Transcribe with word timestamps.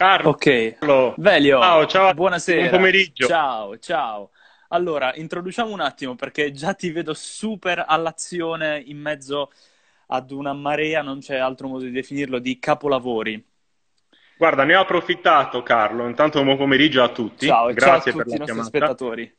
Carlo. 0.00 0.30
Ok, 0.30 0.78
Velio, 1.18 1.60
Ciao, 1.60 1.84
ciao. 1.84 2.14
buonasera. 2.14 2.60
Buon 2.60 2.70
pomeriggio. 2.70 3.26
Ciao, 3.26 3.76
ciao. 3.76 4.30
Allora, 4.68 5.14
introduciamo 5.14 5.70
un 5.70 5.80
attimo 5.80 6.14
perché 6.14 6.52
già 6.52 6.72
ti 6.72 6.90
vedo 6.90 7.12
super 7.12 7.84
all'azione 7.86 8.82
in 8.86 8.98
mezzo 8.98 9.50
ad 10.06 10.30
una 10.30 10.54
marea, 10.54 11.02
non 11.02 11.18
c'è 11.18 11.36
altro 11.36 11.68
modo 11.68 11.84
di 11.84 11.90
definirlo, 11.90 12.38
di 12.38 12.58
capolavori. 12.58 13.44
Guarda, 14.38 14.64
ne 14.64 14.74
ho 14.74 14.80
approfittato, 14.80 15.62
Carlo. 15.62 16.08
Intanto 16.08 16.42
buon 16.44 16.56
pomeriggio 16.56 17.02
a 17.02 17.10
tutti. 17.10 17.46
Ciao, 17.46 17.68
e 17.68 17.74
ciao 17.76 17.88
a 17.88 17.92
Grazie 17.92 18.12
per 18.14 18.22
tutti 18.22 18.36
i 18.36 18.38
la 18.38 18.44
nostri 18.46 18.70
chiamata. 18.70 18.94
spettatori. 18.94 19.36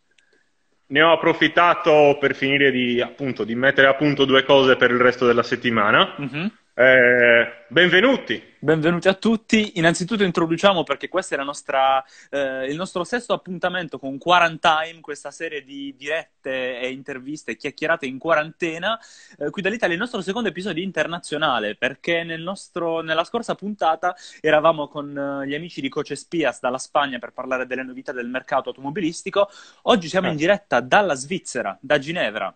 Ne 0.85 1.01
ho 1.01 1.11
approfittato 1.11 2.17
per 2.19 2.35
finire 2.35 2.69
di, 2.69 3.01
appunto, 3.01 3.43
di 3.45 3.55
mettere 3.55 3.87
a 3.87 3.95
punto 3.95 4.25
due 4.25 4.43
cose 4.43 4.75
per 4.75 4.91
il 4.91 4.99
resto 4.99 5.25
della 5.25 5.41
settimana. 5.41 6.13
Mhm. 6.19 6.51
Eh, 6.81 7.65
benvenuti. 7.67 8.43
Benvenuti 8.57 9.07
a 9.07 9.13
tutti. 9.13 9.77
Innanzitutto 9.77 10.23
introduciamo 10.23 10.81
perché 10.81 11.09
questo 11.09 11.35
è 11.35 11.37
la 11.37 11.43
nostra, 11.43 12.03
eh, 12.31 12.65
il 12.65 12.75
nostro 12.75 13.03
sesto 13.03 13.33
appuntamento 13.33 13.99
con 13.99 14.17
Quarantine, 14.17 14.99
questa 14.99 15.29
serie 15.29 15.63
di 15.63 15.93
dirette 15.95 16.79
e 16.79 16.89
interviste 16.89 17.55
chiacchierate 17.55 18.07
in 18.07 18.17
quarantena. 18.17 18.99
Eh, 19.37 19.51
qui 19.51 19.61
dall'Italia, 19.61 19.93
il 19.93 20.01
nostro 20.01 20.21
secondo 20.21 20.49
episodio 20.49 20.81
internazionale, 20.83 21.75
perché 21.75 22.23
nel 22.23 22.41
nostro- 22.41 23.01
nella 23.01 23.25
scorsa 23.25 23.53
puntata 23.53 24.15
eravamo 24.39 24.87
con 24.87 25.15
eh, 25.15 25.47
gli 25.47 25.53
amici 25.53 25.81
di 25.81 25.89
Coche 25.89 26.15
Spias 26.15 26.61
dalla 26.61 26.79
Spagna 26.79 27.19
per 27.19 27.31
parlare 27.31 27.67
delle 27.67 27.83
novità 27.83 28.11
del 28.11 28.27
mercato 28.27 28.69
automobilistico. 28.69 29.51
Oggi 29.83 30.07
siamo 30.07 30.29
in 30.29 30.33
Eh, 30.33 30.37
diretta 30.37 30.79
dalla 30.79 31.13
Svizzera, 31.13 31.77
da 31.79 31.99
Ginevra. 31.99 32.51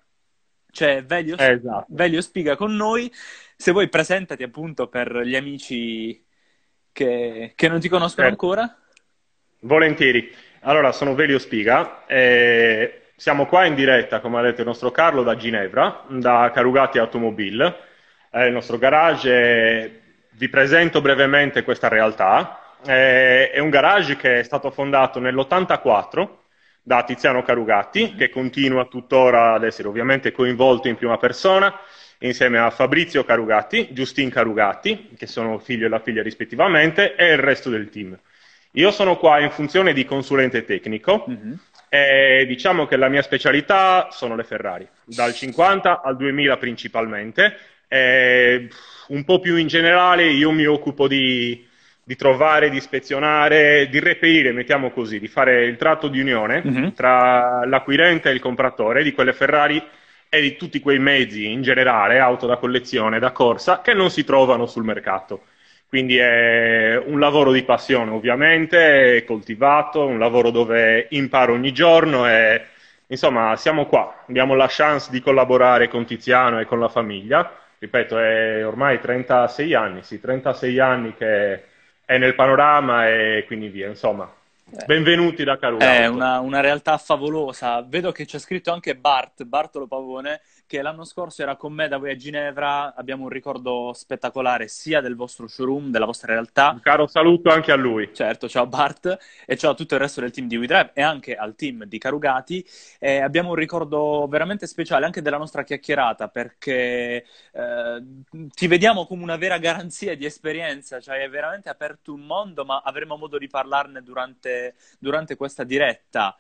C'è 0.76 1.06
Velio, 1.06 1.38
eh, 1.38 1.52
esatto. 1.54 1.86
Velio 1.88 2.20
Spiga 2.20 2.58
con 2.58 2.76
noi. 2.76 3.10
Se 3.56 3.72
vuoi 3.72 3.88
presentati 3.88 4.44
appunto 4.44 4.90
per 4.90 5.20
gli 5.22 5.38
amici 5.38 6.22
che, 6.92 7.54
che 7.56 7.68
non 7.70 7.80
ti 7.80 7.88
conoscono 7.88 8.28
Certo. 8.28 8.46
ancora. 8.46 8.78
Volentieri. 9.62 10.30
Allora, 10.64 10.92
sono 10.92 11.16
Velio 11.16 11.40
Spiga. 11.40 12.06
e 12.06 13.04
siamo 13.16 13.46
qua 13.46 13.64
in 13.64 13.76
diretta, 13.76 14.20
come 14.20 14.38
ha 14.40 14.42
detto 14.42 14.60
il 14.60 14.68
nostro 14.68 14.92
Carlo, 14.92 15.24
da 15.24 15.38
Ginevra, 15.38 16.04
da 16.10 16.52
Carugati 16.54 16.98
Automobile. 16.98 17.74
È 18.30 18.42
il 18.44 18.52
nostro 18.52 18.78
garage. 18.78 20.02
Vi 20.32 20.50
presento 20.50 21.00
brevemente 21.00 21.64
questa 21.64 21.88
realtà. 21.88 22.76
Eh, 22.86 23.50
È 23.50 23.60
un 23.60 23.70
garage 23.70 24.18
che 24.18 24.40
è 24.40 24.44
stato 24.44 24.70
fondato 24.72 25.20
nell'84 25.22 26.28
da 26.88 27.04
Tiziano 27.04 27.42
Carugatti, 27.42 28.14
che 28.14 28.30
continua 28.30 28.86
tuttora 28.86 29.54
ad 29.54 29.64
essere 29.64 29.88
ovviamente 29.88 30.32
coinvolto 30.32 30.88
in 30.88 30.96
prima 30.96 31.18
persona, 31.18 31.74
insieme 32.20 32.60
a 32.60 32.70
Fabrizio 32.70 33.26
Carugatti, 33.26 33.88
Giustin 33.92 34.30
Carugatti, 34.30 35.10
che 35.18 35.26
sono 35.26 35.58
figlio 35.58 35.88
e 35.88 35.90
la 35.90 35.98
figlia 36.00 36.22
rispettivamente, 36.22 37.16
e 37.16 37.32
il 37.32 37.40
resto 37.40 37.72
del 37.72 37.90
team. 37.90 38.16
Io 38.74 38.92
sono 38.92 39.18
qua 39.18 39.40
in 39.40 39.50
funzione 39.50 39.94
di 39.94 40.06
consulente 40.06 40.64
tecnico 40.64 41.26
Mhm. 41.28 41.58
e 41.90 42.46
diciamo 42.48 42.86
che 42.86 42.98
la 42.98 43.10
mia 43.10 43.24
specialità 43.24 44.10
sono 44.12 44.36
le 44.36 44.44
Ferrari, 44.44 44.88
dal 45.06 45.34
50 45.34 46.04
al 46.04 46.16
2000 46.16 46.58
principalmente. 46.58 47.58
E 47.88 48.70
un 49.08 49.24
po' 49.24 49.40
più 49.40 49.56
in 49.56 49.68
generale 49.68 50.26
io 50.28 50.52
mi 50.52 50.66
occupo 50.68 51.08
di, 51.08 51.68
di 52.08 52.16
trovare, 52.16 52.70
di 52.70 52.78
ispezionare, 52.78 53.90
di 53.90 54.00
reperire, 54.00 54.52
mettiamo 54.52 54.92
così, 54.92 55.20
di 55.20 55.28
fare 55.28 55.66
il 55.66 55.76
tratto 55.76 56.08
di 56.08 56.20
unione 56.20 56.62
Mhm. 56.64 56.94
tra 56.94 57.66
l'acquirente 57.66 58.30
e 58.30 58.34
il 58.34 58.40
compratore 58.40 59.02
di 59.02 59.12
quelle 59.12 59.34
Ferrari 59.34 59.82
e 60.30 60.42
di 60.42 60.56
tutti 60.56 60.80
quei 60.80 61.00
mezzi 61.00 61.52
in 61.52 61.64
generale, 61.64 62.20
auto 62.20 62.46
da 62.46 62.58
collezione, 62.58 63.18
da 63.20 63.32
corsa, 63.32 63.82
che 63.82 63.94
non 63.96 64.12
si 64.12 64.24
trovano 64.24 64.68
sul 64.68 64.84
mercato. 64.84 65.46
Quindi 65.88 66.18
è 66.18 66.96
un 67.04 67.20
lavoro 67.20 67.52
di 67.52 67.64
passione, 67.64 68.12
ovviamente, 68.12 69.24
coltivato, 69.26 70.06
un 70.06 70.20
lavoro 70.20 70.52
dove 70.52 71.08
imparo 71.12 71.54
ogni 71.54 71.72
giorno 71.72 72.28
e 72.28 72.66
insomma 73.08 73.56
siamo 73.56 73.86
qua. 73.88 74.24
Abbiamo 74.28 74.54
la 74.56 74.68
chance 74.70 75.10
di 75.12 75.22
collaborare 75.22 75.88
con 75.88 76.06
Tiziano 76.06 76.60
e 76.60 76.66
con 76.66 76.80
la 76.80 76.90
famiglia. 76.90 77.52
Ripeto, 77.80 78.18
è 78.20 78.66
ormai 78.66 79.00
36 79.00 79.74
anni, 79.74 80.04
sì, 80.04 80.20
36 80.20 80.80
anni 80.80 81.14
che 81.16 81.64
è 82.06 82.18
nel 82.18 82.36
panorama 82.36 83.08
e 83.10 83.44
quindi 83.48 83.68
via. 83.70 83.88
Insomma, 83.88 84.32
Eh, 84.72 84.86
benvenuti 84.86 85.44
da 85.44 85.58
È 85.58 85.58
Carugauto. 85.60 86.12
una, 86.12 86.40
una 86.40 86.60
realtà 86.60 86.98
favolosa. 86.98 87.82
Vedo 87.84 88.12
che 88.12 88.26
c'è 88.26 88.40
scritto 88.40 88.72
anche 88.72 88.96
Bart, 88.96 89.44
Bartolo 89.44 89.88
Pavone, 89.88 90.42
che 90.68 90.82
l'anno 90.82 91.04
scorso 91.04 91.42
era 91.42 91.56
con 91.56 91.74
me 91.74 91.88
da 91.88 91.98
voi 91.98 92.12
a 92.12 92.16
Ginevra. 92.16 92.94
Abbiamo 92.96 93.24
un 93.24 93.30
ricordo 93.30 93.94
spettacolare 93.94 94.68
sia 94.68 95.02
del 95.02 95.16
vostro 95.16 95.48
showroom, 95.48 95.92
della 95.92 96.06
vostra 96.06 96.34
realtà, 96.34 96.72
Un 96.72 96.80
caro 96.80 97.08
saluto 97.08 97.50
anche 97.50 97.72
a 97.72 97.76
lui. 97.76 98.10
Certo, 98.14 98.50
ciao 98.50 98.66
Bart 98.68 99.18
e 99.46 99.58
ciao 99.58 99.72
a 99.72 99.76
tutto 99.76 99.96
il 99.96 100.00
resto 100.00 100.22
del 100.22 100.32
team 100.32 100.48
di 100.48 100.58
WeDrive 100.58 100.92
e 100.94 101.02
anche 101.02 101.36
al 101.36 101.56
team 101.56 101.86
di 101.86 101.98
Carugati. 101.98 102.66
Eh, 103.00 103.22
abbiamo 103.22 103.50
un 103.50 103.56
ricordo 103.56 104.28
veramente 104.28 104.68
speciale 104.68 105.06
anche 105.06 105.22
della 105.22 105.38
nostra 105.38 105.64
chiacchierata 105.64 106.28
perché 106.30 107.26
eh, 107.52 108.04
ti 108.54 108.68
vediamo 108.68 109.06
come 109.06 109.24
una 109.24 109.38
vera 109.38 109.58
garanzia 109.58 110.16
di 110.16 110.26
esperienza, 110.26 111.00
cioè 111.00 111.20
hai 111.20 111.30
veramente 111.30 111.70
aperto 111.70 112.14
un 112.14 112.22
mondo, 112.22 112.66
ma 112.66 112.82
avremo 112.84 113.18
modo 113.18 113.38
di 113.38 113.48
parlarne 113.48 114.02
durante, 114.02 114.76
durante 115.00 115.36
questa 115.36 115.64
diretta. 115.64 116.36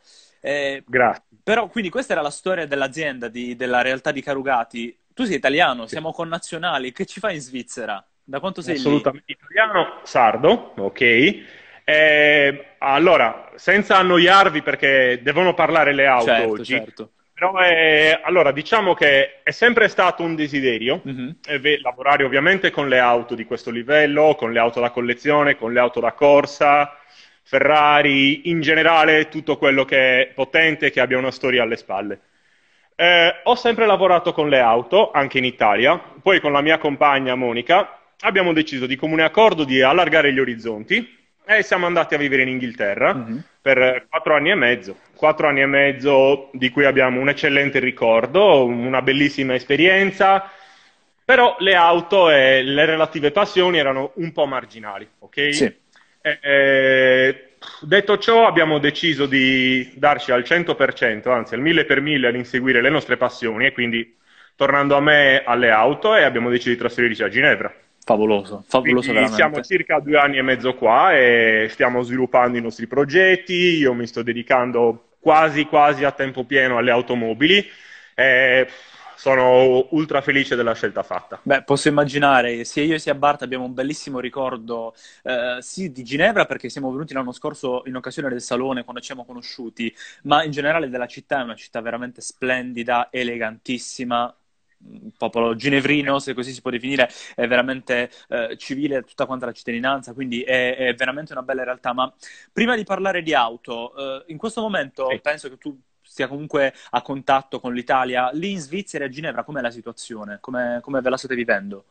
Eh, 0.45 0.83
Grazie. 0.85 1.23
però 1.43 1.67
quindi 1.67 1.89
questa 1.89 2.13
era 2.13 2.21
la 2.21 2.29
storia 2.29 2.67
dell'azienda, 2.67 3.27
di- 3.29 3.55
della 3.55 3.81
realtà 3.81 4.11
di 4.11 4.21
Carugati. 4.21 4.95
Tu 5.13 5.23
sei 5.23 5.35
italiano, 5.37 5.83
Sì. 5.83 5.89
siamo 5.89 6.11
connazionali, 6.11 6.91
che 6.91 7.05
ci 7.05 7.19
fai 7.19 7.35
in 7.35 7.41
Svizzera? 7.41 8.05
Da 8.23 8.39
quanto 8.39 8.61
sei 8.61 8.75
lì? 8.75 8.79
Assolutamente 8.79 9.31
italiano, 9.31 9.99
sardo, 10.03 10.73
ok. 10.77 11.01
Eh, 11.87 12.65
allora, 12.79 13.51
senza 13.55 13.97
annoiarvi 13.97 14.61
perché 14.61 15.19
devono 15.21 15.53
parlare 15.53 15.93
le 15.93 16.05
auto 16.07 16.25
Certo, 16.25 16.49
oggi, 16.49 16.63
certo. 16.63 17.11
però 17.33 17.57
è- 17.57 18.21
allora 18.23 18.51
diciamo 18.51 18.93
che 18.95 19.41
è 19.43 19.51
sempre 19.51 19.87
stato 19.87 20.23
un 20.23 20.35
desiderio 20.35 21.01
Mhm. 21.03 21.37
eh, 21.47 21.59
ve- 21.59 21.79
lavorare 21.79 22.23
ovviamente 22.23 22.71
con 22.71 22.87
le 22.89 22.97
auto 22.99 23.35
di 23.35 23.45
questo 23.45 23.69
livello, 23.69 24.33
con 24.35 24.51
le 24.51 24.59
auto 24.59 24.79
da 24.79 24.89
collezione, 24.89 25.55
con 25.57 25.73
le 25.73 25.79
auto 25.79 25.99
da 25.99 26.13
corsa, 26.13 26.97
Ferrari, 27.47 28.49
in 28.49 28.59
generale 28.61 29.29
tutto 29.29 29.57
quello 29.57 29.85
che 29.85 30.21
è 30.21 30.27
potente, 30.33 30.89
che 30.89 30.99
abbia 30.99 31.19
una 31.19 31.29
storia 31.29 31.61
alle 31.61 31.77
spalle. 31.77 32.19
Eh, 32.95 33.33
ho 33.43 33.55
sempre 33.55 33.85
lavorato 33.85 34.33
con 34.33 34.49
le 34.49 34.59
auto, 34.59 35.11
anche 35.11 35.37
in 35.37 35.45
Italia, 35.45 35.95
poi 36.21 36.39
con 36.39 36.51
la 36.51 36.61
mia 36.61 36.79
compagna 36.79 37.35
Monica 37.35 37.99
abbiamo 38.21 38.51
deciso 38.51 38.87
di 38.87 38.95
comune 38.95 39.23
accordo 39.23 39.63
di 39.63 39.81
allargare 39.81 40.33
gli 40.33 40.39
orizzonti 40.39 41.17
e 41.45 41.61
siamo 41.61 41.85
andati 41.85 42.15
a 42.15 42.17
vivere 42.17 42.41
in 42.41 42.47
Inghilterra 42.47 43.13
Mhm. 43.13 43.43
per 43.61 44.07
quattro 44.09 44.35
anni 44.35 44.49
e 44.49 44.55
mezzo. 44.55 44.97
Quattro 45.15 45.47
anni 45.47 45.61
e 45.61 45.65
mezzo 45.67 46.49
di 46.53 46.69
cui 46.71 46.85
abbiamo 46.85 47.19
un 47.19 47.29
eccellente 47.29 47.77
ricordo, 47.79 48.65
una 48.65 49.03
bellissima 49.03 49.53
esperienza, 49.53 50.49
però 51.23 51.55
le 51.59 51.75
auto 51.75 52.31
e 52.31 52.63
le 52.63 52.85
relative 52.85 53.29
passioni 53.31 53.77
erano 53.77 54.13
un 54.15 54.31
po' 54.31 54.45
marginali, 54.47 55.07
ok? 55.19 55.53
Sì. 55.53 55.75
Eh, 56.25 56.39
eh, 56.41 57.49
detto 57.81 58.17
ciò, 58.17 58.47
abbiamo 58.47 58.79
deciso 58.79 59.27
di 59.27 59.93
darci 59.95 60.31
al 60.31 60.41
100%, 60.41 61.29
anzi 61.29 61.53
al 61.53 61.61
1000 61.61 61.85
per 61.85 62.01
1000 62.01 62.27
all'inseguire 62.27 62.81
le 62.81 62.89
nostre 62.89 63.15
passioni 63.15 63.67
e 63.67 63.71
quindi 63.71 64.17
tornando 64.55 64.95
a 64.95 65.01
me 65.01 65.43
alle 65.45 65.69
auto 65.69 66.15
e 66.15 66.23
abbiamo 66.23 66.49
deciso 66.49 66.69
di 66.69 66.77
trasferirci 66.77 67.21
a 67.21 67.29
Ginevra. 67.29 67.71
Favoloso, 68.03 68.63
favoloso 68.67 69.11
Quindi 69.11 69.27
siamo 69.33 69.55
veramente. 69.55 69.67
circa 69.67 69.99
due 69.99 70.17
anni 70.17 70.37
e 70.37 70.41
mezzo 70.41 70.73
qua 70.73 71.15
e 71.15 71.67
stiamo 71.69 72.01
sviluppando 72.01 72.57
i 72.57 72.61
nostri 72.61 72.87
progetti. 72.87 73.77
Io 73.77 73.93
mi 73.93 74.07
sto 74.07 74.23
dedicando 74.23 75.09
quasi 75.19 75.65
quasi 75.65 76.05
a 76.05 76.11
tempo 76.11 76.43
pieno 76.43 76.79
alle 76.79 76.89
automobili 76.89 77.63
e 78.15 78.67
sono 79.25 79.87
ultra 79.89 80.21
felice 80.21 80.55
della 80.55 80.73
scelta 80.73 81.01
fatta. 81.01 81.39
Beh, 81.41 81.63
posso 81.63 81.87
immaginare, 81.87 82.63
sia 82.63 82.83
io 82.83 82.99
sia 82.99 83.15
Bart 83.15 83.41
abbiamo 83.41 83.65
un 83.65 83.73
bellissimo 83.73 84.19
ricordo, 84.19 84.93
eh, 85.23 85.57
sì, 85.61 85.91
di 85.91 86.03
Ginevra 86.03 86.45
perché 86.45 86.69
siamo 86.69 86.91
venuti 86.91 87.15
l'anno 87.15 87.31
scorso 87.31 87.81
in 87.87 87.95
occasione 87.95 88.29
del 88.29 88.41
salone 88.41 88.83
quando 88.83 89.01
ci 89.01 89.07
siamo 89.07 89.25
conosciuti, 89.25 89.91
ma 90.23 90.43
in 90.43 90.51
generale 90.51 90.89
della 90.89 91.07
città 91.07 91.39
è 91.39 91.43
una 91.43 91.55
città 91.55 91.81
veramente 91.81 92.21
splendida, 92.21 93.07
elegantissima, 93.11 94.31
popolo 95.17 95.55
ginevrino, 95.55 96.19
se 96.19 96.35
così 96.35 96.51
si 96.53 96.61
può 96.61 96.69
definire, 96.69 97.09
è 97.33 97.47
veramente 97.47 98.11
eh, 98.29 98.55
civile 98.57 99.01
tutta 99.01 99.25
quanta 99.25 99.47
la 99.47 99.53
cittadinanza, 99.53 100.13
quindi 100.13 100.43
è, 100.43 100.75
è 100.75 100.93
veramente 100.93 101.31
una 101.31 101.41
bella 101.41 101.63
realtà. 101.63 101.93
Ma 101.93 102.13
prima 102.53 102.75
di 102.75 102.83
parlare 102.83 103.23
di 103.23 103.33
auto, 103.33 104.23
eh, 104.23 104.31
in 104.31 104.37
questo 104.37 104.61
momento 104.61 105.07
Sì. 105.09 105.19
penso 105.19 105.49
che 105.49 105.57
tu 105.57 105.75
sia 106.15 106.27
comunque 106.29 106.73
a 106.91 107.01
contatto 107.01 107.59
con 107.59 107.73
l'Italia. 107.73 108.29
Lì 108.31 108.51
in 108.51 108.59
Svizzera 108.59 109.03
e 109.03 109.07
a 109.07 109.09
Ginevra, 109.09 109.43
com'è 109.43 109.59
la 109.59 109.69
situazione? 109.69 110.37
Come, 110.39 110.79
come 110.81 111.01
ve 111.01 111.09
la 111.09 111.17
state 111.17 111.35
vivendo? 111.35 111.83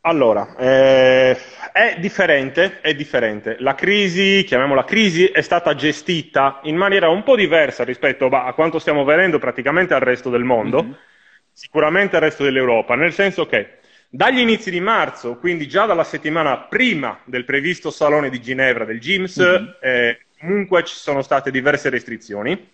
Allora, 0.00 0.54
eh, 0.56 1.36
è 1.72 1.96
differente, 1.98 2.80
è 2.80 2.94
differente. 2.94 3.56
La 3.58 3.74
crisi, 3.74 4.44
chiamiamola 4.46 4.84
crisi, 4.84 5.26
è 5.26 5.42
stata 5.42 5.74
gestita 5.74 6.60
in 6.62 6.76
maniera 6.76 7.08
un 7.10 7.22
po' 7.24 7.36
diversa 7.36 7.84
rispetto 7.84 8.28
bah, 8.28 8.46
a 8.46 8.54
quanto 8.54 8.78
stiamo 8.78 9.04
vedendo 9.04 9.38
praticamente 9.38 9.92
al 9.92 10.00
resto 10.00 10.30
del 10.30 10.44
mondo, 10.44 10.82
Mhm. 10.82 10.96
sicuramente 11.52 12.16
al 12.16 12.22
resto 12.22 12.44
dell'Europa, 12.44 12.94
nel 12.94 13.12
senso 13.12 13.46
che 13.46 13.80
Dagli 14.08 14.38
inizi 14.38 14.70
di 14.70 14.80
marzo, 14.80 15.36
quindi 15.36 15.66
già 15.66 15.84
dalla 15.84 16.04
settimana 16.04 16.60
prima 16.60 17.20
del 17.24 17.44
previsto 17.44 17.90
Salone 17.90 18.30
di 18.30 18.40
Ginevra 18.40 18.84
del 18.84 19.00
GIMS, 19.00 19.40
mm-hmm. 19.40 19.66
eh, 19.80 20.26
comunque 20.38 20.84
ci 20.84 20.94
sono 20.94 21.22
state 21.22 21.50
diverse 21.50 21.90
restrizioni, 21.90 22.70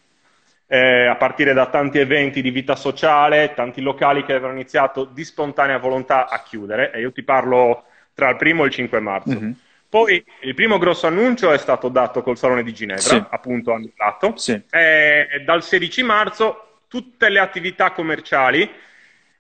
eh, 0.73 1.05
a 1.05 1.17
partire 1.17 1.53
da 1.53 1.67
tanti 1.67 1.99
eventi 1.99 2.41
di 2.41 2.51
vita 2.51 2.77
sociale, 2.77 3.53
tanti 3.55 3.83
locali 3.83 4.25
che 4.25 4.33
avevano 4.33 4.55
iniziato 4.55 5.05
di 5.05 5.23
spontanea 5.23 5.77
volontà 5.77 6.27
a 6.31 6.43
chiudere, 6.43 6.91
e 6.93 7.01
io 7.01 7.13
ti 7.13 7.23
parlo 7.23 7.85
tra 8.15 8.31
il 8.31 8.37
primo 8.37 8.63
e 8.63 8.69
il 8.69 8.73
5 8.73 8.99
marzo. 8.99 9.39
Mm-hmm. 9.39 9.51
Poi 9.91 10.25
il 10.41 10.55
primo 10.55 10.79
grosso 10.79 11.07
annuncio 11.07 11.53
è 11.53 11.59
stato 11.59 11.91
dato 11.91 12.23
col 12.23 12.39
Salone 12.39 12.63
di 12.63 12.73
Ginevra, 12.73 13.03
sì. 13.03 13.23
appunto 13.29 13.75
annullato, 13.75 14.35
sì. 14.39 14.59
e 14.71 15.43
dal 15.45 15.63
16 15.63 16.03
marzo 16.05 16.79
tutte 16.89 17.29
le 17.29 17.39
attività 17.39 17.91
commerciali 17.91 18.71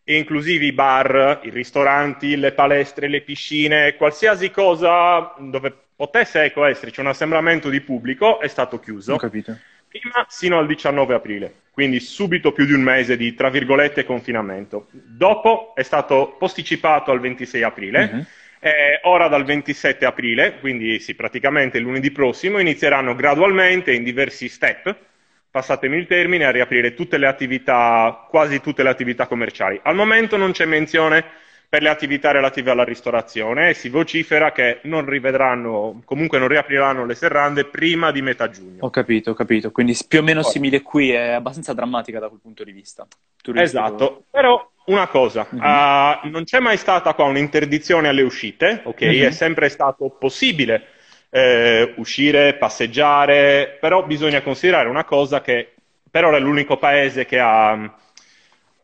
inclusivi 0.04 0.66
i 0.66 0.72
bar, 0.72 1.40
i 1.44 1.48
ristoranti, 1.50 2.36
le 2.36 2.52
palestre, 2.52 3.08
le 3.08 3.22
piscine, 3.22 3.94
qualsiasi 3.94 4.50
cosa 4.50 5.32
dove 5.38 5.74
potesse 5.96 6.42
ecco, 6.42 6.64
esserci 6.64 7.00
un 7.00 7.06
assembramento 7.06 7.70
di 7.70 7.80
pubblico 7.80 8.40
è 8.40 8.48
stato 8.48 8.80
chiuso. 8.80 9.14
Ho 9.14 9.16
capito. 9.16 9.56
Prima 9.92 10.26
sino 10.28 10.58
al 10.58 10.66
19 10.66 11.14
aprile, 11.14 11.54
quindi 11.70 12.00
subito 12.00 12.52
più 12.52 12.64
di 12.64 12.72
un 12.72 12.80
mese 12.80 13.16
di, 13.16 13.34
tra 13.34 13.50
virgolette, 13.50 14.04
confinamento. 14.04 14.88
Dopo 14.90 15.72
è 15.74 15.82
stato 15.82 16.34
posticipato 16.38 17.10
al 17.10 17.20
26 17.20 17.62
aprile. 17.62 18.10
Mm-hmm. 18.10 18.22
Eh, 18.64 19.00
ora 19.02 19.28
dal 19.28 19.44
27 19.44 20.04
aprile, 20.04 20.58
quindi 20.60 20.98
sì, 21.00 21.14
praticamente 21.14 21.78
lunedì 21.78 22.10
prossimo, 22.10 22.58
inizieranno 22.58 23.14
gradualmente 23.14 23.92
in 23.92 24.04
diversi 24.04 24.48
step 24.48 25.10
passatemi 25.52 25.98
il 25.98 26.06
termine, 26.06 26.46
a 26.46 26.50
riaprire 26.50 26.94
tutte 26.94 27.18
le 27.18 27.26
attività, 27.26 28.26
quasi 28.30 28.60
tutte 28.62 28.82
le 28.82 28.88
attività 28.88 29.26
commerciali. 29.26 29.78
Al 29.82 29.94
momento 29.94 30.38
non 30.38 30.52
c'è 30.52 30.64
menzione 30.64 31.24
per 31.72 31.80
le 31.80 31.88
attività 31.88 32.32
relative 32.32 32.70
alla 32.70 32.84
ristorazione 32.84 33.70
e 33.70 33.74
si 33.74 33.88
vocifera 33.88 34.52
che 34.52 34.80
non 34.82 35.06
rivedranno, 35.06 36.02
comunque 36.04 36.38
non 36.38 36.48
riapriranno 36.48 37.06
le 37.06 37.14
serrande 37.14 37.64
prima 37.64 38.10
di 38.10 38.20
metà 38.20 38.50
giugno. 38.50 38.84
Ho 38.84 38.90
capito, 38.90 39.30
ho 39.30 39.34
capito. 39.34 39.70
Quindi 39.70 39.96
più 40.06 40.18
o 40.18 40.22
meno 40.22 40.42
simile 40.42 40.82
qui, 40.82 41.12
è 41.12 41.30
abbastanza 41.30 41.72
drammatica 41.72 42.18
da 42.18 42.28
quel 42.28 42.40
punto 42.42 42.62
di 42.62 42.72
vista. 42.72 43.06
Turistico. 43.40 43.84
Esatto, 43.84 44.24
però 44.28 44.70
una 44.84 45.06
cosa, 45.06 45.46
mm-hmm. 45.48 45.64
uh, 45.64 46.28
non 46.28 46.44
c'è 46.44 46.60
mai 46.60 46.76
stata 46.76 47.14
qua 47.14 47.24
un'interdizione 47.24 48.08
alle 48.08 48.20
uscite, 48.20 48.82
ok? 48.84 49.04
Mm-hmm. 49.04 49.26
È 49.28 49.30
sempre 49.30 49.70
stato 49.70 50.10
possibile 50.10 50.88
eh, 51.30 51.94
uscire, 51.96 52.52
passeggiare, 52.52 53.78
però 53.80 54.04
bisogna 54.04 54.42
considerare 54.42 54.90
una 54.90 55.04
cosa 55.04 55.40
che 55.40 55.72
per 56.10 56.26
ora 56.26 56.36
è 56.36 56.40
l'unico 56.40 56.76
paese 56.76 57.24
che 57.24 57.40
ha 57.40 57.96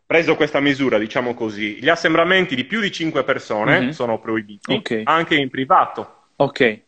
preso 0.08 0.36
questa 0.36 0.58
misura, 0.58 0.96
diciamo 0.96 1.34
così. 1.34 1.76
Gli 1.82 1.90
assembramenti 1.90 2.54
di 2.54 2.64
più 2.64 2.80
di 2.80 2.90
5 2.90 3.24
persone 3.24 3.78
mm-hmm. 3.78 3.90
sono 3.90 4.18
proibiti, 4.18 4.72
okay. 4.72 5.02
anche 5.04 5.34
in 5.34 5.50
privato. 5.50 6.28
Ok. 6.36 6.80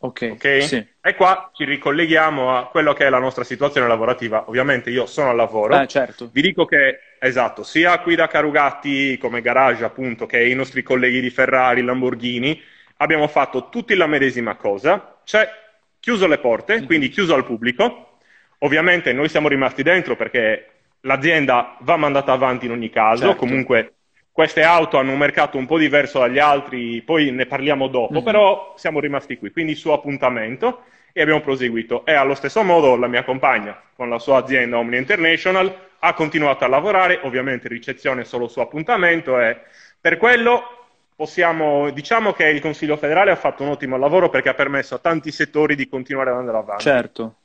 Ok, 0.00 0.28
okay? 0.34 0.62
Sì. 0.62 0.86
E 1.00 1.14
qua 1.14 1.50
ci 1.54 1.64
ricolleghiamo 1.64 2.54
a 2.54 2.68
quello 2.68 2.92
che 2.92 3.06
è 3.06 3.08
la 3.08 3.18
nostra 3.18 3.42
situazione 3.42 3.88
lavorativa. 3.88 4.44
Ovviamente 4.48 4.90
io 4.90 5.06
sono 5.06 5.30
al 5.30 5.36
lavoro. 5.36 5.80
Eh, 5.80 5.86
certo. 5.86 6.28
Vi 6.30 6.42
dico 6.42 6.66
che, 6.66 6.98
esatto, 7.18 7.62
sia 7.62 7.98
qui 8.00 8.14
da 8.14 8.28
Carugatti 8.28 9.16
come 9.16 9.40
garage, 9.40 9.82
appunto, 9.82 10.26
che 10.26 10.44
i 10.44 10.54
nostri 10.54 10.82
colleghi 10.82 11.22
di 11.22 11.30
Ferrari, 11.30 11.82
Lamborghini, 11.82 12.60
abbiamo 12.98 13.28
fatto 13.28 13.70
tutti 13.70 13.94
la 13.94 14.06
medesima 14.06 14.56
cosa, 14.56 15.20
cioè 15.24 15.48
chiuso 15.98 16.26
le 16.26 16.38
porte, 16.38 16.82
mm. 16.82 16.84
quindi 16.84 17.08
chiuso 17.08 17.34
al 17.34 17.46
pubblico. 17.46 18.18
Ovviamente 18.58 19.14
noi 19.14 19.30
siamo 19.30 19.48
rimasti 19.48 19.82
dentro 19.82 20.16
perché 20.16 20.77
l'azienda 21.02 21.76
va 21.80 21.96
mandata 21.96 22.32
avanti 22.32 22.66
in 22.66 22.72
ogni 22.72 22.90
caso, 22.90 23.26
certo. 23.26 23.38
comunque 23.38 23.92
queste 24.32 24.62
auto 24.62 24.98
hanno 24.98 25.12
un 25.12 25.18
mercato 25.18 25.58
un 25.58 25.66
po' 25.66 25.78
diverso 25.78 26.20
dagli 26.20 26.38
altri, 26.38 27.02
poi 27.02 27.32
ne 27.32 27.46
parliamo 27.46 27.88
dopo, 27.88 28.14
mm-hmm. 28.14 28.24
però 28.24 28.74
siamo 28.76 29.00
rimasti 29.00 29.36
qui, 29.36 29.50
quindi 29.50 29.74
su 29.74 29.90
appuntamento 29.90 30.82
e 31.12 31.22
abbiamo 31.22 31.40
proseguito. 31.40 32.04
E 32.06 32.12
allo 32.12 32.36
stesso 32.36 32.62
modo 32.62 32.94
la 32.94 33.08
mia 33.08 33.24
compagna, 33.24 33.80
con 33.96 34.08
la 34.08 34.20
sua 34.20 34.38
azienda 34.38 34.78
Omni 34.78 34.96
International, 34.96 35.86
ha 35.98 36.14
continuato 36.14 36.64
a 36.64 36.68
lavorare, 36.68 37.18
ovviamente 37.24 37.66
ricezione 37.66 38.22
solo 38.22 38.46
su 38.46 38.60
appuntamento 38.60 39.40
e 39.40 39.60
per 40.00 40.16
quello 40.18 40.62
possiamo, 41.16 41.90
diciamo 41.90 42.32
che 42.32 42.46
il 42.46 42.60
Consiglio 42.60 42.96
federale 42.96 43.32
ha 43.32 43.36
fatto 43.36 43.64
un 43.64 43.70
ottimo 43.70 43.96
lavoro 43.96 44.28
perché 44.28 44.50
ha 44.50 44.54
permesso 44.54 44.94
a 44.94 44.98
tanti 44.98 45.32
settori 45.32 45.74
di 45.74 45.88
continuare 45.88 46.30
ad 46.30 46.36
andare 46.36 46.58
avanti. 46.58 46.84
Certo. 46.84 47.37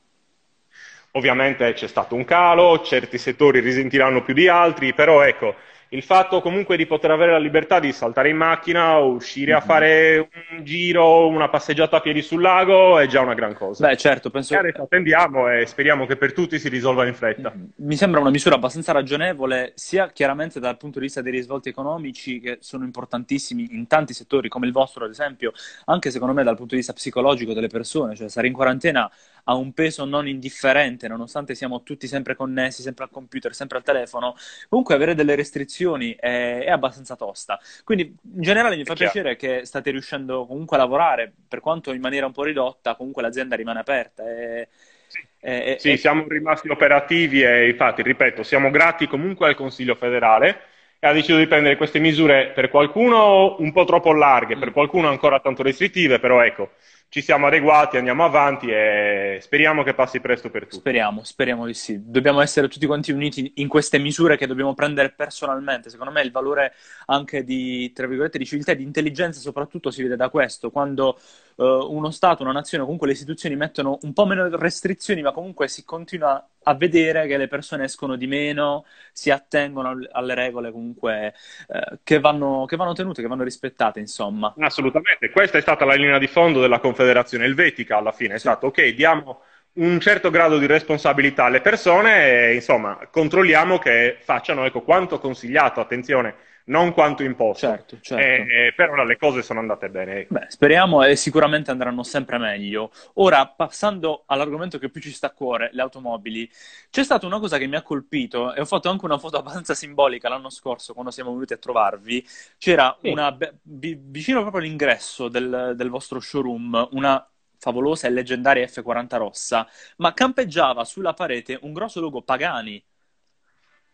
Ovviamente 1.16 1.72
c'è 1.74 1.86
stato 1.86 2.16
un 2.16 2.24
calo, 2.24 2.80
certi 2.80 3.18
settori 3.18 3.60
risentiranno 3.60 4.22
più 4.22 4.34
di 4.34 4.48
altri, 4.48 4.94
però 4.94 5.22
ecco, 5.22 5.54
il 5.94 6.02
fatto 6.02 6.40
comunque 6.40 6.76
di 6.76 6.86
poter 6.86 7.12
avere 7.12 7.30
la 7.30 7.38
libertà 7.38 7.78
di 7.78 7.92
saltare 7.92 8.28
in 8.28 8.36
macchina 8.36 8.98
o 8.98 9.12
uscire 9.12 9.52
mm-hmm. 9.52 9.60
a 9.60 9.60
mhm. 9.60 9.66
fare 9.66 10.28
un 10.50 10.64
giro, 10.64 11.28
una 11.28 11.48
passeggiata 11.48 11.98
a 11.98 12.00
piedi 12.00 12.20
sul 12.20 12.42
lago 12.42 12.98
è 12.98 13.06
già 13.06 13.20
una 13.20 13.34
gran 13.34 13.54
cosa. 13.54 13.86
Beh, 13.86 13.96
certo, 13.96 14.30
penso... 14.30 14.58
che 14.58 14.74
attendiamo 14.76 15.48
e 15.48 15.66
speriamo 15.66 16.04
che 16.04 16.16
per 16.16 16.32
tutti 16.32 16.58
si 16.58 16.68
risolva 16.68 17.06
in 17.06 17.14
fretta. 17.14 17.52
Mm-hmm. 17.54 17.66
Mi 17.76 17.96
sembra 17.96 18.18
una 18.18 18.30
misura 18.30 18.56
abbastanza 18.56 18.90
ragionevole, 18.90 19.72
sia 19.76 20.10
chiaramente 20.10 20.58
dal 20.58 20.76
punto 20.76 20.98
di 20.98 21.04
vista 21.04 21.22
dei 21.22 21.30
risvolti 21.30 21.68
economici, 21.68 22.40
che 22.40 22.58
sono 22.60 22.82
importantissimi 22.82 23.68
in 23.70 23.86
tanti 23.86 24.14
settori, 24.14 24.48
come 24.48 24.66
il 24.66 24.72
vostro 24.72 25.04
ad 25.04 25.10
esempio, 25.10 25.52
anche 25.84 26.10
secondo 26.10 26.34
me 26.34 26.42
dal 26.42 26.56
punto 26.56 26.72
di 26.72 26.78
vista 26.78 26.92
psicologico 26.92 27.52
delle 27.52 27.68
persone, 27.68 28.16
cioè 28.16 28.28
stare 28.28 28.48
in 28.48 28.52
quarantena 28.52 29.08
ha 29.44 29.54
un 29.54 29.72
peso 29.72 30.04
non 30.04 30.28
indifferente, 30.28 31.08
nonostante 31.08 31.54
siamo 31.54 31.82
tutti 31.82 32.06
sempre 32.06 32.34
connessi, 32.34 32.82
sempre 32.82 33.04
al 33.04 33.10
computer, 33.10 33.54
sempre 33.54 33.78
al 33.78 33.84
telefono, 33.84 34.34
comunque 34.68 34.94
avere 34.94 35.14
delle 35.14 35.34
restrizioni 35.34 36.14
è, 36.18 36.60
è 36.64 36.70
abbastanza 36.70 37.16
tosta. 37.16 37.58
Quindi 37.84 38.04
in 38.04 38.42
generale 38.42 38.76
mi 38.76 38.84
fa 38.84 38.94
piacere 38.94 39.36
che 39.36 39.64
state 39.64 39.90
riuscendo 39.90 40.46
comunque 40.46 40.76
a 40.76 40.80
lavorare, 40.80 41.32
per 41.48 41.60
quanto 41.60 41.92
in 41.92 42.00
maniera 42.00 42.26
un 42.26 42.32
po' 42.32 42.44
ridotta, 42.44 42.94
comunque 42.94 43.22
l'azienda 43.22 43.56
rimane 43.56 43.80
aperta. 43.80 44.22
E, 44.28 44.68
sì, 45.06 45.18
e, 45.40 45.76
sì 45.78 45.92
e... 45.92 45.96
siamo 45.96 46.26
rimasti 46.26 46.68
operativi 46.68 47.42
e 47.42 47.68
infatti, 47.68 48.02
ripeto, 48.02 48.42
siamo 48.42 48.70
grati 48.70 49.06
comunque 49.06 49.48
al 49.48 49.54
Consiglio 49.54 49.94
federale 49.94 50.72
ha 51.06 51.12
deciso 51.12 51.36
di 51.36 51.46
prendere 51.46 51.76
queste 51.76 51.98
misure 51.98 52.52
per 52.54 52.70
qualcuno 52.70 53.56
un 53.58 53.72
po' 53.72 53.84
troppo 53.84 54.12
larghe, 54.12 54.56
per 54.56 54.70
mm. 54.70 54.72
qualcuno 54.72 55.08
ancora 55.08 55.38
tanto 55.40 55.62
restrittive, 55.62 56.18
però 56.18 56.42
ecco, 56.42 56.72
ci 57.14 57.22
siamo 57.22 57.46
adeguati, 57.46 57.96
andiamo 57.96 58.24
avanti 58.24 58.66
e 58.68 59.38
speriamo 59.40 59.84
che 59.84 59.94
passi 59.94 60.18
presto 60.18 60.50
per 60.50 60.62
tutti. 60.64 60.78
Speriamo, 60.78 61.22
speriamo 61.22 61.64
di 61.64 61.72
sì. 61.72 62.00
Dobbiamo 62.02 62.40
essere 62.40 62.66
tutti 62.66 62.86
quanti 62.86 63.12
uniti 63.12 63.52
in 63.58 63.68
queste 63.68 63.98
misure 63.98 64.36
che 64.36 64.48
dobbiamo 64.48 64.74
prendere 64.74 65.12
personalmente. 65.12 65.90
Secondo 65.90 66.12
me 66.12 66.22
il 66.22 66.32
valore 66.32 66.74
anche 67.06 67.44
di, 67.44 67.92
di 67.94 68.44
civiltà 68.44 68.72
e 68.72 68.76
di 68.76 68.82
intelligenza 68.82 69.38
soprattutto 69.38 69.92
si 69.92 70.02
vede 70.02 70.16
da 70.16 70.28
questo, 70.28 70.72
quando 70.72 71.16
uh, 71.56 71.64
uno 71.64 72.10
Stato, 72.10 72.42
una 72.42 72.52
nazione, 72.52 72.84
comunque 72.84 73.06
le 73.06 73.12
istituzioni 73.14 73.56
mettono 73.56 73.98
un 74.02 74.12
po' 74.12 74.26
meno 74.26 74.48
restrizioni, 74.56 75.22
ma 75.22 75.32
comunque 75.32 75.68
si 75.68 75.84
continua 75.84 76.46
a 76.64 76.74
vedere 76.74 77.26
che 77.26 77.36
le 77.36 77.48
persone 77.48 77.84
escono 77.84 78.16
di 78.16 78.26
meno, 78.26 78.84
si 79.12 79.30
attengono 79.30 79.98
alle 80.12 80.34
regole 80.34 80.70
comunque 80.70 81.34
eh, 81.68 81.98
che, 82.02 82.20
vanno, 82.20 82.64
che, 82.66 82.76
vanno, 82.76 82.92
tenute, 82.92 83.22
che 83.22 83.28
vanno 83.28 83.42
rispettate, 83.42 84.00
insomma. 84.00 84.54
Assolutamente, 84.58 85.30
questa 85.30 85.58
è 85.58 85.60
stata 85.60 85.84
la 85.84 85.94
linea 85.94 86.18
di 86.18 86.26
fondo 86.26 86.60
della 86.60 86.80
Confederazione 86.80 87.44
Elvetica 87.44 87.98
alla 87.98 88.12
fine, 88.12 88.34
è 88.34 88.38
sì. 88.38 88.46
stato 88.46 88.68
ok, 88.68 88.88
diamo 88.94 89.40
un 89.74 89.98
certo 89.98 90.30
grado 90.30 90.58
di 90.58 90.66
responsabilità 90.66 91.44
alle 91.46 91.60
persone 91.60 92.48
e 92.48 92.54
insomma 92.54 93.08
controlliamo 93.10 93.78
che 93.78 94.18
facciano 94.20 94.64
ecco, 94.64 94.82
quanto 94.82 95.18
consigliato, 95.18 95.80
attenzione, 95.80 96.34
non 96.66 96.92
quanto 96.92 97.22
imposto. 97.22 97.66
Certo, 97.66 97.98
certo. 98.00 98.24
Eh, 98.24 98.66
eh, 98.66 98.74
per 98.74 98.90
ora 98.90 99.04
le 99.04 99.16
cose 99.16 99.42
sono 99.42 99.60
andate 99.60 99.90
bene. 99.90 100.26
Beh, 100.28 100.46
speriamo 100.48 101.02
e 101.02 101.16
sicuramente 101.16 101.70
andranno 101.70 102.02
sempre 102.02 102.38
meglio. 102.38 102.90
Ora, 103.14 103.46
passando 103.46 104.24
all'argomento 104.26 104.78
che 104.78 104.88
più 104.88 105.00
ci 105.00 105.12
sta 105.12 105.28
a 105.28 105.30
cuore, 105.32 105.70
le 105.72 105.82
automobili, 105.82 106.50
c'è 106.90 107.04
stata 107.04 107.26
una 107.26 107.38
cosa 107.38 107.58
che 107.58 107.66
mi 107.66 107.76
ha 107.76 107.82
colpito 107.82 108.54
e 108.54 108.60
ho 108.60 108.64
fatto 108.64 108.88
anche 108.88 109.04
una 109.04 109.18
foto 109.18 109.36
abbastanza 109.36 109.74
simbolica 109.74 110.28
l'anno 110.28 110.50
scorso 110.50 110.92
quando 110.94 111.10
siamo 111.10 111.32
venuti 111.32 111.52
a 111.52 111.58
trovarvi. 111.58 112.26
C'era 112.58 112.96
sì. 113.00 113.10
una, 113.10 113.36
vicino 113.62 114.40
proprio 114.40 114.62
all'ingresso 114.62 115.28
del, 115.28 115.74
del 115.76 115.90
vostro 115.90 116.20
showroom, 116.20 116.88
una 116.92 117.28
favolosa 117.58 118.06
e 118.06 118.10
leggendaria 118.10 118.66
F40 118.66 119.16
rossa, 119.16 119.66
ma 119.96 120.12
campeggiava 120.12 120.84
sulla 120.84 121.14
parete 121.14 121.58
un 121.62 121.72
grosso 121.72 122.00
logo 122.00 122.22
Pagani 122.22 122.82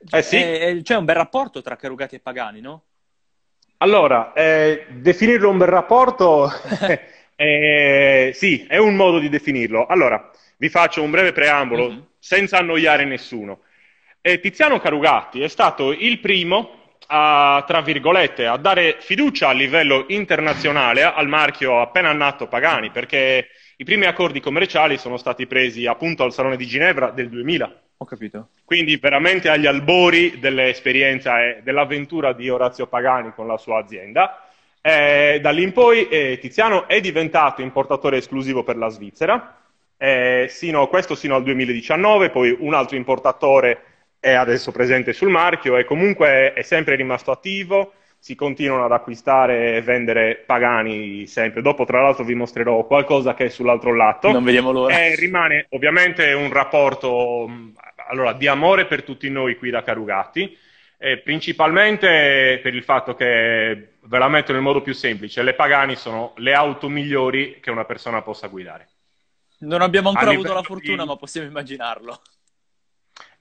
eh 0.08 0.22
sì. 0.22 0.36
Eh, 0.36 0.80
c'è 0.82 0.96
un 0.96 1.04
bel 1.04 1.16
rapporto 1.16 1.60
tra 1.60 1.76
Carugati 1.76 2.14
e 2.14 2.20
Pagani, 2.20 2.60
no? 2.60 2.84
Allora, 3.78 4.32
eh, 4.32 4.86
definirlo 4.90 5.48
un 5.48 5.58
bel 5.58 5.68
rapporto, 5.68 6.50
eh, 7.36 8.30
sì, 8.34 8.66
è 8.68 8.76
un 8.76 8.94
modo 8.94 9.18
di 9.18 9.28
definirlo. 9.28 9.86
Allora, 9.86 10.30
vi 10.58 10.68
faccio 10.68 11.02
un 11.02 11.10
breve 11.10 11.32
preambolo, 11.32 11.88
mm-hmm. 11.88 12.00
senza 12.18 12.58
annoiare 12.58 13.04
nessuno. 13.04 13.60
Eh, 14.20 14.40
Tiziano 14.40 14.78
Carugatti 14.80 15.40
è 15.40 15.48
stato 15.48 15.92
il 15.92 16.20
primo 16.20 16.96
a, 17.06 17.64
tra 17.66 17.80
virgolette, 17.80 18.46
a 18.46 18.56
dare 18.56 18.96
fiducia 19.00 19.48
a 19.48 19.52
livello 19.52 20.04
internazionale 20.08 21.02
al 21.02 21.28
marchio 21.28 21.80
appena 21.80 22.12
nato 22.12 22.48
Pagani, 22.48 22.90
perché 22.90 23.48
i 23.76 23.84
primi 23.84 24.04
accordi 24.04 24.40
commerciali 24.40 24.98
sono 24.98 25.16
stati 25.16 25.46
presi 25.46 25.86
appunto 25.86 26.22
al 26.22 26.34
Salone 26.34 26.56
di 26.56 26.66
Ginevra 26.66 27.10
del 27.10 27.30
2000 27.30 27.89
Ho 28.02 28.06
capito. 28.06 28.48
Quindi 28.64 28.96
veramente 28.96 29.50
agli 29.50 29.66
albori 29.66 30.38
dell'esperienza 30.38 31.44
e 31.44 31.60
dell'avventura 31.62 32.32
di 32.32 32.48
Orazio 32.48 32.86
Pagani 32.86 33.32
con 33.34 33.46
la 33.46 33.58
sua 33.58 33.78
azienda. 33.78 34.42
Eh, 34.80 35.38
da 35.42 35.50
lì 35.50 35.62
in 35.62 35.72
poi 35.72 36.08
eh, 36.08 36.38
Tiziano 36.40 36.88
è 36.88 36.98
diventato 37.00 37.60
importatore 37.60 38.16
esclusivo 38.16 38.62
per 38.62 38.78
la 38.78 38.88
Svizzera, 38.88 39.54
eh, 39.98 40.46
sino, 40.48 40.88
questo 40.88 41.14
sino 41.14 41.34
al 41.34 41.42
2019, 41.42 42.30
poi 42.30 42.56
un 42.58 42.72
altro 42.72 42.96
importatore 42.96 43.82
è 44.18 44.32
adesso 44.32 44.72
presente 44.72 45.12
sul 45.12 45.28
marchio 45.28 45.76
e 45.76 45.84
comunque 45.84 46.54
è 46.54 46.62
sempre 46.62 46.96
rimasto 46.96 47.30
attivo, 47.30 47.92
si 48.18 48.34
continuano 48.34 48.84
ad 48.84 48.92
acquistare 48.92 49.76
e 49.76 49.82
vendere 49.82 50.42
Pagani 50.46 51.26
sempre. 51.26 51.62
Dopo, 51.62 51.86
tra 51.86 52.02
l'altro, 52.02 52.22
vi 52.22 52.34
mostrerò 52.34 52.84
qualcosa 52.84 53.32
che 53.32 53.46
è 53.46 53.48
sull'altro 53.48 53.94
lato. 53.94 54.30
Non 54.30 54.44
vediamo 54.44 54.72
l'ora. 54.72 54.94
E 54.94 55.16
rimane 55.16 55.66
ovviamente 55.70 56.30
un 56.34 56.52
rapporto 56.52 57.48
allora, 58.10 58.32
di 58.32 58.46
amore 58.48 58.86
per 58.86 59.04
tutti 59.04 59.30
noi 59.30 59.56
qui 59.56 59.70
da 59.70 59.82
Carugatti, 59.82 60.56
eh, 60.98 61.18
principalmente 61.18 62.60
per 62.62 62.74
il 62.74 62.82
fatto 62.82 63.14
che, 63.14 63.94
ve 64.02 64.18
la 64.18 64.28
metto 64.28 64.52
nel 64.52 64.60
modo 64.60 64.82
più 64.82 64.92
semplice, 64.92 65.42
le 65.42 65.54
Pagani 65.54 65.96
sono 65.96 66.34
le 66.36 66.52
auto 66.52 66.88
migliori 66.88 67.58
che 67.60 67.70
una 67.70 67.84
persona 67.84 68.22
possa 68.22 68.48
guidare. 68.48 68.88
Non 69.60 69.82
abbiamo 69.82 70.08
ancora 70.08 70.32
avuto 70.32 70.52
la 70.52 70.62
fortuna, 70.62 71.02
di... 71.02 71.08
ma 71.08 71.16
possiamo 71.16 71.46
immaginarlo. 71.46 72.20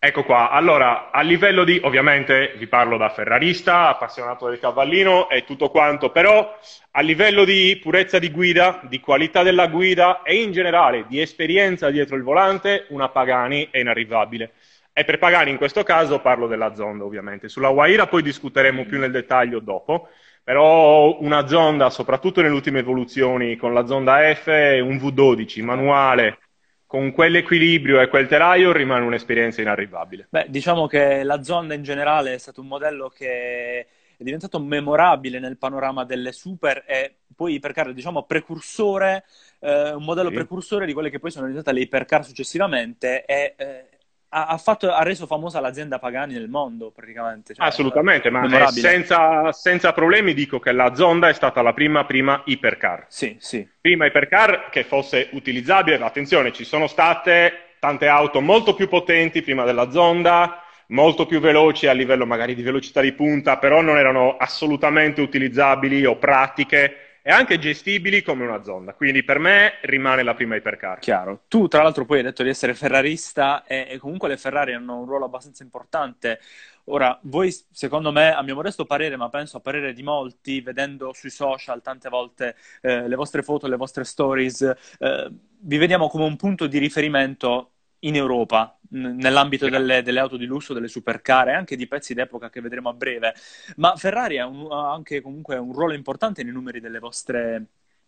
Ecco 0.02 0.24
qua, 0.24 0.50
allora 0.50 1.12
a 1.12 1.20
livello 1.22 1.66
di, 1.66 1.78
ovviamente 1.84 2.54
vi 2.56 2.68
parlo 2.68 2.96
da 2.96 3.10
ferrarista, 3.10 3.90
appassionato 3.90 4.48
del 4.48 4.58
cavallino 4.58 5.30
e 5.30 5.44
tutto 5.44 5.70
quanto, 5.70 6.10
però 6.10 6.58
a 6.92 7.02
livello 7.02 7.44
di 7.44 7.78
purezza 7.82 8.18
di 8.18 8.32
guida, 8.32 8.80
di 8.84 9.02
qualità 9.02 9.44
della 9.44 9.68
guida 9.68 10.22
e 10.22 10.42
in 10.42 10.54
generale 10.54 11.06
di 11.08 11.20
esperienza 11.20 11.90
dietro 11.90 12.16
il 12.16 12.24
volante, 12.24 12.86
una 12.90 13.10
Pagani 13.10 13.68
è 13.72 13.80
inarrivabile. 13.80 14.54
E 15.00 15.06
per 15.06 15.18
Pagani 15.18 15.50
in 15.50 15.56
questo 15.56 15.84
caso 15.84 16.20
parlo 16.20 16.46
della 16.46 16.76
Zonda 16.76 17.06
ovviamente, 17.06 17.48
sulla 17.48 17.70
Waira 17.70 18.08
poi 18.08 18.22
discuteremo 18.22 18.84
più 18.84 19.00
nel 19.00 19.12
dettaglio 19.12 19.62
dopo, 19.62 20.10
però 20.44 21.18
una 21.22 21.48
Zonda, 21.48 21.90
soprattutto 21.90 22.42
nelle 22.42 22.54
ultime 22.54 22.80
evoluzioni 22.80 23.56
con 23.56 23.74
la 23.74 23.86
Zonda 23.86 24.18
F, 24.36 24.48
un 24.48 24.98
V12 24.98 25.64
manuale 25.64 26.40
con 26.86 27.14
quell'equilibrio 27.14 28.02
e 28.02 28.10
quel 28.10 28.28
telaio 28.28 28.74
rimane 28.74 29.06
un'esperienza 29.06 29.62
inarrivabile. 29.62 30.28
Beh, 30.30 30.48
diciamo 30.50 30.86
che 30.86 31.24
la 31.24 31.44
Zonda 31.44 31.76
in 31.76 31.84
generale 31.84 32.34
è 32.34 32.38
stato 32.38 32.60
un 32.60 32.68
modello 32.68 33.08
che 33.08 33.80
è 34.18 34.24
diventato 34.26 34.60
memorabile 34.60 35.40
nel 35.40 35.58
panorama 35.58 36.04
delle 36.04 36.34
super 36.34 36.84
e 36.86 37.20
poi 37.34 37.54
ipercar, 37.54 37.94
diciamo, 37.94 38.24
precursore, 38.24 39.24
eh, 39.62 39.94
un 39.94 40.04
modello 40.04 40.28
sì. 40.28 40.36
precursore 40.36 40.86
di 40.86 40.92
quelle 40.92 41.10
che 41.10 41.20
poi 41.20 41.32
sono 41.32 41.48
diventate 41.48 41.72
le 41.72 41.84
ipercar 41.84 42.26
successivamente 42.26 43.24
e 43.24 43.54
eh, 43.56 43.86
ha, 44.30 44.58
fatto, 44.58 44.92
ha, 44.92 45.02
reso 45.02 45.26
famosa 45.26 45.60
l'azienda 45.60 45.98
Pagani 45.98 46.34
nel 46.34 46.50
mondo 46.50 46.92
praticamente. 46.92 47.54
Cioè, 47.54 47.66
Assolutamente, 47.66 48.30
ma 48.30 48.70
senza, 48.70 49.52
senza, 49.52 49.92
problemi 49.92 50.34
dico 50.34 50.60
che 50.60 50.72
la 50.72 50.94
Zonda 50.94 51.30
è 51.30 51.34
stata 51.34 51.62
la 51.62 51.74
prima, 51.74 52.06
prima 52.06 52.42
ipercar. 52.46 53.06
Sì, 53.08 53.38
sì. 53.40 53.68
Prima 53.82 54.06
ipercar 54.06 54.70
che 54.70 54.84
fosse 54.84 55.30
utilizzabile, 55.32 55.98
attenzione, 55.98 56.54
ci 56.54 56.64
sono 56.64 56.88
state 56.88 57.76
tante 57.80 58.08
auto 58.08 58.42
molto 58.42 58.76
più 58.76 58.88
potenti 58.88 59.42
prima 59.42 59.64
della 59.64 59.90
Zonda, 59.90 60.64
molto 60.88 61.26
più 61.26 61.40
veloci 61.40 61.88
a 61.88 61.94
livello 61.94 62.26
magari 62.26 62.54
di 62.54 62.62
velocità 62.62 63.02
di 63.02 63.14
punta, 63.14 63.58
però 63.58 63.82
non 63.82 63.98
erano 63.98 64.38
assolutamente 64.38 65.22
utilizzabili 65.22 66.06
o 66.06 66.18
pratiche 66.18 67.09
e 67.22 67.32
anche 67.32 67.60
gestibili 67.60 68.22
come 68.22 68.46
una 68.46 68.64
zonda. 68.64 68.94
Quindi 68.94 69.24
per 69.24 69.40
me 69.40 69.74
rimane 69.82 70.24
la 70.24 70.34
prima 70.34 70.56
ipercar. 70.56 71.00
Chiaro. 71.00 71.44
Tu, 71.48 71.68
tra 71.68 71.84
l'altro, 71.84 72.06
poi 72.06 72.18
hai 72.18 72.24
detto 72.24 72.44
di 72.44 72.50
essere 72.50 72.74
ferrarista 72.74 73.64
e, 73.64 73.88
e 73.90 73.98
comunque 73.98 74.28
le 74.28 74.38
Ferrari 74.38 74.74
hanno 74.74 75.00
un 75.00 75.06
ruolo 75.06 75.26
abbastanza 75.26 75.64
importante. 75.64 76.40
Ora, 76.86 77.20
voi, 77.24 77.56
secondo 77.72 78.12
me, 78.12 78.34
a 78.34 78.42
mio 78.42 78.56
modesto 78.56 78.86
parere, 78.86 79.16
ma 79.16 79.30
penso 79.30 79.58
a 79.58 79.60
parere 79.60 79.94
di 79.94 80.02
molti, 80.02 80.62
vedendo 80.62 81.14
sui 81.14 81.30
social 81.30 81.82
tante 81.82 82.10
volte 82.10 82.56
eh, 82.82 83.08
le 83.08 83.16
vostre 83.16 83.44
foto, 83.44 83.68
le 83.68 83.76
vostre 83.76 84.04
stories, 84.04 84.62
eh, 84.98 85.32
vi 85.62 85.78
vediamo 85.78 86.08
come 86.08 86.24
un 86.24 86.36
punto 86.36 86.66
di 86.66 86.80
riferimento 86.80 87.74
in 88.00 88.16
Europa, 88.16 88.78
nell'ambito 88.90 89.68
delle, 89.68 90.02
delle, 90.02 90.20
auto 90.20 90.38
di 90.38 90.46
lusso, 90.46 90.74
delle 90.74 90.88
supercar 90.88 91.50
e 91.50 91.54
anche 91.54 91.76
di 91.76 91.88
pezzi 91.88 92.14
d'epoca 92.14 92.50
che 92.50 92.62
vedremo 92.62 92.90
a 92.90 92.94
breve. 92.94 93.34
Ma 93.78 93.96
Ferrari 93.96 94.40
ha, 94.40 94.46
un, 94.46 94.72
ha 94.72 94.92
anche 94.94 95.22
comunque 95.22 95.58
un 95.58 95.74
ruolo 95.74 95.94
importante 95.94 96.44
nei 96.44 96.54
numeri 96.54 96.80
delle 96.80 97.00
vostre, 97.00 97.66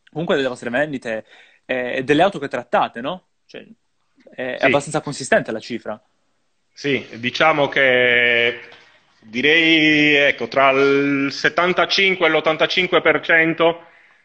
comunque 0.10 0.36
delle 0.36 0.48
vostre 0.48 0.70
vendite 0.70 1.26
e 1.66 2.04
delle 2.04 2.22
auto 2.22 2.40
che 2.40 2.48
trattate, 2.48 3.02
no? 3.02 3.28
Cioè, 3.46 3.66
è, 4.34 4.56
sì. 4.58 4.66
abbastanza 4.66 5.02
consistente 5.02 5.52
la 5.52 5.60
cifra. 5.60 6.02
Sì, 6.74 7.06
diciamo 7.16 7.68
che 7.68 8.60
direi 9.20 10.16
ecco, 10.16 10.48
tra 10.48 10.72
il 10.72 11.32
75 11.32 12.28
e 12.28 12.30
l'85% 12.30 13.78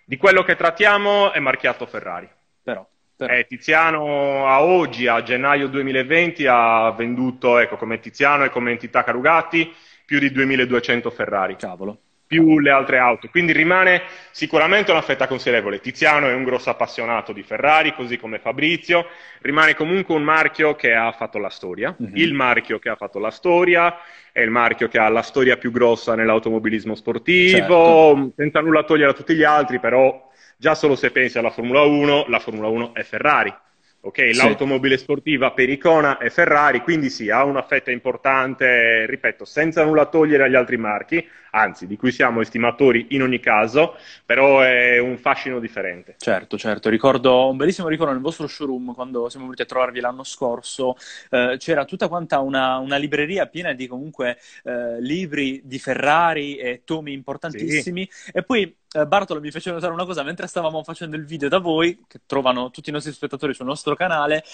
di 0.05 0.17
quello 0.17 0.43
che 0.43 0.57
trattiamo 0.57 1.33
è 1.33 1.41
marchiato 1.41 1.87
Ferrari. 1.87 2.29
Però. 2.63 2.89
Eh, 3.19 3.47
Tiziano 3.49 4.47
a 4.47 4.63
oggi, 4.63 5.07
a 5.07 5.23
gennaio 5.23 5.69
2020, 5.69 6.47
ha 6.47 6.91
venduto, 6.91 7.59
ecco, 7.59 7.77
come 7.77 7.99
Tiziano 7.99 8.45
e 8.45 8.51
come 8.51 8.73
entità 8.73 9.03
Carugatti, 9.05 9.73
più 10.05 10.19
di 10.19 10.31
2200 10.31 11.11
Ferrari. 11.11 11.57
Cavolo. 11.57 12.01
Più 12.27 12.59
le 12.59 12.71
altre 12.71 12.99
auto. 12.99 13.29
Quindi 13.29 13.53
rimane 13.53 14.03
sicuramente 14.33 14.91
una 14.91 15.01
fetta 15.01 15.29
considerevole. 15.29 15.81
Tiziano 15.81 16.29
è 16.29 16.35
un 16.35 16.43
grosso 16.43 16.71
appassionato 16.71 17.33
di 17.33 17.43
Ferrari, 17.43 17.95
così 17.95 18.19
come 18.19 18.41
Fabrizio. 18.41 19.07
Rimane 19.41 19.75
comunque 19.75 20.15
un 20.15 20.25
marchio 20.25 20.75
che 20.75 20.93
ha 20.93 21.13
fatto 21.13 21.39
la 21.39 21.51
storia. 21.51 21.97
Mm-hmm. 22.03 22.17
Il 22.17 22.35
marchio 22.35 22.81
che 22.81 22.89
ha 22.89 22.97
fatto 22.97 23.21
la 23.21 23.31
storia 23.31 23.97
è 24.33 24.41
il 24.41 24.51
marchio 24.51 24.89
che 24.89 24.99
ha 24.99 25.09
la 25.09 25.23
storia 25.23 25.57
più 25.57 25.71
grossa 25.71 26.15
nell'automobilismo 26.15 26.95
sportivo, 26.95 27.57
certo. 27.57 28.33
senza 28.37 28.61
nulla 28.61 28.83
togliere 28.83 29.13
a 29.13 29.15
tutti 29.15 29.35
gli 29.35 29.45
altri, 29.45 29.79
però 29.79 30.26
Già 30.57 30.75
solo 30.75 30.97
se 30.97 31.11
pensi 31.11 31.39
alla 31.39 31.51
Formula 31.51 31.83
1, 31.83 32.27
la 32.29 32.39
Formula 32.39 32.69
1 32.69 32.95
è 32.95 33.03
Ferrari. 33.03 33.55
Ok, 34.01 34.33
sì. 34.33 34.37
l'automobile 34.37 34.99
sportiva 34.99 35.51
per 35.51 35.69
icona 35.69 36.19
è 36.19 36.31
Ferrari, 36.31 36.81
quindi 36.81 37.11
sì, 37.11 37.29
ha 37.29 37.43
una 37.45 37.63
fetta 37.63 37.91
importante, 37.91 39.05
ripeto, 39.07 39.45
senza 39.45 39.85
nulla 39.85 40.07
togliere 40.07 40.45
agli 40.45 40.55
altri 40.55 40.77
marchi, 40.77 41.29
anzi, 41.57 41.87
di 41.87 41.97
cui 41.97 42.13
siamo 42.13 42.43
estimatori 42.43 43.07
in 43.11 43.23
ogni 43.23 43.41
caso, 43.41 43.97
però 44.25 44.61
è 44.61 44.99
un 44.99 45.17
fascino 45.17 45.59
differente. 45.59 46.17
Certo, 46.19 46.59
certo, 46.59 46.91
ricordo 46.91 47.49
un 47.49 47.57
bellissimo 47.57 47.89
ricordo 47.89 48.13
nel 48.13 48.21
vostro 48.21 48.47
showroom 48.47 48.95
quando 48.95 49.29
siamo 49.31 49.47
venuti 49.47 49.63
a 49.63 49.67
trovarvi 49.67 50.01
l'anno 50.01 50.23
scorso, 50.23 50.97
eh, 51.31 51.57
c'era 51.59 51.87
tutta 51.87 52.09
quanta 52.09 52.41
una, 52.41 52.77
una, 52.77 52.97
libreria 52.97 53.47
piena 53.47 53.73
di 53.73 53.87
comunque 53.87 54.39
eh, 54.65 55.01
libri 55.01 55.63
di 55.65 55.79
Ferrari 55.79 56.57
e 56.57 56.83
tomi 56.85 57.13
importantissimi 57.13 58.07
sì. 58.11 58.31
e 58.33 58.43
poi 58.43 58.75
eh, 58.93 59.07
Bartolo 59.07 59.41
mi 59.41 59.51
fece 59.51 59.71
notare 59.71 59.93
una 59.93 60.05
cosa 60.05 60.23
mentre 60.23 60.47
stavamo 60.47 60.83
facendo 60.83 61.17
il 61.17 61.25
video 61.25 61.49
da 61.49 61.59
voi, 61.59 62.05
che 62.07 62.21
trovano 62.27 62.71
tutti 62.71 62.91
i 62.91 62.93
nostri 62.93 63.13
spettatori 63.13 63.55
sul 63.55 63.67
nostro 63.67 63.97
canale, 63.97 64.45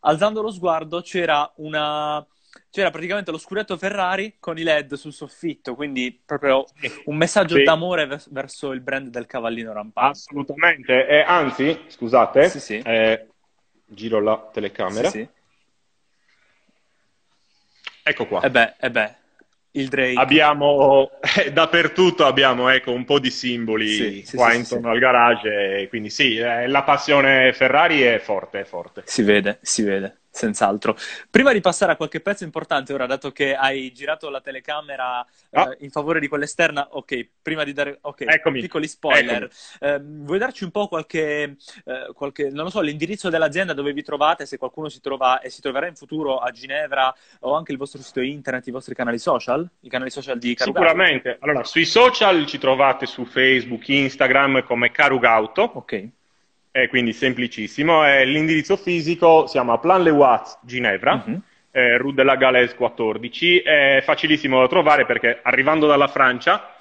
alzando 0.00 0.42
lo 0.42 0.50
sguardo 0.50 1.00
c'era 1.00 1.50
una 1.56 2.24
c'era 2.70 2.90
praticamente 2.90 3.30
lo 3.30 3.38
scuretto 3.38 3.76
Ferrari 3.76 4.36
con 4.38 4.58
i 4.58 4.62
LED 4.62 4.94
sul 4.94 5.12
soffitto, 5.12 5.74
quindi 5.74 6.20
proprio 6.24 6.64
un 7.06 7.16
messaggio 7.16 7.56
sì. 7.56 7.62
d'amore 7.62 8.06
vers- 8.06 8.30
verso 8.30 8.72
il 8.72 8.80
brand 8.80 9.08
del 9.08 9.26
cavallino 9.26 9.72
rampante. 9.72 10.18
Assolutamente, 10.18 11.06
eh, 11.06 11.20
anzi, 11.20 11.78
scusate, 11.86 12.48
sì, 12.48 12.60
sì. 12.60 12.78
Eh, 12.78 13.26
giro 13.86 14.20
la 14.20 14.48
telecamera. 14.52 15.10
Ecco 18.02 18.26
qua. 18.26 18.40
E 18.40 18.46
eh 18.46 18.50
beh, 18.50 18.74
eh 18.80 18.90
beh. 18.90 19.14
Il 19.72 19.88
Drake. 19.88 20.18
Abbiamo 20.18 21.10
eh, 21.20 21.52
dappertutto 21.52 22.26
abbiamo 22.26 22.68
ecco, 22.68 22.90
un 22.90 23.04
po' 23.04 23.20
di 23.20 23.30
simboli 23.30 24.24
qua 24.34 24.52
intorno 24.52 24.90
al 24.90 24.98
garage, 24.98 25.86
quindi 25.88 26.10
sì, 26.10 26.36
eh, 26.36 26.66
la 26.66 26.82
passione 26.82 27.52
Ferrari 27.52 28.00
è 28.00 28.18
forte, 28.18 28.60
è 28.60 28.64
forte. 28.64 29.02
Si 29.04 29.22
vede, 29.22 29.58
si 29.62 29.82
vede. 29.82 30.19
Senz'altro. 30.30 30.96
Prima 31.28 31.52
di 31.52 31.60
passare 31.60 31.92
a 31.92 31.96
qualche 31.96 32.20
pezzo 32.20 32.44
importante, 32.44 32.92
ora, 32.92 33.06
dato 33.06 33.32
che 33.32 33.54
hai 33.54 33.92
girato 33.92 34.30
la 34.30 34.40
telecamera 34.40 35.18
ah. 35.18 35.70
eh, 35.70 35.76
in 35.80 35.90
favore 35.90 36.20
di 36.20 36.28
quella 36.28 36.44
esterna, 36.44 36.88
ok, 36.92 37.28
prima 37.42 37.64
di 37.64 37.72
dare 37.72 37.98
ok, 38.00 38.24
Eccomi. 38.26 38.60
piccoli 38.60 38.86
spoiler, 38.86 39.50
eh, 39.80 40.00
vuoi 40.00 40.38
darci 40.38 40.62
un 40.62 40.70
po' 40.70 40.86
qualche, 40.86 41.56
eh, 41.84 42.10
qualche, 42.14 42.48
non 42.50 42.64
lo 42.64 42.70
so, 42.70 42.80
l'indirizzo 42.80 43.28
dell'azienda 43.28 43.72
dove 43.72 43.92
vi 43.92 44.02
trovate, 44.02 44.46
se 44.46 44.56
qualcuno 44.56 44.88
si 44.88 45.00
trova 45.00 45.40
e 45.40 45.50
si 45.50 45.60
troverà 45.60 45.88
in 45.88 45.96
futuro 45.96 46.38
a 46.38 46.50
Ginevra 46.52 47.12
o 47.40 47.54
anche 47.54 47.72
il 47.72 47.78
vostro 47.78 48.00
sito 48.00 48.20
internet, 48.20 48.68
i 48.68 48.70
vostri 48.70 48.94
canali 48.94 49.18
social, 49.18 49.68
i 49.80 49.88
canali 49.88 50.10
social 50.10 50.38
di 50.38 50.54
Carugauto? 50.54 50.88
Sicuramente. 50.88 51.38
Allora, 51.40 51.64
sui 51.64 51.84
social 51.84 52.46
ci 52.46 52.58
trovate 52.58 53.06
su 53.06 53.24
Facebook, 53.24 53.88
Instagram 53.88 54.62
come 54.62 54.92
Carugauto. 54.92 55.62
Ok 55.74 56.18
è 56.70 56.88
quindi 56.88 57.12
semplicissimo. 57.12 58.04
È 58.04 58.24
l'indirizzo 58.24 58.76
fisico, 58.76 59.46
siamo 59.46 59.72
a 59.72 59.78
Plan 59.78 60.02
Le 60.02 60.10
Watts, 60.10 60.58
Ginevra, 60.62 61.22
uh-huh. 61.24 61.40
eh, 61.72 61.98
Rue 61.98 62.14
de 62.14 62.22
la 62.22 62.36
Galès 62.36 62.74
14. 62.74 63.58
È 63.60 64.02
facilissimo 64.04 64.60
da 64.60 64.68
trovare 64.68 65.06
perché 65.06 65.40
arrivando 65.42 65.86
dalla 65.86 66.08
Francia 66.08 66.74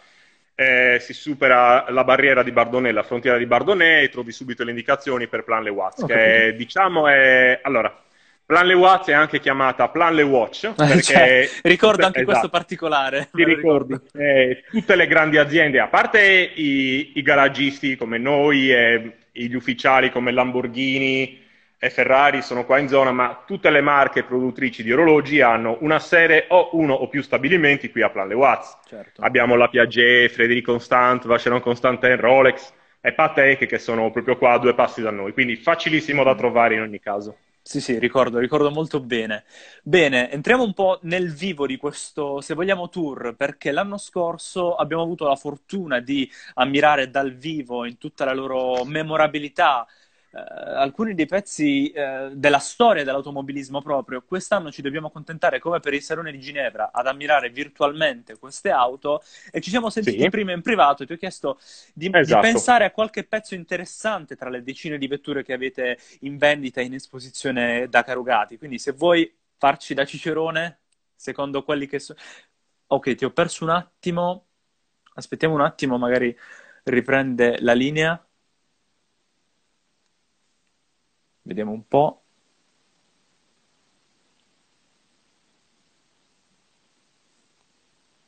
eh, 0.56 0.98
si 1.00 1.14
supera 1.14 1.86
la 1.90 2.04
barriera 2.04 2.44
di 2.44 2.52
Bardonnay, 2.52 2.92
la 2.92 3.04
frontiera 3.04 3.38
di 3.38 3.46
Bardonnay, 3.46 4.04
e 4.04 4.10
trovi 4.10 4.32
subito 4.32 4.64
le 4.64 4.72
indicazioni 4.72 5.28
per 5.28 5.44
Plan 5.44 5.64
Le 5.64 5.70
Watts, 5.70 6.04
okay. 6.04 6.18
che 6.18 6.56
diciamo 6.58 7.08
è... 7.08 7.60
Allora, 7.64 7.98
Plan 8.46 8.66
Le 8.66 8.74
Watch 8.74 9.10
è 9.10 9.14
anche 9.14 9.40
chiamata 9.40 9.90
Plan 9.90 10.16
Le 10.16 10.24
Watch 10.24 10.64
Eh, 10.66 10.74
perché 10.76 11.02
cioè, 11.02 11.50
ricordo 11.62 12.06
anche 12.06 12.22
esatto. 12.22 12.32
questo 12.32 12.50
particolare. 12.50 13.30
Ti 13.32 13.44
ricordi? 13.46 13.96
Eh, 14.12 14.64
tutte 14.70 14.96
le 14.96 15.08
grandi 15.08 15.38
aziende, 15.38 15.80
a 15.80 15.88
parte 15.88 16.52
i, 16.56 17.12
i 17.16 17.22
garagisti 17.22 17.96
come 17.96 18.18
noi 18.18 18.72
e 18.74 19.14
gli 19.32 19.54
ufficiali 19.54 20.12
come 20.12 20.32
Lamborghini 20.32 21.48
e 21.82 21.90
Ferrari 21.90 22.42
sono 22.42 22.66
qua 22.66 22.78
in 22.78 22.90
zona, 22.90 23.12
ma 23.12 23.44
tutte 23.46 23.70
le 23.70 23.80
marche 23.80 24.24
produttrici 24.24 24.84
di 24.84 24.92
orologi 24.92 25.40
hanno 25.40 25.78
una 25.80 26.00
serie 26.00 26.46
o 26.50 26.72
uno 26.74 26.94
o 26.94 27.08
più 27.08 27.22
stabilimenti 27.22 27.90
qui 27.90 28.02
a 28.02 28.10
Plan 28.10 28.28
Le 28.28 28.34
Watch. 28.34 28.78
Certo. 28.88 29.22
Abbiamo 29.22 29.56
la 29.56 29.70
Piaget, 29.70 30.30
Frédéric 30.30 30.66
Constant, 30.66 31.26
Vacheron 31.26 31.62
Constantin, 31.62 32.18
Rolex 32.18 32.74
e 33.00 33.14
Patek 33.14 33.66
che 33.66 33.78
sono 33.78 34.12
proprio 34.12 34.38
qua 34.38 34.54
a 34.54 34.60
due 34.60 34.74
passi 34.74 35.02
da 35.02 35.12
noi, 35.12 35.32
quindi 35.32 35.56
facilissimo 35.56 36.24
da 36.24 36.36
trovare 36.36 36.76
in 36.76 36.82
ogni 36.82 37.00
caso. 37.00 37.38
Sì, 37.62 37.82
sì, 37.82 38.00
ricordo, 38.00 38.40
ricordo 38.40 38.72
molto 38.72 39.00
bene. 39.00 39.44
Bene, 39.84 40.32
entriamo 40.32 40.64
un 40.64 40.74
po' 40.74 41.00
nel 41.04 41.32
vivo 41.32 41.68
di 41.68 41.78
questo, 41.78 42.42
se 42.42 42.56
vogliamo, 42.56 42.90
tour, 42.90 43.36
perché 43.36 43.72
l'anno 43.72 43.98
scorso 44.00 44.76
abbiamo 44.76 45.04
avuto 45.04 45.28
la 45.28 45.36
fortuna 45.36 46.00
di 46.00 46.28
ammirare 46.56 47.12
dal 47.12 47.36
vivo 47.36 47.86
in 47.86 48.00
tutta 48.00 48.26
la 48.26 48.34
loro 48.34 48.84
memorabilità 48.86 49.86
alcuni 50.32 51.16
dei 51.16 51.26
pezzi 51.26 51.90
eh, 51.92 52.30
della 52.34 52.60
storia 52.60 53.04
dell'automobilismo 53.04 53.82
proprio. 53.82 54.22
Quest'anno 54.24 54.72
ci 54.72 54.82
dobbiamo 54.82 55.08
accontentare, 55.08 55.60
come 55.60 55.80
per 55.80 55.94
il 55.94 56.02
Salone 56.02 56.32
di 56.32 56.40
Ginevra, 56.40 56.92
ad 56.94 57.08
ammirare 57.08 57.50
virtualmente 57.50 58.38
queste 58.38 58.70
auto 58.70 59.22
e 59.52 59.60
ci 59.62 59.70
siamo 59.70 59.90
sentiti 59.90 60.28
Sì. 60.28 60.30
prima 60.30 60.52
in 60.52 60.62
privato 60.62 61.04
e 61.04 61.06
ti 61.06 61.14
ho 61.14 61.18
chiesto 61.18 61.60
di, 61.94 62.16
di 62.22 62.38
Esatto. 62.38 62.38
pensare 62.38 62.86
a 62.86 62.92
qualche 62.92 63.24
pezzo 63.24 63.56
interessante 63.56 64.36
tra 64.36 64.50
le 64.50 64.64
decine 64.64 64.98
di 64.98 65.08
vetture 65.08 65.44
che 65.44 65.54
avete 65.54 65.98
in 66.22 66.38
vendita 66.38 66.82
e 66.82 66.86
in 66.86 66.94
esposizione 66.94 67.88
da 67.90 68.04
Carugati. 68.04 68.58
Quindi 68.58 68.80
se 68.80 68.92
vuoi 68.92 69.32
farci 69.58 69.94
da 69.94 70.06
cicerone, 70.06 70.80
secondo 71.16 71.64
quelli 71.64 71.88
che 71.88 72.00
sono... 72.00 72.20
Ok, 72.88 73.16
ti 73.16 73.26
ho 73.26 73.32
perso 73.32 73.64
un 73.64 73.70
attimo. 73.72 74.48
Aspettiamo 75.16 75.54
un 75.56 75.62
attimo, 75.62 75.98
magari 75.98 76.36
riprende 76.84 77.60
la 77.62 77.74
linea. 77.74 78.24
Vediamo 81.50 81.72
un 81.72 81.88
po'. 81.88 82.22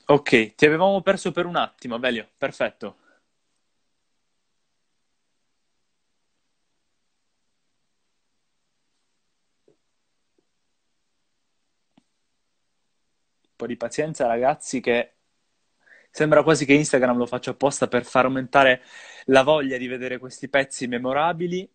Ok, 0.07 0.55
ti 0.55 0.65
avevamo 0.65 1.01
perso 1.01 1.31
per 1.31 1.45
un 1.45 1.55
attimo, 1.55 1.97
Velio. 1.97 2.29
Perfetto. 2.37 2.97
Un 13.41 13.55
po' 13.55 13.65
di 13.67 13.77
pazienza, 13.77 14.25
ragazzi, 14.27 14.79
che 14.81 15.13
sembra 16.09 16.43
quasi 16.43 16.65
che 16.65 16.73
Instagram 16.73 17.17
lo 17.17 17.25
faccia 17.25 17.51
apposta 17.51 17.87
per 17.87 18.05
far 18.05 18.25
aumentare 18.25 18.81
la 19.25 19.43
voglia 19.43 19.77
di 19.77 19.87
vedere 19.87 20.17
questi 20.19 20.49
pezzi 20.49 20.87
memorabili. 20.87 21.69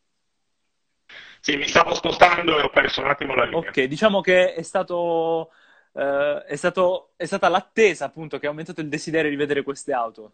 Sì, 1.47 1.57
mi 1.57 1.69
stavo 1.69 1.95
spostando 1.95 2.59
e 2.59 2.63
ho 2.63 2.71
perso 2.71 3.03
un 3.03 3.07
attimo 3.07 3.33
la 3.37 3.45
linea. 3.45 3.61
Ok, 3.61 3.85
diciamo 3.85 4.21
che 4.21 4.53
è 4.53 4.63
stato, 4.63 5.53
eh, 5.93 6.43
è 6.45 6.57
stato, 6.57 7.13
è 7.15 7.25
stata 7.25 7.47
l'attesa 7.47 8.07
appunto 8.07 8.41
che 8.41 8.47
ha 8.47 8.49
aumentato 8.49 8.81
il 8.81 8.89
desiderio 8.89 9.31
di 9.31 9.37
vedere 9.37 9.63
queste 9.63 9.93
auto. 9.93 10.33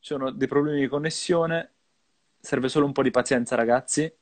Ci 0.00 0.14
sono 0.14 0.32
dei 0.32 0.48
problemi 0.48 0.80
di 0.80 0.88
connessione, 0.88 1.74
serve 2.40 2.68
solo 2.68 2.86
un 2.86 2.92
po' 2.92 3.04
di 3.04 3.12
pazienza, 3.12 3.54
ragazzi. 3.54 4.12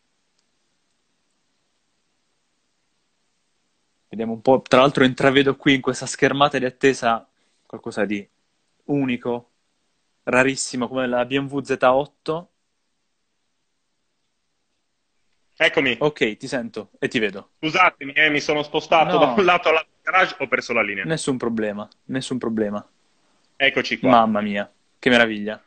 Vediamo 4.08 4.32
un 4.34 4.42
po', 4.42 4.60
tra 4.60 4.80
l'altro 4.80 5.04
intravedo 5.04 5.56
qui 5.56 5.72
in 5.72 5.80
questa 5.80 6.04
schermata 6.04 6.58
di 6.58 6.66
attesa 6.66 7.26
qualcosa 7.64 8.04
di 8.04 8.28
unico, 8.84 9.52
rarissimo, 10.24 10.86
come 10.86 11.06
la 11.06 11.24
BMW 11.24 11.60
Z8. 11.60 12.46
Eccomi, 15.56 15.96
Ok, 16.00 16.36
ti 16.36 16.48
sento 16.48 16.90
e 16.98 17.08
ti 17.08 17.18
vedo. 17.18 17.50
scusatemi, 17.58 18.12
eh, 18.12 18.28
mi 18.28 18.40
sono 18.40 18.62
spostato 18.62 19.12
No. 19.18 19.24
da 19.24 19.32
un 19.36 19.44
lato 19.44 19.68
all'altro 19.68 19.92
garage, 20.02 20.36
ho 20.38 20.48
perso 20.48 20.72
la 20.72 20.82
linea. 20.82 21.04
Nessun 21.04 21.36
problema, 21.36 21.88
nessun 22.06 22.38
problema. 22.38 22.84
Eccoci 23.56 23.98
qua. 23.98 24.10
Mamma 24.10 24.40
mia, 24.40 24.70
che 24.98 25.10
meraviglia. 25.10 25.62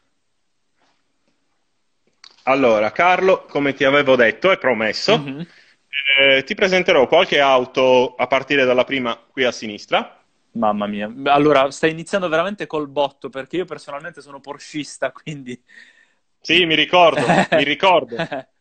Allora, 2.43 2.91
Carlo, 2.91 3.45
come 3.45 3.73
ti 3.73 3.83
avevo 3.83 4.15
detto 4.15 4.51
e 4.51 4.57
promesso, 4.57 5.17
Mhm. 5.17 5.45
eh, 6.19 6.43
ti 6.43 6.53
presenterò 6.53 7.07
qualche 7.07 7.39
auto 7.39 8.15
a 8.15 8.27
partire 8.27 8.65
dalla 8.65 8.83
prima 8.83 9.15
qui 9.17 9.43
a 9.43 9.51
sinistra. 9.51 10.21
Mamma 10.51 10.87
mia. 10.87 11.13
Allora, 11.25 11.69
stai 11.71 11.91
iniziando 11.91 12.27
veramente 12.29 12.65
col 12.67 12.87
botto 12.87 13.29
perché 13.29 13.57
io 13.57 13.65
personalmente 13.65 14.21
sono 14.21 14.39
porschista, 14.39 15.11
quindi... 15.23 15.61
Sì, 16.39 16.65
mi 16.65 16.75
ricordo, 16.75 17.25
mi 17.51 17.63
ricordo. 17.63 18.15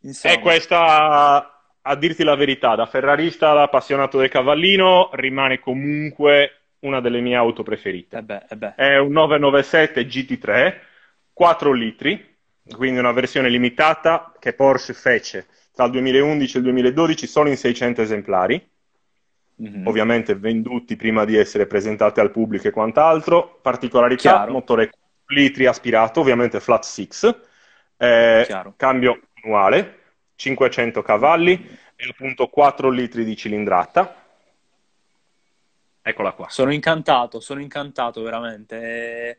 Insomma, 0.00 0.34
E 0.34 0.40
questa, 0.40 1.62
a 1.80 1.96
dirti 1.96 2.22
la 2.24 2.34
verità, 2.36 2.74
da 2.74 2.86
ferrarista, 2.86 3.52
da 3.54 3.62
appassionato 3.62 4.18
del 4.18 4.28
cavallino, 4.28 5.10
rimane 5.12 5.58
comunque 5.58 6.50
una 6.80 7.00
delle 7.00 7.20
mie 7.20 7.34
auto 7.34 7.62
preferite. 7.62 8.18
eh 8.18 8.22
beh, 8.22 8.44
eh 8.48 8.56
beh. 8.56 8.74
È 8.74 8.98
un 8.98 9.12
997 9.12 10.06
GT3, 10.06 10.80
4 11.32 11.72
litri, 11.72 12.36
quindi 12.76 12.98
una 12.98 13.12
versione 13.12 13.48
limitata 13.48 14.32
che 14.38 14.52
Porsche 14.52 14.92
fece 14.92 15.46
tra 15.72 15.84
il 15.86 15.90
2011 15.92 16.56
e 16.56 16.58
il 16.60 16.64
2012 16.64 17.26
solo 17.26 17.48
in 17.48 17.56
600 17.56 18.02
esemplari, 18.02 18.64
Mhm. 19.58 19.86
ovviamente 19.88 20.34
venduti 20.34 20.96
prima 20.96 21.24
di 21.24 21.36
essere 21.36 21.66
presentati 21.66 22.20
al 22.20 22.30
pubblico 22.30 22.68
e 22.68 22.70
quant'altro. 22.70 23.58
Particolarità, 23.62 24.22
Chiaro. 24.22 24.52
motore 24.52 24.88
4 24.90 25.34
litri 25.34 25.66
aspirato, 25.66 26.20
ovviamente 26.20 26.60
flat 26.60 26.84
six, 26.84 27.34
eh, 27.96 28.44
Chiaro. 28.46 28.74
cambio 28.76 29.20
manuale, 29.46 30.00
500 30.34 31.02
cavalli 31.02 31.78
e 31.94 32.08
appunto 32.10 32.48
4 32.48 32.90
litri 32.90 33.24
di 33.24 33.36
cilindrata. 33.36 34.24
Eccola 36.02 36.32
qua. 36.32 36.48
Sono 36.48 36.72
incantato, 36.72 37.40
sono 37.40 37.60
incantato 37.60 38.22
veramente. 38.22 39.38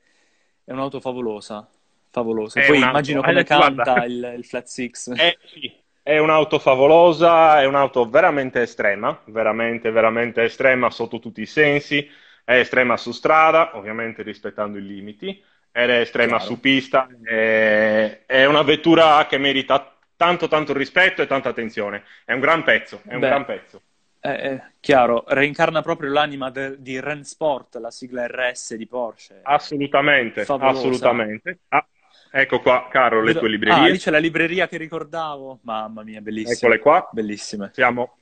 È, 0.63 0.71
un'auto 0.71 0.99
favolosa, 0.99 1.67
favolosa. 2.09 2.59
È 2.61 2.65
Poi 2.65 2.77
immagino 2.77 3.21
come 3.21 3.39
eh, 3.39 3.43
guarda. 3.43 3.83
canta 3.83 4.05
il, 4.05 4.33
il 4.37 4.45
Flat 4.45 4.65
Six. 4.65 5.13
Eh, 5.19 5.37
sì, 5.45 5.71
è 6.01 6.17
un'auto 6.17 6.59
favolosa, 6.59 7.61
è 7.61 7.65
un'auto 7.65 8.09
veramente 8.09 8.61
estrema, 8.61 9.17
veramente, 9.25 9.91
veramente 9.91 10.43
estrema 10.43 10.89
sotto 10.89 11.19
tutti 11.19 11.41
i 11.41 11.45
sensi. 11.45 12.09
È 12.43 12.53
estrema 12.53 12.95
su 12.95 13.11
strada, 13.11 13.75
ovviamente 13.75 14.23
rispettando 14.23 14.77
i 14.77 14.85
limiti, 14.85 15.43
ed 15.69 15.89
è 15.89 15.99
estrema 15.99 16.37
Chiaro. 16.37 16.53
su 16.53 16.59
pista. 16.59 17.07
È, 17.21 18.25
è 18.25 18.45
una 18.45 18.61
vettura 18.61 19.25
che 19.27 19.37
merita 19.37 19.96
tanto, 20.17 20.47
tanto 20.47 20.73
rispetto 20.73 21.21
e 21.21 21.27
tanta 21.27 21.49
attenzione. 21.49 22.03
È 22.25 22.33
un 22.33 22.39
gran 22.41 22.63
pezzo, 22.63 23.01
è 23.07 23.13
un 23.13 23.19
Beh. 23.21 23.27
gran 23.27 23.45
pezzo. 23.45 23.81
Eh, 24.19 24.31
eh, 24.31 24.61
chiaro, 24.79 25.23
reincarna 25.27 25.81
proprio 25.81 26.11
l'anima 26.11 26.49
de- 26.49 26.81
di 26.81 26.99
Ren 26.99 27.23
Sport, 27.23 27.75
la 27.77 27.91
sigla 27.91 28.25
RS 28.27 28.73
di 28.75 28.87
Porsche. 28.87 29.39
Assolutamente, 29.43 30.43
Favolosa. 30.43 30.79
assolutamente. 30.79 31.59
Ah, 31.69 31.87
ecco 32.31 32.59
qua, 32.59 32.87
caro, 32.89 33.21
le 33.21 33.33
tue 33.33 33.47
Ah, 33.47 33.51
librerie. 33.51 33.91
lì 33.91 33.97
c'è 33.99 34.09
la 34.11 34.17
libreria 34.17 34.67
che 34.67 34.77
ricordavo. 34.77 35.59
Mamma 35.61 36.03
mia, 36.03 36.19
bellissima. 36.19 36.55
Eccole 36.55 36.79
qua. 36.79 37.07
Bellissime. 37.11 37.69
Siamo 37.73 38.17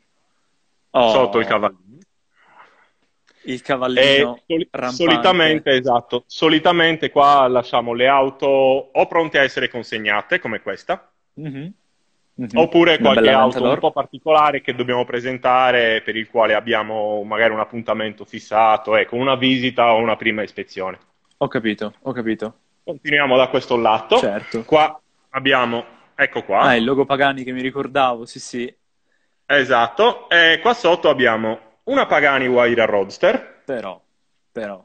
Oh, 0.92 1.10
sotto 1.12 1.40
il 1.40 1.46
cavallino. 1.46 1.98
Il 3.48 3.62
cavallino 3.62 4.42
soli- 4.48 4.68
rampante. 4.72 4.96
solitamente, 5.04 5.70
esatto, 5.72 6.24
solitamente 6.26 7.10
qua 7.12 7.48
lasciamo 7.48 7.94
le 7.94 8.08
auto 8.08 8.48
o 8.48 9.08
pronte 9.08 9.38
a 9.40 9.44
essere 9.44 9.70
consegnate, 9.70 10.40
come 10.40 10.62
questa, 10.62 11.12
Mhm. 11.36 11.72
Mhm. 12.38 12.50
oppure 12.56 13.00
qualche 13.00 13.30
auto 13.30 13.64
un 13.64 13.80
po' 13.80 13.92
particolare 13.94 14.60
che 14.60 14.76
dobbiamo 14.76 15.06
presentare, 15.06 16.02
per 16.02 16.18
il 16.18 16.30
quale 16.30 16.54
abbiamo 16.54 17.24
magari 17.24 17.54
un 17.54 17.62
appuntamento 17.62 18.26
fissato, 18.26 18.96
ecco, 18.98 19.16
una 19.16 19.36
visita 19.36 19.94
o 19.94 19.98
una 20.00 20.18
prima 20.18 20.42
ispezione. 20.44 20.98
Ho 21.38 21.48
capito, 21.48 21.94
ho 22.02 22.12
capito. 22.12 22.54
Continuiamo 22.84 23.38
da 23.38 23.48
questo 23.48 23.78
lato. 23.78 24.18
Certo. 24.18 24.64
Qua 24.66 25.00
abbiamo, 25.30 25.86
ecco 26.14 26.44
qua, 26.44 26.60
Ah, 26.62 26.76
il 26.76 26.84
logo 26.84 27.06
Pagani 27.06 27.44
che 27.46 27.54
mi 27.54 27.62
ricordavo, 27.62 28.26
sì, 28.26 28.40
sì. 28.42 28.76
esatto, 29.46 30.30
e 30.30 30.60
qua 30.62 30.74
sotto 30.74 31.10
abbiamo 31.10 31.60
una 31.86 32.06
Pagani 32.06 32.48
Huayra 32.48 32.86
Roadster 32.86 33.62
Però, 33.66 34.02
però, 34.52 34.84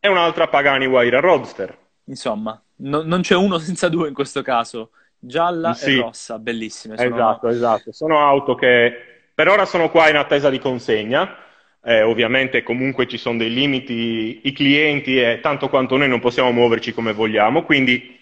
e 0.00 0.08
un'altra 0.08 0.48
Pagani 0.48 0.86
Huayra 0.86 1.20
Roadster. 1.20 1.76
insomma, 2.04 2.58
no- 2.76 3.02
non 3.02 3.20
c'è 3.20 3.34
uno 3.34 3.58
senza 3.58 3.88
due 3.88 4.08
in 4.08 4.14
questo 4.14 4.40
caso. 4.42 4.90
Gialla 5.18 5.74
Sì. 5.74 5.96
e 5.96 6.00
rossa, 6.00 6.38
bellissime. 6.38 6.96
Sono... 6.96 7.14
Esatto, 7.14 7.48
esatto. 7.48 7.92
Sono 7.92 8.18
auto 8.18 8.54
che 8.54 8.92
per 9.34 9.48
ora 9.48 9.64
sono 9.64 9.90
qua 9.90 10.08
in 10.08 10.16
attesa 10.16 10.50
di 10.50 10.58
consegna. 10.58 11.36
Eh, 11.82 12.02
ovviamente 12.02 12.64
comunque 12.64 13.06
ci 13.06 13.16
sono 13.16 13.38
dei 13.38 13.52
limiti, 13.52 14.40
i 14.44 14.52
clienti 14.52 15.20
e 15.20 15.38
tanto 15.40 15.68
quanto 15.68 15.96
noi 15.96 16.08
non 16.08 16.18
possiamo 16.18 16.50
muoverci 16.50 16.92
come 16.92 17.12
vogliamo, 17.12 17.62
quindi 17.62 18.20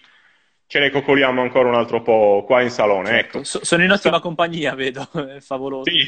ce 0.66 0.80
ne 0.80 0.90
coccoliamo 0.90 1.40
ancora 1.40 1.68
un 1.68 1.74
altro 1.74 2.02
po' 2.02 2.44
qua 2.46 2.61
in 2.61 2.70
salone. 2.70 3.09
Certo. 3.09 3.38
Ecco. 3.38 3.44
So- 3.44 3.64
sono 3.64 3.83
in 3.83 3.90
ottima 3.90 4.20
compagnia, 4.20 4.74
vedo, 4.74 5.09
è 5.35 5.40
favoloso. 5.40 5.90
Sì. 5.90 6.07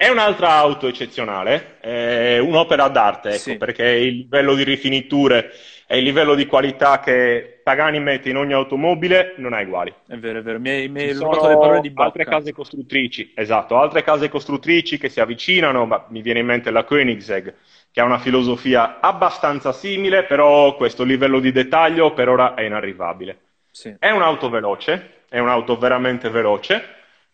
È 0.00 0.08
un'altra 0.08 0.52
auto 0.52 0.86
eccezionale, 0.86 1.78
è 1.78 2.38
un'opera 2.38 2.88
d'arte, 2.88 3.28
ecco, 3.28 3.36
Sì. 3.36 3.58
perché 3.58 3.84
il 3.86 4.16
livello 4.16 4.54
di 4.54 4.62
rifiniture 4.64 5.50
e 5.86 5.98
il 5.98 6.04
livello 6.04 6.34
di 6.34 6.46
qualità 6.46 7.00
che 7.00 7.60
Pagani 7.62 8.00
mette 8.00 8.30
in 8.30 8.38
ogni 8.38 8.54
automobile 8.54 9.34
non 9.36 9.52
ha 9.52 9.60
uguali. 9.60 9.92
È 10.06 10.16
vero, 10.16 10.38
è 10.38 10.42
vero, 10.42 10.58
mi 10.58 10.70
hai, 10.70 10.88
mi 10.88 11.02
hai 11.02 11.12
rubato 11.12 11.48
le 11.48 11.58
parole 11.58 11.80
di 11.80 11.90
bocca. 11.90 12.06
altre 12.06 12.24
case 12.24 12.50
costruttrici, 12.50 13.34
esatto, 13.36 13.76
altre 13.78 14.02
case 14.02 14.30
costruttrici 14.30 14.96
che 14.96 15.10
si 15.10 15.20
avvicinano, 15.20 15.84
ma 15.84 16.06
mi 16.08 16.22
viene 16.22 16.38
in 16.38 16.46
mente 16.46 16.70
la 16.70 16.84
Koenigsegg, 16.84 17.52
che 17.92 18.00
ha 18.00 18.04
una 18.04 18.18
filosofia 18.18 19.00
abbastanza 19.00 19.70
simile, 19.72 20.24
però 20.24 20.76
questo 20.76 21.04
livello 21.04 21.40
di 21.40 21.52
dettaglio 21.52 22.14
per 22.14 22.30
ora 22.30 22.54
è 22.54 22.62
inarrivabile. 22.62 23.38
Sì. 23.70 23.94
È 23.98 24.08
un'auto 24.08 24.48
veloce, 24.48 25.24
è 25.28 25.38
un'auto 25.38 25.76
veramente 25.76 26.30
veloce, 26.30 26.82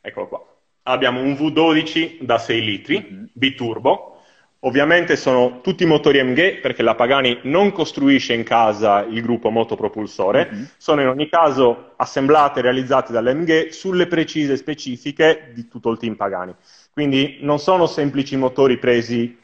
eccolo 0.00 0.26
qua. 0.26 0.55
Abbiamo 0.88 1.20
un 1.20 1.32
V12 1.34 2.18
da 2.20 2.38
6 2.38 2.64
litri, 2.64 3.06
Mhm. 3.10 3.28
biturbo. 3.32 4.12
Ovviamente 4.60 5.16
sono 5.16 5.60
tutti 5.60 5.84
motori 5.84 6.22
MG 6.22 6.60
perché 6.60 6.82
la 6.82 6.94
Pagani 6.94 7.40
non 7.42 7.72
costruisce 7.72 8.34
in 8.34 8.44
casa 8.44 9.00
il 9.00 9.20
gruppo 9.20 9.50
motopropulsore, 9.50 10.48
Mhm. 10.50 10.68
sono 10.76 11.00
in 11.02 11.08
ogni 11.08 11.28
caso 11.28 11.92
assemblate 11.96 12.60
e 12.60 12.62
realizzate 12.62 13.12
dall'MG 13.12 13.68
sulle 13.68 14.06
precise 14.06 14.56
specifiche 14.56 15.50
di 15.54 15.68
tutto 15.68 15.90
il 15.90 15.98
team 15.98 16.14
Pagani. 16.14 16.54
Quindi 16.92 17.38
non 17.40 17.58
sono 17.58 17.86
semplici 17.86 18.36
motori 18.36 18.78
presi 18.78 19.36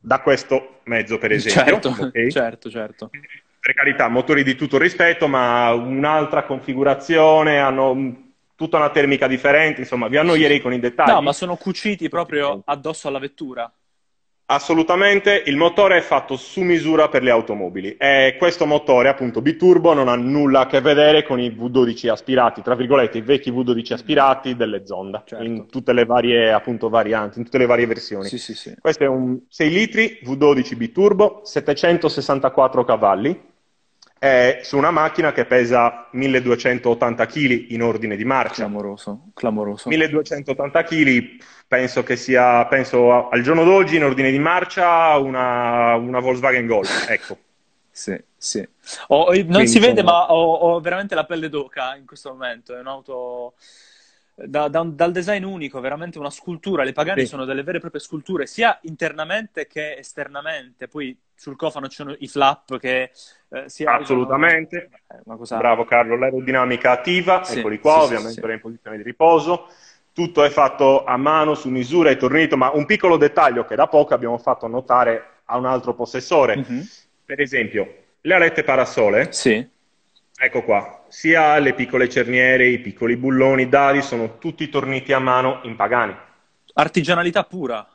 da 0.00 0.20
questo 0.20 0.80
mezzo, 0.84 1.18
per 1.18 1.32
esempio. 1.32 1.62
Certo, 1.80 1.88
ok? 2.04 2.26
certo, 2.30 2.70
certo. 2.70 3.10
Per 3.60 3.74
carità, 3.74 4.08
motori 4.08 4.42
di 4.44 4.54
tutto 4.54 4.78
rispetto, 4.78 5.26
ma 5.28 5.72
un'altra 5.74 6.44
configurazione, 6.44 7.58
hanno 7.58 8.29
tutta 8.60 8.76
una 8.76 8.90
termica 8.90 9.26
differente, 9.26 9.80
insomma, 9.80 10.06
vi 10.08 10.18
annoierei 10.18 10.60
con 10.60 10.74
i 10.74 10.78
dettagli. 10.78 11.12
No, 11.12 11.22
ma 11.22 11.32
sono 11.32 11.56
cuciti 11.56 12.10
proprio 12.10 12.60
addosso 12.66 13.08
alla 13.08 13.18
vettura. 13.18 13.72
Assolutamente, 14.52 15.44
il 15.46 15.56
motore 15.56 15.96
è 15.96 16.00
fatto 16.02 16.36
su 16.36 16.60
misura 16.60 17.08
per 17.08 17.22
le 17.22 17.30
automobili 17.30 17.96
e 17.96 18.34
questo 18.36 18.66
motore, 18.66 19.08
appunto 19.08 19.40
biturbo, 19.40 19.94
non 19.94 20.08
ha 20.08 20.16
nulla 20.16 20.60
a 20.60 20.66
che 20.66 20.82
vedere 20.82 21.22
con 21.22 21.40
i 21.40 21.48
V12 21.48 22.10
aspirati, 22.10 22.60
tra 22.60 22.74
virgolette, 22.74 23.16
i 23.16 23.22
vecchi 23.22 23.50
V12 23.50 23.94
aspirati 23.94 24.56
delle 24.56 24.84
Zonda, 24.84 25.22
Certo. 25.24 25.42
in 25.42 25.66
tutte 25.70 25.94
le 25.94 26.04
varie, 26.04 26.52
appunto, 26.52 26.90
varianti, 26.90 27.38
in 27.38 27.44
tutte 27.44 27.56
le 27.56 27.66
varie 27.66 27.86
versioni. 27.86 28.28
Sì, 28.28 28.36
sì, 28.36 28.54
sì. 28.54 28.74
Questo 28.78 29.04
è 29.04 29.06
un 29.06 29.38
6 29.48 29.70
litri 29.70 30.18
V12 30.22 30.76
biturbo, 30.76 31.40
764 31.44 32.84
cavalli, 32.84 33.40
è 34.20 34.60
su 34.62 34.76
una 34.76 34.90
macchina 34.90 35.32
che 35.32 35.46
pesa 35.46 36.06
1280 36.12 37.24
kg 37.24 37.70
in 37.70 37.82
ordine 37.82 38.16
di 38.16 38.24
marcia. 38.24 38.64
Clamoroso, 38.66 39.30
clamoroso. 39.32 39.88
1280 39.88 40.82
kg, 40.84 41.36
penso 41.66 42.02
che 42.02 42.16
sia, 42.16 42.66
penso 42.66 43.12
a- 43.14 43.28
al 43.30 43.40
giorno 43.40 43.64
d'oggi 43.64 43.96
in 43.96 44.04
ordine 44.04 44.30
di 44.30 44.38
marcia 44.38 45.16
una, 45.16 45.94
una 45.94 46.20
Volkswagen 46.20 46.66
Golf, 46.66 46.90
ecco. 47.08 47.38
Sì, 47.90 48.22
sì. 48.36 48.66
Ho- 49.08 49.22
ho- 49.22 49.32
non 49.32 49.44
Quindi, 49.46 49.66
si 49.68 49.78
vede, 49.78 50.00
insomma- 50.00 50.26
ma 50.26 50.32
ho, 50.34 50.52
ho 50.52 50.80
veramente 50.80 51.14
la 51.14 51.24
pelle 51.24 51.48
d'oca 51.48 51.96
in 51.96 52.04
questo 52.04 52.30
momento. 52.30 52.76
È 52.76 52.80
un'auto 52.80 53.54
da- 54.46 54.68
da 54.68 54.82
dal 54.84 55.12
design 55.12 55.44
unico, 55.44 55.80
veramente 55.80 56.18
una 56.18 56.30
scultura. 56.30 56.84
Le 56.84 56.92
Pagani 56.92 57.22
Sì. 57.22 57.26
sono 57.26 57.44
delle 57.44 57.62
vere 57.62 57.78
e 57.78 57.80
proprie 57.80 58.00
sculture, 58.00 58.46
sia 58.46 58.78
internamente 58.82 59.66
che 59.66 59.96
esternamente. 59.96 60.88
Poi 60.88 61.16
sul 61.34 61.56
cofano 61.56 61.88
ci 61.88 61.96
sono 61.96 62.14
i 62.18 62.28
flap 62.28 62.78
che 62.78 63.10
eh, 63.50 63.68
si. 63.68 63.84
Assolutamente. 63.84 64.88
È 65.06 65.18
una 65.24 65.36
cosa... 65.36 65.58
Bravo 65.58 65.84
Carlo, 65.84 66.16
l'aerodinamica 66.16 66.90
attiva, 66.92 67.44
Sì, 67.44 67.58
eccoli 67.58 67.78
qua, 67.78 68.00
sì, 68.00 68.06
ovviamente 68.06 68.40
sì. 68.40 68.52
in 68.52 68.60
posizione 68.60 68.96
di 68.96 69.02
riposo. 69.02 69.68
Tutto 70.12 70.42
è 70.42 70.50
fatto 70.50 71.04
a 71.04 71.16
mano, 71.16 71.54
su 71.54 71.68
misura, 71.68 72.10
è 72.10 72.16
tornito, 72.16 72.56
ma 72.56 72.70
un 72.70 72.84
piccolo 72.84 73.16
dettaglio 73.16 73.64
che 73.64 73.76
da 73.76 73.86
poco 73.86 74.12
abbiamo 74.12 74.38
fatto 74.38 74.66
notare 74.66 75.24
a 75.44 75.56
un 75.56 75.66
altro 75.66 75.94
possessore. 75.94 76.56
Mhm. 76.56 76.88
Per 77.24 77.40
esempio, 77.40 77.94
le 78.20 78.34
alette 78.34 78.64
parasole, 78.64 79.32
Sì, 79.32 79.66
ecco 80.40 80.62
qua, 80.64 81.04
sia 81.08 81.58
le 81.58 81.74
piccole 81.74 82.08
cerniere, 82.08 82.66
i 82.66 82.80
piccoli 82.80 83.16
bulloni, 83.16 83.62
i 83.62 83.68
dadi, 83.68 84.00
sono 84.02 84.38
tutti 84.38 84.68
torniti 84.70 85.12
a 85.12 85.18
mano 85.18 85.60
in 85.64 85.76
Pagani. 85.76 86.16
artigianalità 86.74 87.44
pura. 87.44 87.86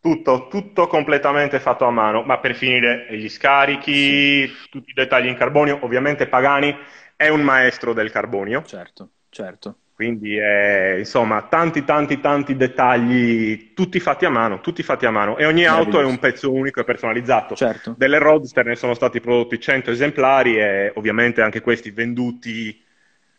Tutto, 0.00 0.48
tutto 0.48 0.86
completamente 0.86 1.58
fatto 1.58 1.86
a 1.86 1.90
mano, 1.90 2.22
ma 2.22 2.38
per 2.38 2.54
finire 2.54 3.06
gli 3.16 3.28
scarichi, 3.28 4.46
tutti 4.70 4.90
i 4.90 4.92
dettagli 4.92 5.26
in 5.26 5.34
carbonio, 5.34 5.78
ovviamente 5.82 6.28
Pagani 6.28 6.76
è 7.16 7.28
un 7.28 7.40
maestro 7.40 7.94
del 7.94 8.10
carbonio, 8.10 8.62
Certo, 8.62 9.10
certo. 9.30 9.78
Quindi 9.94 10.36
eh, 10.36 10.98
insomma 10.98 11.42
tanti 11.42 11.84
tanti 11.84 12.20
tanti 12.20 12.56
dettagli, 12.56 13.72
tutti 13.74 14.00
fatti 14.00 14.24
a 14.24 14.30
mano, 14.30 14.60
tutti 14.60 14.82
fatti 14.82 15.06
a 15.06 15.10
mano 15.10 15.36
e 15.38 15.46
ogni 15.46 15.64
auto 15.66 16.00
è 16.00 16.04
un 16.04 16.18
pezzo 16.18 16.52
unico 16.52 16.80
e 16.80 16.84
personalizzato. 16.84 17.54
Certo. 17.54 17.94
Delle 17.96 18.18
Roadster 18.18 18.64
ne 18.66 18.74
sono 18.74 18.94
stati 18.94 19.20
prodotti 19.20 19.60
100 19.60 19.90
esemplari 19.92 20.58
e 20.58 20.92
ovviamente 20.96 21.42
anche 21.42 21.60
questi 21.60 21.90
venduti 21.90 22.82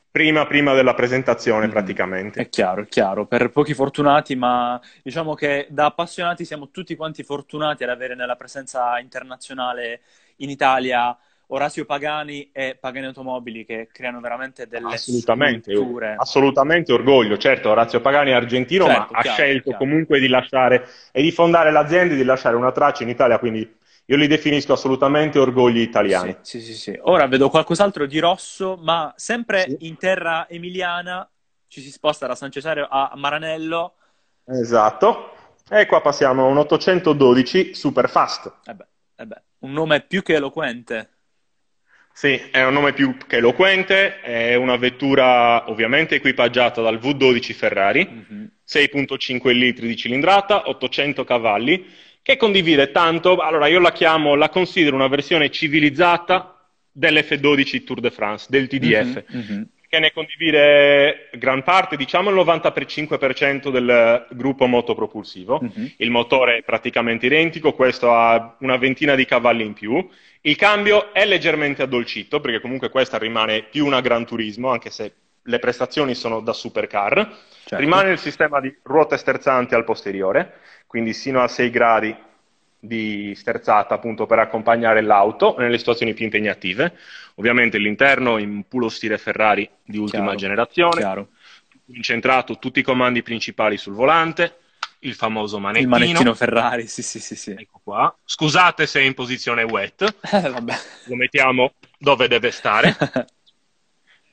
prima, 0.10 0.48
prima 0.48 0.74
della 0.74 0.94
presentazione 0.94 1.66
Mhm. 1.66 1.72
praticamente. 1.72 2.42
È 2.42 2.48
chiaro, 2.50 2.84
è 2.84 2.88
chiaro, 2.88 3.26
per 3.26 3.50
pochi 3.52 3.74
fortunati, 3.74 4.36
ma 4.38 4.80
diciamo 5.04 5.34
che 5.34 5.68
da 5.70 5.86
appassionati 5.88 6.46
siamo 6.46 6.70
tutti 6.72 6.96
quanti 6.96 7.24
fortunati 7.24 7.84
ad 7.84 7.90
avere 7.90 8.16
nella 8.16 8.38
presenza 8.38 8.98
internazionale 9.00 10.02
in 10.38 10.50
Italia 10.50 11.18
Orazio 11.48 11.86
Pagani 11.86 12.50
e 12.52 12.78
Pagani 12.80 13.06
Automobili 13.08 13.66
che 13.66 13.88
creano 13.92 14.20
veramente 14.20 14.68
delle 14.68 14.98
Assolutamente, 14.98 15.74
sculture. 15.74 16.16
assolutamente 16.18 16.92
orgoglio. 16.92 17.38
Certo, 17.38 17.70
Orazio 17.70 18.02
Pagani 18.02 18.32
è 18.32 18.34
argentino, 18.34 18.86
Certo, 18.86 19.14
ma 19.14 19.20
ha 19.20 19.22
chiaro, 19.22 19.38
scelto 19.38 19.64
chiaro. 19.70 19.78
comunque 19.78 20.20
di 20.20 20.28
lasciare 20.28 20.88
e 21.12 21.22
di 21.22 21.32
fondare 21.32 21.72
l'azienda 21.72 22.14
e 22.14 22.18
di 22.18 22.24
lasciare 22.24 22.56
una 22.56 22.72
traccia 22.72 23.04
in 23.04 23.10
Italia, 23.10 23.38
quindi 23.40 23.78
io 24.08 24.18
li 24.18 24.28
definisco 24.28 24.74
assolutamente 24.74 25.40
orgogli 25.40 25.80
italiani. 25.80 26.36
Sì, 26.42 26.60
sì, 26.60 26.74
sì, 26.74 26.80
sì. 26.92 27.00
Ora 27.04 27.28
vedo 27.28 27.50
qualcos'altro 27.50 28.06
di 28.06 28.20
rosso, 28.20 28.78
ma 28.82 29.14
sempre 29.16 29.62
Sì. 29.62 29.78
in 29.82 29.98
terra 29.98 30.48
emiliana 30.50 31.28
ci 31.68 31.82
si 31.82 31.92
sposta 31.92 32.28
da 32.28 32.36
San 32.36 32.52
Cesario 32.52 32.88
a 32.90 33.12
Maranello. 33.16 33.96
Esatto. 34.46 35.32
E 35.70 35.88
qua 35.88 36.02
passiamo 36.02 36.46
a 36.46 36.50
un 36.50 36.58
812 36.58 37.74
super 37.74 38.08
fast. 38.10 38.52
Eh 38.66 38.74
beh, 38.76 38.88
eh 39.16 39.26
beh, 39.26 39.42
un 39.60 39.72
nome 39.72 40.02
più 40.02 40.22
che 40.22 40.36
eloquente. 40.36 41.10
Sì, 42.18 42.42
è 42.50 42.64
un 42.64 42.72
nome 42.72 42.94
più 42.94 43.18
che 43.28 43.36
eloquente, 43.38 44.22
è 44.22 44.56
una 44.56 44.78
vettura 44.78 45.70
ovviamente 45.70 46.16
equipaggiata 46.16 46.82
dal 46.82 46.98
V12 46.98 47.52
Ferrari, 47.52 48.08
Mhm. 48.10 48.52
6.5 48.64 49.52
litri 49.52 49.86
di 49.86 49.98
cilindrata, 49.98 50.70
800 50.70 51.26
cavalli, 51.26 51.86
che 52.22 52.38
condivide 52.38 52.92
tanto, 52.92 53.36
allora 53.40 53.68
io 53.68 53.82
la 53.82 53.92
chiamo, 53.92 54.36
la 54.36 54.48
considero 54.48 54.96
una 54.96 55.10
versione 55.10 55.52
civilizzata 55.52 56.56
dell'F12 56.90 57.84
Tour 57.84 58.00
de 58.00 58.12
France, 58.12 58.48
del 58.50 58.68
TDF, 58.70 59.24
Mhm, 59.28 59.40
mhm. 59.42 59.70
Che 59.96 60.00
ne 60.00 60.12
condivide 60.12 61.30
gran 61.34 61.64
parte, 61.64 61.96
diciamo 61.96 62.30
il 62.30 62.36
95% 62.36 63.70
del 63.70 64.28
gruppo 64.32 64.66
motopropulsivo. 64.66 65.60
Mhm. 65.62 65.94
Il 65.98 66.12
motore 66.12 66.58
è 66.58 66.64
praticamente 66.64 67.26
identico, 67.26 67.74
questo 67.74 68.14
ha 68.14 68.58
una 68.60 68.78
ventina 68.78 69.16
di 69.16 69.26
cavalli 69.26 69.64
in 69.64 69.74
più. 69.74 70.06
Il 70.42 70.58
cambio 70.58 71.14
è 71.14 71.26
leggermente 71.26 71.82
addolcito, 71.82 72.42
perché 72.42 72.60
comunque 72.60 72.90
questa 72.90 73.18
rimane 73.18 73.64
più 73.64 73.86
una 73.86 74.02
Gran 74.02 74.26
Turismo, 74.26 74.70
anche 74.70 74.90
se 74.90 75.14
le 75.42 75.60
prestazioni 75.60 76.14
sono 76.14 76.42
da 76.42 76.54
supercar. 76.54 77.16
Certo. 77.66 77.78
Rimane 77.78 78.12
il 78.12 78.20
sistema 78.20 78.60
di 78.60 78.76
ruote 78.84 79.18
sterzanti 79.18 79.76
al 79.76 79.86
posteriore, 79.86 80.60
quindi 80.88 81.14
sino 81.14 81.42
a 81.42 81.48
6 81.48 81.70
gradi 81.70 82.16
di 82.86 83.34
sterzata 83.36 83.94
appunto 83.96 84.26
per 84.26 84.40
accompagnare 84.40 85.02
l'auto 85.02 85.56
nelle 85.58 85.78
situazioni 85.78 86.14
più 86.14 86.26
impegnative. 86.26 86.98
Ovviamente 87.36 87.78
l'interno 87.78 88.38
in 88.38 88.64
puro 88.68 88.90
stile 88.90 89.18
Ferrari 89.18 89.70
di 89.84 89.98
ultima 89.98 90.24
Chiaro, 90.26 90.38
generazione, 90.38 90.96
chiaro. 91.02 91.28
incentrato 91.88 92.58
tutti 92.60 92.80
i 92.80 92.84
comandi 92.84 93.22
principali 93.24 93.78
sul 93.78 93.94
volante, 93.94 94.58
il 95.00 95.14
famoso 95.14 95.58
Il 95.58 95.62
manettino. 95.62 95.90
manettino 95.90 96.34
Ferrari, 96.34 96.88
sì, 96.88 97.04
sì, 97.04 97.20
sì, 97.20 97.36
sì. 97.36 97.52
Ecco 97.52 97.82
qua. 97.84 98.16
Scusate 98.24 98.86
se 98.88 99.02
è 99.02 99.04
in 99.04 99.14
posizione 99.14 99.64
wet, 99.64 100.02
Eh, 100.32 100.50
vabbè. 100.50 100.74
lo 101.06 101.16
mettiamo 101.16 101.74
dove 101.98 102.28
deve 102.28 102.52
stare. 102.52 102.96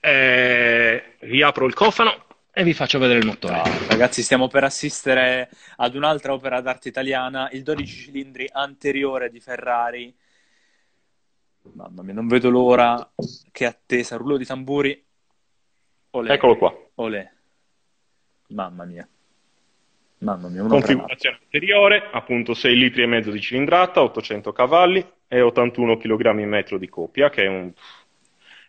Eh, 0.05 1.15
riapro 1.21 1.65
il 1.67 1.75
cofano 1.75 2.25
e 2.55 2.65
vi 2.65 2.75
faccio 2.75 2.99
vedere 2.99 3.19
il 3.19 3.27
motore. 3.27 3.57
No, 3.57 3.63
ragazzi, 3.89 4.23
stiamo 4.23 4.47
per 4.47 4.65
assistere 4.65 5.49
ad 5.77 5.95
un'altra 5.95 6.35
opera 6.35 6.61
d'arte 6.61 6.89
italiana, 6.89 7.49
il 7.53 7.63
12 7.63 7.87
cilindri 7.87 8.49
anteriore 8.53 9.31
di 9.31 9.41
Ferrari. 9.41 10.15
Mamma 11.73 12.03
mia, 12.03 12.13
non 12.13 12.29
vedo 12.29 12.51
l'ora. 12.51 13.11
Che 13.51 13.65
attesa, 13.65 14.17
rullo 14.17 14.37
di 14.37 14.45
tamburi. 14.45 15.03
Olè, 16.11 16.33
Eccolo 16.33 16.57
qua. 16.59 16.77
olè. 16.97 17.31
Mamma 18.49 18.85
mia. 18.85 19.09
Mamma 20.19 20.49
mia. 20.49 20.63
Configurazione 20.65 21.39
anteriore, 21.43 22.11
appunto 22.13 22.53
6 22.53 22.77
litri 22.77 23.03
e 23.03 23.07
mezzo 23.07 23.31
di 23.31 23.41
cilindrata, 23.41 24.03
800 24.03 24.53
cavalli 24.53 25.05
e 25.27 25.41
81 25.41 25.97
kg 25.97 26.29
metro 26.45 26.77
di 26.77 26.89
coppia, 26.89 27.31
che 27.31 27.45
è 27.45 27.49
un, 27.49 27.73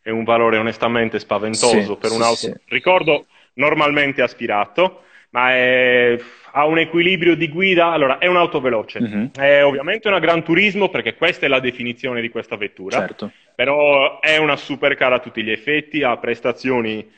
è 0.01 0.09
un 0.09 0.23
valore 0.23 0.57
onestamente 0.57 1.19
spaventoso 1.19 1.81
sì, 1.81 1.97
per 1.97 2.09
sì, 2.09 2.15
un'auto, 2.15 2.35
sì. 2.35 2.53
ricordo, 2.67 3.25
normalmente 3.55 4.21
aspirato, 4.21 5.03
ma 5.31 5.51
è, 5.51 6.17
ha 6.51 6.65
un 6.65 6.77
equilibrio 6.77 7.35
di 7.35 7.49
guida, 7.49 7.91
allora 7.91 8.17
è 8.19 8.27
un'auto 8.27 8.61
veloce, 8.61 8.99
Mhm. 8.99 9.31
è 9.35 9.63
ovviamente 9.63 10.07
una 10.07 10.19
Gran 10.19 10.43
Turismo 10.43 10.89
perché 10.89 11.15
questa 11.15 11.45
è 11.45 11.49
la 11.49 11.59
definizione 11.59 12.21
di 12.21 12.29
questa 12.29 12.55
vettura, 12.55 12.99
Certo. 12.99 13.31
però 13.55 14.19
è 14.19 14.37
una 14.37 14.55
supercar 14.55 15.13
a 15.13 15.19
tutti 15.19 15.43
gli 15.43 15.51
effetti, 15.51 16.03
ha 16.03 16.17
prestazioni 16.17 17.09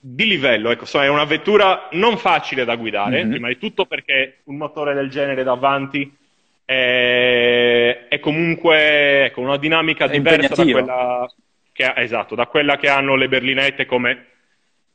di 0.00 0.26
livello, 0.26 0.70
ecco, 0.70 0.82
insomma, 0.82 1.04
è 1.04 1.08
una 1.08 1.24
vettura 1.24 1.88
non 1.92 2.18
facile 2.18 2.64
da 2.64 2.76
guidare, 2.76 3.24
Mhm. 3.24 3.30
prima 3.30 3.48
di 3.48 3.58
tutto 3.58 3.84
perché 3.86 4.38
un 4.44 4.56
motore 4.56 4.94
del 4.94 5.08
genere 5.10 5.42
davanti 5.42 6.16
è, 6.64 8.06
è 8.08 8.18
comunque 8.20 9.24
ecco, 9.26 9.40
una 9.40 9.56
dinamica 9.56 10.04
È 10.06 10.10
diversa 10.10 10.54
da 10.54 10.70
quella 10.70 11.30
che, 11.72 11.92
esatto, 11.96 12.34
da 12.34 12.46
quella 12.46 12.76
che 12.76 12.88
hanno 12.88 13.16
le 13.16 13.28
berlinette 13.28 13.86
come 13.86 14.26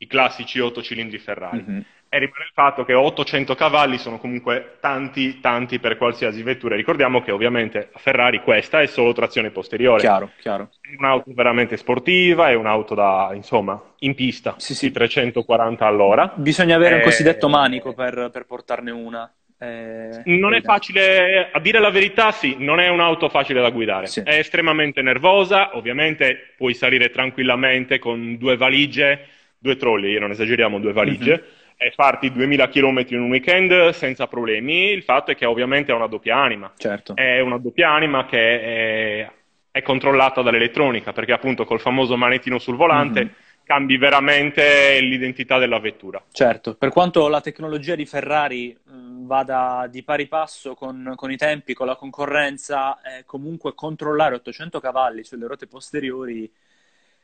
i 0.04 0.06
classici 0.06 0.60
8 0.60 0.82
cilindri 0.82 1.18
Ferrari. 1.18 1.64
Mhm. 1.66 1.84
E 2.08 2.18
rimane 2.18 2.44
il 2.44 2.52
fatto 2.54 2.84
che 2.84 2.94
800 2.94 3.56
cavalli 3.56 3.98
sono 3.98 4.18
comunque 4.18 4.76
tanti, 4.78 5.40
tanti 5.40 5.80
per 5.80 5.96
qualsiasi 5.96 6.44
vettura. 6.44 6.76
Ricordiamo 6.76 7.20
che 7.22 7.32
ovviamente 7.32 7.88
la 7.92 7.98
Ferrari 7.98 8.40
questa 8.40 8.80
è 8.80 8.86
solo 8.86 9.12
trazione 9.12 9.50
posteriore. 9.50 9.98
Chiaro, 10.00 10.30
chiaro. 10.38 10.68
È 10.80 10.94
un'auto 10.96 11.32
veramente 11.34 11.76
sportiva, 11.76 12.50
è 12.50 12.54
un'auto 12.54 12.94
da, 12.94 13.30
insomma, 13.34 13.82
in 14.00 14.14
pista, 14.14 14.54
Sì, 14.58 14.74
sì. 14.76 14.86
di 14.88 14.92
340 14.92 15.86
all'ora. 15.86 16.32
Bisogna 16.36 16.76
avere 16.76 16.94
un 16.94 17.00
Eh, 17.00 17.04
cosiddetto 17.04 17.48
manico 17.48 17.94
per, 17.94 18.30
per 18.32 18.44
portarne 18.46 18.92
una. 18.92 19.28
Eh, 19.58 20.22
Non 20.26 20.54
è 20.54 20.60
facile, 20.62 21.50
a 21.50 21.58
dire 21.58 21.80
la 21.80 21.90
verità, 21.90 22.30
sì, 22.30 22.54
non 22.58 22.78
è 22.78 22.88
un'auto 22.88 23.28
facile 23.28 23.60
da 23.60 23.70
guidare. 23.70 24.06
Sì. 24.06 24.20
È 24.20 24.36
estremamente 24.38 25.02
nervosa, 25.02 25.76
ovviamente 25.76 26.52
puoi 26.56 26.74
salire 26.74 27.10
tranquillamente 27.10 27.98
con 27.98 28.36
due 28.36 28.56
valigie, 28.56 29.26
due 29.64 29.76
trolley, 29.76 30.18
non 30.18 30.30
esageriamo, 30.30 30.78
due 30.78 30.92
valigie, 30.92 31.32
Mhm. 31.32 31.42
e 31.78 31.90
farti 31.96 32.30
2000 32.30 32.68
km 32.68 33.02
in 33.08 33.20
un 33.20 33.30
weekend 33.30 33.88
senza 33.90 34.26
problemi. 34.26 34.90
Il 34.90 35.02
fatto 35.02 35.30
è 35.30 35.34
che 35.34 35.46
ovviamente 35.46 35.90
è 35.90 35.94
una 35.94 36.06
doppia 36.06 36.36
anima. 36.36 36.70
Certo. 36.76 37.16
È 37.16 37.40
una 37.40 37.56
doppia 37.56 37.90
anima 37.90 38.26
che 38.26 38.60
è, 38.60 39.30
è 39.70 39.80
controllata 39.82 40.42
dall'elettronica, 40.42 41.14
perché 41.14 41.32
appunto 41.32 41.64
col 41.64 41.80
famoso 41.80 42.14
manettino 42.18 42.58
sul 42.58 42.76
volante 42.76 43.22
Mhm. 43.22 43.30
cambi 43.64 43.96
veramente 43.96 45.00
l'identità 45.00 45.56
della 45.56 45.78
vettura. 45.78 46.22
Certo, 46.30 46.74
per 46.74 46.90
quanto 46.90 47.26
la 47.28 47.40
tecnologia 47.40 47.94
di 47.94 48.04
Ferrari 48.04 48.76
mh, 48.84 49.26
vada 49.26 49.88
di 49.90 50.02
pari 50.02 50.26
passo 50.26 50.74
con, 50.74 51.14
con 51.16 51.30
i 51.30 51.36
tempi, 51.38 51.72
con 51.72 51.86
la 51.86 51.96
concorrenza, 51.96 53.00
eh, 53.00 53.24
comunque 53.24 53.72
controllare 53.74 54.34
800 54.34 54.78
cavalli 54.80 55.24
sulle 55.24 55.46
ruote 55.46 55.66
posteriori 55.66 56.52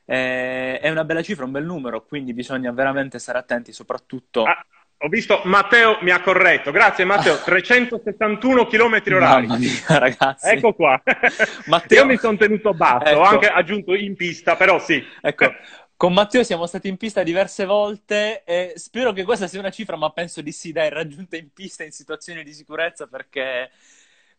eh, 0.04 0.78
è 0.80 0.90
una 0.90 1.04
bella 1.04 1.22
cifra, 1.22 1.44
un 1.44 1.52
bel 1.52 1.64
numero, 1.64 2.04
quindi 2.04 2.32
bisogna 2.32 2.72
veramente 2.72 3.18
stare 3.18 3.38
attenti, 3.38 3.72
soprattutto... 3.72 4.44
Ah, 4.44 4.64
ho 5.02 5.08
visto 5.08 5.40
Matteo 5.44 5.98
mi 6.02 6.10
ha 6.10 6.20
corretto, 6.20 6.70
grazie 6.70 7.06
Matteo, 7.06 7.38
371 7.42 8.66
km 8.66 9.02
orari. 9.14 9.46
Mamma 9.46 9.58
mia, 9.58 9.98
ragazzi. 9.98 10.48
Ecco 10.50 10.74
qua. 10.74 11.00
Matteo- 11.66 12.00
Io 12.00 12.06
mi 12.06 12.18
sono 12.18 12.36
tenuto 12.36 12.74
basso, 12.74 13.06
Ecco. 13.06 13.18
ho 13.18 13.22
anche 13.22 13.48
aggiunto 13.48 13.94
in 13.94 14.14
pista, 14.14 14.56
però 14.56 14.78
sì. 14.78 15.02
Ecco, 15.22 15.54
con 15.96 16.12
Matteo 16.12 16.42
siamo 16.42 16.66
stati 16.66 16.88
in 16.88 16.98
pista 16.98 17.22
diverse 17.22 17.64
volte 17.64 18.42
e 18.44 18.72
spero 18.76 19.12
che 19.12 19.24
questa 19.24 19.46
sia 19.46 19.60
una 19.60 19.70
cifra, 19.70 19.96
ma 19.96 20.10
penso 20.10 20.42
di 20.42 20.52
sì, 20.52 20.72
dai, 20.72 20.90
raggiunta 20.90 21.36
in 21.36 21.50
pista 21.52 21.82
in 21.82 21.92
situazioni 21.92 22.42
di 22.42 22.52
sicurezza 22.52 23.06
perché 23.06 23.70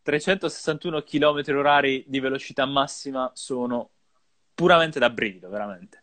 361 0.04 1.04
km 1.04 1.42
orari 1.56 2.04
di 2.08 2.20
velocità 2.20 2.66
massima 2.66 3.32
sono 3.34 3.90
puramente 4.54 5.00
da 5.00 5.10
brivido, 5.10 5.50
veramente. 5.50 6.02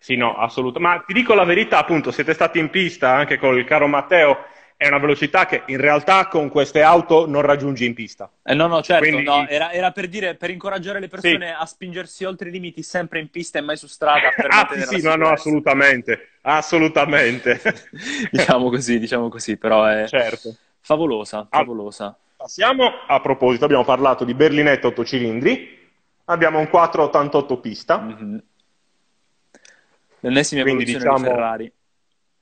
Sì, 0.00 0.16
no, 0.16 0.36
assolutamente. 0.36 0.96
Ma 0.98 1.04
ti 1.06 1.12
dico 1.14 1.34
la 1.34 1.44
verità, 1.44 1.78
appunto, 1.78 2.10
siete 2.10 2.34
stati 2.34 2.58
in 2.58 2.68
pista 2.70 3.14
anche 3.14 3.38
col 3.38 3.64
caro 3.64 3.86
Matteo, 3.86 4.44
è 4.76 4.88
una 4.88 4.98
velocità 4.98 5.46
che 5.46 5.62
in 5.66 5.78
realtà 5.78 6.26
con 6.26 6.50
queste 6.50 6.82
auto 6.82 7.26
non 7.26 7.40
raggiungi 7.42 7.86
in 7.86 7.94
pista. 7.94 8.30
Eh, 8.42 8.54
no, 8.54 8.66
no, 8.66 8.82
certo, 8.82 9.04
Quindi- 9.04 9.22
no, 9.24 9.46
era, 9.46 9.72
era 9.72 9.92
per 9.92 10.08
dire, 10.08 10.34
per 10.34 10.50
incoraggiare 10.50 11.00
le 11.00 11.08
persone 11.08 11.54
a 11.54 11.64
spingersi 11.64 12.24
oltre 12.24 12.48
i 12.48 12.52
limiti 12.52 12.82
sempre 12.82 13.20
in 13.20 13.30
pista 13.30 13.58
e 13.58 13.62
mai 13.62 13.76
su 13.76 13.86
strada 13.86 14.30
per 14.36 14.48
ah, 14.50 14.68
sì, 14.72 14.98
sì, 14.98 15.02
no, 15.02 15.14
no, 15.14 15.28
assolutamente, 15.28 16.32
assolutamente. 16.42 17.60
Diciamo 18.30 18.68
così, 18.68 18.98
diciamo 18.98 19.28
così, 19.28 19.56
però 19.56 19.84
è 19.84 20.06
certo. 20.06 20.54
favolosa, 20.80 21.46
Ah. 21.48 21.58
favolosa. 21.58 22.18
Passiamo, 22.36 22.90
a 23.06 23.20
proposito, 23.20 23.64
abbiamo 23.64 23.84
parlato 23.84 24.24
di 24.24 24.34
berlinette 24.34 24.86
8 24.88 25.04
cilindri, 25.04 25.73
abbiamo 26.26 26.58
un 26.58 26.68
488 26.68 27.58
pista, 27.60 27.98
Mhm. 27.98 28.42
L'ennesima 30.20 30.62
Quindi, 30.62 30.84
evoluzione 30.84 31.14
di 31.14 31.20
diciamo- 31.20 31.34
Ferrari. 31.36 31.72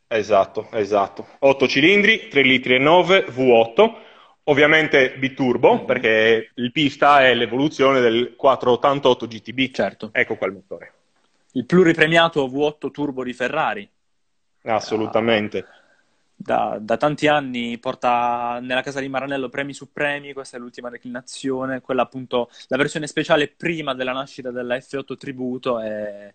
esatto, 0.07 0.69
esatto, 0.73 1.27
8 1.41 1.67
cilindri, 1.67 2.29
3 2.29 2.43
litri 2.43 2.75
e 2.77 2.79
9, 2.79 3.25
V8, 3.29 3.99
ovviamente 4.45 5.17
biturbo, 5.19 5.75
Mhm. 5.81 5.85
perché 5.85 6.51
il 6.55 6.71
pista 6.71 7.25
è 7.27 7.35
l'evoluzione 7.35 8.01
del 8.01 8.35
488 8.37 9.27
GTB, 9.27 9.73
Certo. 9.73 10.11
ecco 10.13 10.37
qua 10.37 10.47
il 10.47 10.53
motore, 10.53 10.93
Il 11.55 11.67
pluripremiato 11.67 12.47
V8 12.47 12.91
Turbo 12.93 13.25
di 13.25 13.33
Ferrari. 13.33 13.89
assolutamente. 14.65 15.67
Da, 16.43 16.77
da 16.81 16.97
tanti 16.97 17.29
anni 17.29 17.79
porta 17.79 18.59
nella 18.61 18.83
casa 18.83 18.99
di 19.01 19.09
Maranello 19.09 19.49
premi 19.49 19.73
su 19.73 19.93
premi, 19.93 20.33
questa 20.33 20.57
è 20.57 20.61
l'ultima 20.61 20.91
declinazione, 20.91 21.81
quella 21.81 22.03
appunto, 22.03 22.51
la 22.67 22.77
versione 22.77 23.07
speciale 23.07 23.49
prima 23.49 23.95
della 23.95 24.13
nascita 24.13 24.51
della 24.51 24.77
F8 24.77 25.17
Tributo 25.17 25.81
e 25.81 26.35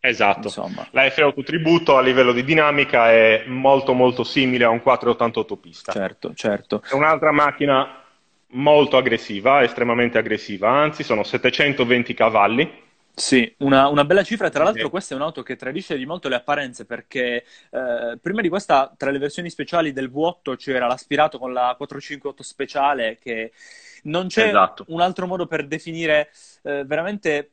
Esatto. 0.00 0.48
insomma, 0.48 0.86
La 0.90 1.04
F8 1.06 1.42
Tributo 1.42 1.96
a 1.96 2.02
livello 2.02 2.32
di 2.32 2.44
dinamica 2.44 3.10
è 3.10 3.44
molto 3.46 3.94
molto 3.94 4.22
simile 4.22 4.64
a 4.64 4.68
un 4.68 4.82
488 4.82 5.56
pista. 5.56 5.92
certo, 5.92 6.34
certo. 6.34 6.82
È 6.86 6.92
un'altra 6.92 7.32
macchina 7.32 8.02
molto 8.48 8.98
aggressiva, 8.98 9.62
estremamente 9.62 10.18
aggressiva, 10.18 10.70
anzi 10.70 11.02
sono 11.02 11.22
720 11.22 12.12
cavalli. 12.12 12.82
Sì, 13.16 13.54
una, 13.58 13.86
una 13.88 14.04
bella 14.04 14.24
cifra. 14.24 14.50
Tra 14.50 14.64
l'altro, 14.64 14.90
questa 14.90 15.14
è 15.14 15.16
un'auto 15.16 15.42
che 15.42 15.54
tradisce 15.56 15.96
di 15.96 16.04
molto 16.04 16.28
le 16.28 16.34
apparenze 16.34 16.84
perché 16.84 17.44
eh, 17.70 18.18
prima 18.20 18.40
di 18.40 18.48
questa, 18.48 18.92
tra 18.96 19.10
le 19.10 19.18
versioni 19.18 19.50
speciali 19.50 19.92
del 19.92 20.10
V8 20.10 20.56
c'era 20.56 20.86
l'aspirato 20.88 21.38
con 21.38 21.52
la 21.52 21.74
458 21.76 22.42
speciale, 22.42 23.18
che 23.20 23.52
non 24.04 24.26
c'è 24.26 24.48
Esatto. 24.48 24.84
un 24.88 25.00
altro 25.00 25.26
modo 25.28 25.46
per 25.46 25.66
definire 25.66 26.30
eh, 26.62 26.84
veramente. 26.84 27.50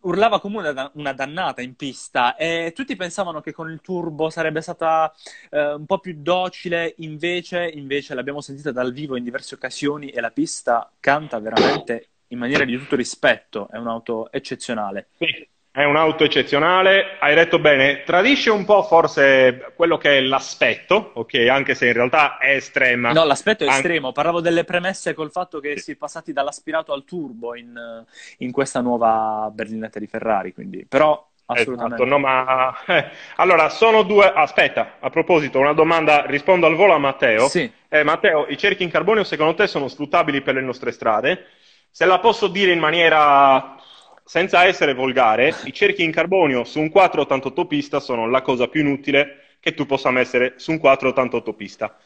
Urlava 0.00 0.38
come 0.38 0.58
una, 0.68 0.90
una 0.96 1.12
dannata 1.14 1.62
in 1.62 1.76
pista 1.76 2.36
e 2.36 2.72
tutti 2.74 2.94
pensavano 2.94 3.40
che 3.40 3.52
con 3.52 3.70
il 3.70 3.80
turbo 3.80 4.28
sarebbe 4.28 4.60
stata 4.60 5.10
eh, 5.50 5.72
un 5.74 5.86
po' 5.86 5.98
più 5.98 6.14
docile, 6.18 6.94
invece, 6.98 7.68
invece 7.68 8.12
l'abbiamo 8.14 8.42
sentita 8.42 8.70
dal 8.70 8.92
vivo 8.92 9.16
in 9.16 9.24
diverse 9.24 9.54
occasioni 9.54 10.10
e 10.10 10.20
la 10.20 10.30
pista 10.30 10.92
canta 11.00 11.38
veramente 11.40 12.08
in 12.32 12.38
maniera 12.38 12.64
di 12.64 12.76
tutto 12.76 12.96
rispetto, 12.96 13.68
è 13.70 13.76
un'auto 13.76 14.32
eccezionale. 14.32 15.08
Sì, 15.18 15.46
è 15.70 15.84
un'auto 15.84 16.24
eccezionale, 16.24 17.16
hai 17.18 17.34
detto 17.34 17.58
bene, 17.58 18.02
tradisce 18.04 18.50
un 18.50 18.64
po' 18.64 18.82
forse 18.82 19.72
quello 19.76 19.98
che 19.98 20.18
è 20.18 20.20
l'aspetto, 20.20 21.12
ok, 21.14 21.46
anche 21.50 21.74
se 21.74 21.86
in 21.86 21.92
realtà 21.92 22.38
è 22.38 22.54
estrema. 22.54 23.12
No, 23.12 23.24
l'aspetto 23.24 23.64
è 23.64 23.66
Anche- 23.66 23.80
estremo. 23.80 24.12
Parlavo 24.12 24.40
delle 24.40 24.64
premesse 24.64 25.14
col 25.14 25.30
fatto 25.30 25.60
che 25.60 25.78
si 25.78 25.92
è 25.92 25.96
passati 25.96 26.32
dall'aspirato 26.32 26.92
al 26.92 27.04
turbo 27.04 27.54
in, 27.54 28.04
in 28.38 28.50
questa 28.50 28.80
nuova 28.80 29.50
berlinetta 29.52 29.98
di 29.98 30.06
Ferrari, 30.06 30.54
quindi 30.54 30.86
però 30.88 31.26
assolutamente. 31.46 32.02
Esatto, 32.02 32.10
no, 32.10 32.18
ma 32.18 32.74
eh, 32.86 33.10
allora 33.36 33.68
sono 33.68 34.02
due. 34.04 34.30
Aspetta, 34.34 34.96
a 35.00 35.10
proposito, 35.10 35.58
una 35.58 35.74
domanda, 35.74 36.24
rispondo 36.26 36.66
al 36.66 36.76
volo 36.76 36.94
a 36.94 36.98
Matteo. 36.98 37.48
Sì. 37.48 37.70
Eh, 37.88 38.02
Matteo, 38.04 38.46
i 38.48 38.56
cerchi 38.56 38.82
in 38.82 38.90
carbonio 38.90 39.22
secondo 39.24 39.54
te 39.54 39.66
sono 39.66 39.88
sfruttabili 39.88 40.40
per 40.40 40.54
le 40.54 40.62
nostre 40.62 40.92
strade? 40.92 41.46
Se 41.94 42.06
la 42.06 42.20
posso 42.20 42.48
dire 42.48 42.72
in 42.72 42.78
maniera 42.78 43.76
senza 44.24 44.64
essere 44.64 44.94
volgare, 44.94 45.54
i 45.64 45.74
cerchi 45.74 46.02
in 46.02 46.10
carbonio 46.10 46.64
su 46.64 46.80
un 46.80 46.88
488 46.88 47.66
pista 47.66 48.00
sono 48.00 48.26
la 48.30 48.40
cosa 48.40 48.66
più 48.66 48.80
inutile 48.80 49.56
che 49.60 49.74
tu 49.74 49.84
possa 49.84 50.10
mettere 50.10 50.54
su 50.56 50.70
un 50.70 50.78
488 50.78 51.52
pista. 51.52 51.98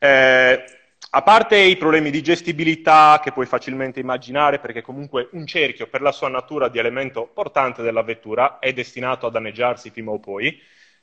Eh, 0.00 0.64
a 1.10 1.22
parte 1.22 1.56
i 1.58 1.76
problemi 1.76 2.10
di 2.10 2.22
gestibilità 2.22 3.20
che 3.22 3.30
puoi 3.30 3.46
facilmente 3.46 4.00
immaginare, 4.00 4.58
perché 4.58 4.82
comunque 4.82 5.28
un 5.30 5.46
cerchio 5.46 5.86
per 5.86 6.02
la 6.02 6.10
sua 6.10 6.28
natura 6.28 6.68
di 6.68 6.80
elemento 6.80 7.30
portante 7.32 7.82
della 7.82 8.02
vettura 8.02 8.58
è 8.58 8.72
destinato 8.72 9.28
a 9.28 9.30
danneggiarsi 9.30 9.92
prima 9.92 10.10
o 10.10 10.18
poi, 10.18 10.60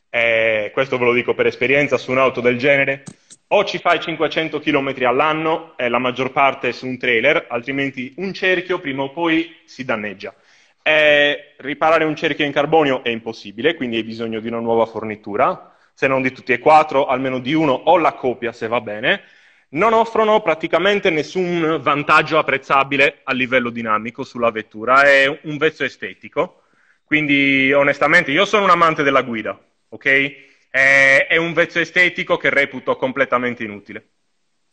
eh, 0.10 0.70
questo 0.74 0.98
ve 0.98 1.06
lo 1.06 1.14
dico 1.14 1.34
per 1.34 1.46
esperienza 1.46 1.98
su 1.98 2.12
un'auto 2.12 2.42
del 2.42 2.58
genere, 2.58 3.06
o 3.50 3.64
ci 3.64 3.78
fai 3.80 4.00
500 4.00 4.60
km 4.60 4.94
all'anno, 5.06 5.78
e 5.78 5.88
la 5.90 6.00
maggior 6.00 6.32
parte 6.32 6.74
su 6.74 6.86
un 6.88 6.98
trailer, 6.98 7.46
altrimenti 7.50 8.14
un 8.18 8.34
cerchio 8.34 8.80
prima 8.80 9.04
o 9.04 9.12
poi 9.12 9.56
si 9.66 9.86
danneggia. 9.86 10.34
Eh, 10.82 11.56
riparare 11.58 12.04
un 12.06 12.16
cerchio 12.16 12.46
in 12.46 12.52
carbonio 12.52 13.04
è 13.04 13.10
impossibile, 13.10 13.76
quindi 13.76 13.98
hai 13.98 14.04
bisogno 14.04 14.40
di 14.40 14.48
una 14.48 14.60
nuova 14.60 14.86
fornitura, 14.86 15.76
se 15.94 16.08
non 16.08 16.22
di 16.22 16.32
tutti 16.32 16.54
e 16.54 16.60
quattro, 16.60 17.08
almeno 17.08 17.40
di 17.40 17.54
uno 17.54 17.74
o 17.74 17.98
la 17.98 18.14
copia 18.14 18.52
se 18.52 18.68
va 18.68 18.82
bene. 18.82 19.22
Non 19.70 19.94
offrono 19.94 20.42
praticamente 20.42 21.10
nessun 21.10 21.80
vantaggio 21.82 22.38
apprezzabile 22.38 23.20
a 23.24 23.34
livello 23.34 23.70
dinamico 23.70 24.24
sulla 24.24 24.50
vettura, 24.52 25.02
è 25.04 25.40
un 25.44 25.58
vezzo 25.58 25.84
estetico, 25.84 26.62
Quindi, 27.06 27.72
onestamente, 27.72 28.32
io 28.32 28.44
sono 28.46 28.66
un 28.66 28.70
amante 28.70 29.02
della 29.04 29.22
guida, 29.22 29.58
ok? 29.90 30.36
È, 30.78 31.26
è 31.28 31.38
un 31.38 31.54
vezzo 31.54 31.80
estetico 31.80 32.38
che 32.38 32.52
reputo 32.52 32.96
completamente 32.98 33.64
inutile. 33.64 34.10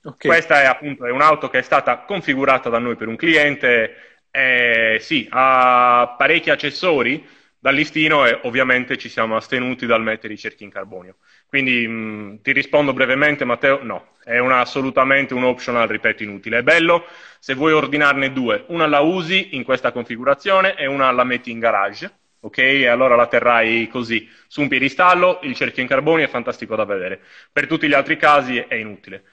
Okay. 0.03 0.31
Questa 0.31 0.61
è 0.61 0.67
appunto 0.67 1.07
è 1.07 1.11
un'auto 1.11 1.49
che 1.49 1.61
è 1.61 1.63
stata 1.63 2.01
configurata 2.01 2.69
da 2.69 2.79
noi 2.79 2.95
per 2.95 3.09
un 3.09 3.17
cliente, 3.17 4.19
eh, 4.31 4.99
sì, 5.01 5.27
ha 5.31 6.15
parecchi 6.19 6.51
accessori 6.51 7.27
dal 7.59 7.75
listino 7.75 8.27
e 8.27 8.39
ovviamente 8.43 8.99
ci 8.99 9.09
siamo 9.09 9.37
astenuti 9.37 9.87
dal 9.87 10.03
mettere 10.03 10.35
i 10.35 10.37
cerchi 10.37 10.65
in 10.65 10.71
carbonio. 10.71 11.17
Quindi 11.47 11.89
mh, 11.89 12.43
ti 12.43 12.53
rispondo 12.53 12.93
brevemente, 12.93 13.47
Matteo, 13.47 13.83
no, 13.83 14.09
è 14.23 14.37
una, 14.37 14.61
assolutamente 14.61 15.33
un 15.33 15.45
optional, 15.45 15.89
ripeto, 15.89 16.23
inutile. 16.23 16.59
È 16.59 16.63
bello 16.63 17.07
se 17.39 17.55
vuoi 17.55 17.73
ordinarne 17.73 18.31
due, 18.31 18.65
una 18.69 18.87
la 18.87 19.01
usi 19.01 19.57
in 19.57 19.65
questa 19.65 19.91
configurazione 19.91 20.77
e 20.77 20.85
una 20.85 21.11
la 21.13 21.25
metti 21.25 21.51
in 21.51 21.61
garage, 21.61 22.13
ok? 22.45 22.59
E 22.59 22.87
allora 22.87 23.17
la 23.17 23.27
terrai 23.27 23.89
così, 23.89 24.29
su 24.47 24.61
un 24.61 24.69
piedistallo, 24.69 25.41
il 25.43 25.55
cerchio 25.55 25.83
in 25.83 25.89
carbonio 25.89 26.25
è 26.25 26.29
fantastico 26.29 26.77
da 26.77 26.85
vedere. 26.85 27.21
Per 27.53 27.67
tutti 27.67 27.89
gli 27.89 27.93
altri 27.95 28.17
casi 28.17 28.57
è 28.59 28.75
inutile. 28.75 29.25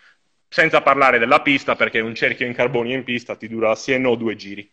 Senza 0.47 0.81
parlare 0.81 1.19
della 1.19 1.41
pista, 1.41 1.75
perché 1.75 1.99
un 1.99 2.15
cerchio 2.15 2.45
in 2.45 2.53
carbonio 2.53 2.95
in 2.95 3.03
pista 3.03 3.35
ti 3.35 3.47
dura 3.47 3.75
sì 3.75 3.93
e 3.93 3.97
no 3.97 4.15
due 4.15 4.35
giri 4.35 4.69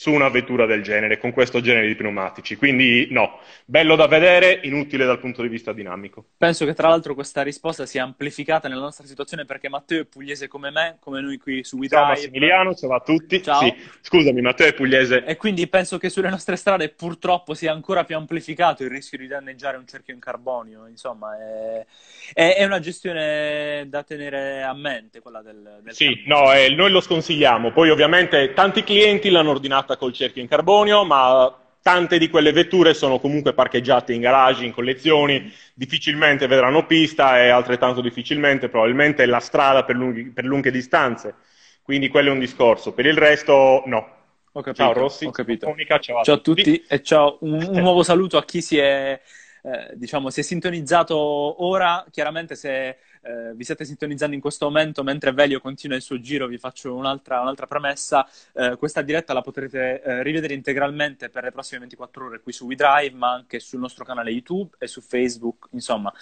su 0.00 0.12
una 0.12 0.28
vettura 0.28 0.64
del 0.64 0.84
genere, 0.84 1.18
con 1.18 1.32
questo 1.32 1.60
genere 1.60 1.88
di 1.88 1.96
pneumatici. 1.96 2.54
Quindi 2.54 3.08
no, 3.10 3.40
bello 3.64 3.96
da 3.96 4.06
vedere, 4.06 4.60
inutile 4.62 5.04
dal 5.04 5.18
punto 5.18 5.42
di 5.42 5.48
vista 5.48 5.72
dinamico. 5.72 6.24
Penso 6.36 6.64
che 6.64 6.72
tra 6.72 6.86
l'altro 6.86 7.14
questa 7.14 7.42
risposta 7.42 7.84
sia 7.84 8.04
amplificata 8.04 8.68
nella 8.68 8.82
nostra 8.82 9.08
situazione 9.08 9.44
perché 9.44 9.68
Matteo 9.68 10.02
è 10.02 10.04
pugliese 10.04 10.46
come 10.46 10.70
me, 10.70 10.98
come 11.00 11.20
noi 11.20 11.36
qui 11.38 11.64
su 11.64 11.78
WeDrive. 11.78 12.00
Ciao 12.00 12.10
Massimiliano, 12.10 12.74
ciao 12.76 12.94
a 12.94 13.00
tutti. 13.00 13.42
Ciao. 13.42 13.58
Sì, 13.58 13.74
scusami, 14.02 14.40
Matteo 14.40 14.68
è 14.68 14.72
pugliese. 14.72 15.24
E 15.24 15.36
quindi 15.36 15.66
penso 15.66 15.98
che 15.98 16.10
sulle 16.10 16.30
nostre 16.30 16.54
strade 16.54 16.90
purtroppo 16.90 17.54
sia 17.54 17.72
ancora 17.72 18.04
più 18.04 18.14
amplificato 18.14 18.84
il 18.84 18.90
rischio 18.90 19.18
di 19.18 19.26
danneggiare 19.26 19.78
un 19.78 19.86
cerchio 19.88 20.14
in 20.14 20.20
carbonio. 20.20 20.86
Insomma, 20.86 21.36
è, 21.36 21.86
è, 22.34 22.54
è 22.54 22.64
una 22.64 22.78
gestione 22.78 23.84
da 23.88 24.04
tenere 24.04 24.62
a 24.62 24.74
mente 24.74 25.18
quella 25.18 25.42
del... 25.42 25.80
del 25.82 25.92
sì, 25.92 26.22
no, 26.26 26.52
eh, 26.52 26.72
noi 26.72 26.92
lo 26.92 27.00
sconsigliamo. 27.00 27.72
Poi 27.72 27.90
ovviamente 27.90 28.52
tanti 28.52 28.84
clienti 28.84 29.28
l'hanno 29.28 29.50
ordinato 29.50 29.86
fatta 29.88 29.96
col 29.96 30.12
cerchio 30.12 30.42
in 30.42 30.48
carbonio, 30.48 31.04
ma 31.04 31.56
tante 31.80 32.18
di 32.18 32.28
quelle 32.28 32.52
vetture 32.52 32.92
sono 32.92 33.18
comunque 33.18 33.54
parcheggiate 33.54 34.12
in 34.12 34.20
garage, 34.20 34.66
in 34.66 34.74
collezioni, 34.74 35.50
difficilmente 35.72 36.46
vedranno 36.46 36.84
pista 36.84 37.40
e 37.42 37.48
altrettanto 37.48 38.02
difficilmente 38.02 38.68
probabilmente 38.68 39.24
la 39.24 39.40
strada 39.40 39.84
per, 39.84 39.96
lunghi, 39.96 40.24
per 40.24 40.44
lunghe 40.44 40.70
distanze. 40.70 41.34
Quindi 41.82 42.08
quello 42.08 42.28
è 42.28 42.32
un 42.32 42.38
discorso. 42.38 42.92
Per 42.92 43.06
il 43.06 43.16
resto, 43.16 43.82
no. 43.86 44.16
Capito, 44.52 44.74
ciao 44.74 44.92
Rossi, 44.92 45.24
ho 45.24 45.30
capito. 45.30 45.68
Monica, 45.68 45.98
ciao, 45.98 46.22
ciao, 46.22 46.34
a 46.34 46.38
tutti. 46.38 46.62
tutti 46.62 46.84
e 46.86 47.02
ciao. 47.02 47.38
Un, 47.40 47.64
un 47.70 47.80
nuovo 47.80 48.02
saluto 48.02 48.36
a 48.36 48.44
chi 48.44 48.60
si 48.60 48.76
è, 48.76 49.18
eh, 49.62 49.92
diciamo, 49.94 50.28
si 50.28 50.40
è 50.40 50.42
sintonizzato 50.42 51.64
ora. 51.64 52.04
Chiaramente 52.10 52.56
se 52.56 52.98
eh, 53.28 53.54
vi 53.54 53.64
state 53.64 53.84
sintonizzando 53.84 54.34
in 54.34 54.40
questo 54.40 54.64
momento 54.64 55.02
mentre 55.02 55.32
Velio 55.32 55.60
continua 55.60 55.96
il 55.96 56.02
suo 56.02 56.18
giro, 56.18 56.46
vi 56.46 56.56
faccio 56.56 56.94
un'altra, 56.94 57.40
un'altra 57.40 57.66
premessa. 57.66 58.26
Eh, 58.54 58.76
questa 58.78 59.02
diretta 59.02 59.34
la 59.34 59.42
potrete 59.42 60.00
eh, 60.00 60.22
rivedere 60.22 60.54
integralmente 60.54 61.28
per 61.28 61.44
le 61.44 61.52
prossime 61.52 61.80
24 61.80 62.24
ore 62.24 62.40
qui 62.40 62.52
su 62.52 62.64
WeDrive, 62.64 63.14
ma 63.14 63.32
anche 63.32 63.60
sul 63.60 63.80
nostro 63.80 64.04
canale 64.04 64.30
YouTube 64.30 64.76
e 64.78 64.86
su 64.86 65.02
Facebook. 65.02 65.68
Insomma, 65.72 66.12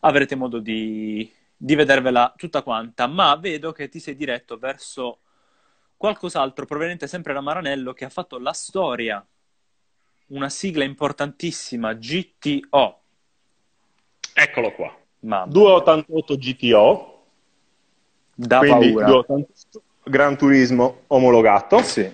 avrete 0.00 0.34
modo 0.36 0.58
di, 0.58 1.30
di 1.54 1.74
vedervela 1.74 2.32
tutta 2.34 2.62
quanta. 2.62 3.06
Ma 3.06 3.36
vedo 3.36 3.72
che 3.72 3.90
ti 3.90 4.00
sei 4.00 4.16
diretto 4.16 4.56
verso 4.56 5.20
qualcos'altro 5.98 6.64
proveniente 6.64 7.06
sempre 7.06 7.34
da 7.34 7.42
Maranello 7.42 7.92
che 7.92 8.06
ha 8.06 8.08
fatto 8.08 8.38
la 8.38 8.52
storia, 8.52 9.24
una 10.28 10.48
sigla 10.48 10.84
importantissima, 10.84 11.92
GTO. 11.92 13.02
Eccolo 14.32 14.72
qua. 14.72 15.07
Mamma 15.20 15.46
288 15.46 16.36
GTO, 16.36 17.22
da 18.34 18.58
quindi 18.58 18.92
paura. 18.92 19.06
288, 19.06 19.82
Gran 20.04 20.36
Turismo 20.36 21.00
omologato. 21.08 21.82
Sì. 21.82 22.10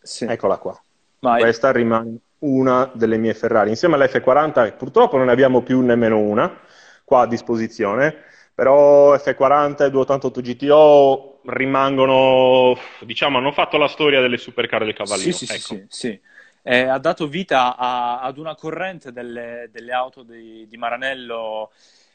sì. 0.00 0.24
Eccola 0.24 0.56
qua. 0.58 0.80
Vai. 1.20 1.40
Questa 1.40 1.72
rimane 1.72 2.18
una 2.40 2.90
delle 2.92 3.16
mie 3.16 3.34
Ferrari. 3.34 3.70
Insieme 3.70 3.96
all'F40, 3.96 4.76
purtroppo 4.76 5.16
non 5.16 5.26
ne 5.26 5.32
abbiamo 5.32 5.62
più 5.62 5.80
nemmeno 5.80 6.18
una 6.18 6.60
qua 7.04 7.22
a 7.22 7.26
disposizione, 7.26 8.14
però 8.54 9.14
F40 9.14 9.84
e 9.84 9.90
288 9.90 10.40
GTO 10.40 11.40
rimangono, 11.46 12.76
diciamo, 13.00 13.38
hanno 13.38 13.52
fatto 13.52 13.76
la 13.76 13.88
storia 13.88 14.20
delle 14.20 14.38
supercar 14.38 14.84
del 14.84 14.94
Cavallino. 14.94 15.32
Sì, 15.32 15.46
sì, 15.46 15.52
ecco. 15.52 15.60
sì, 15.60 15.86
sì. 15.88 16.20
Eh, 16.66 16.84
ha 16.84 16.98
dato 16.98 17.26
vita 17.26 17.76
a, 17.76 18.20
ad 18.20 18.38
una 18.38 18.54
corrente 18.54 19.12
delle, 19.12 19.68
delle 19.70 19.92
auto 19.92 20.22
di, 20.22 20.66
di 20.66 20.76
Maranello 20.78 21.70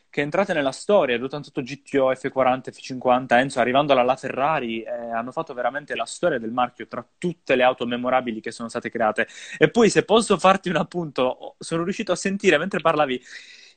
che 0.09 0.21
entrate 0.21 0.53
nella 0.53 0.71
storia, 0.71 1.17
l'88 1.17 1.61
GTO, 1.61 2.11
F40, 2.11 2.71
F50, 2.71 3.37
Enzo, 3.37 3.59
arrivando 3.59 3.93
alla 3.93 4.01
La 4.01 4.15
Ferrari, 4.15 4.81
eh, 4.81 4.89
hanno 4.89 5.31
fatto 5.31 5.53
veramente 5.53 5.95
la 5.95 6.05
storia 6.05 6.39
del 6.39 6.51
marchio 6.51 6.87
tra 6.87 7.05
tutte 7.17 7.55
le 7.55 7.61
auto 7.61 7.85
memorabili 7.85 8.41
che 8.41 8.51
sono 8.51 8.69
state 8.69 8.89
create. 8.89 9.27
E 9.57 9.69
poi, 9.69 9.89
se 9.89 10.03
posso 10.03 10.37
farti 10.39 10.69
un 10.69 10.77
appunto, 10.77 11.55
sono 11.59 11.83
riuscito 11.83 12.11
a 12.11 12.15
sentire 12.15 12.57
mentre 12.57 12.79
parlavi 12.79 13.23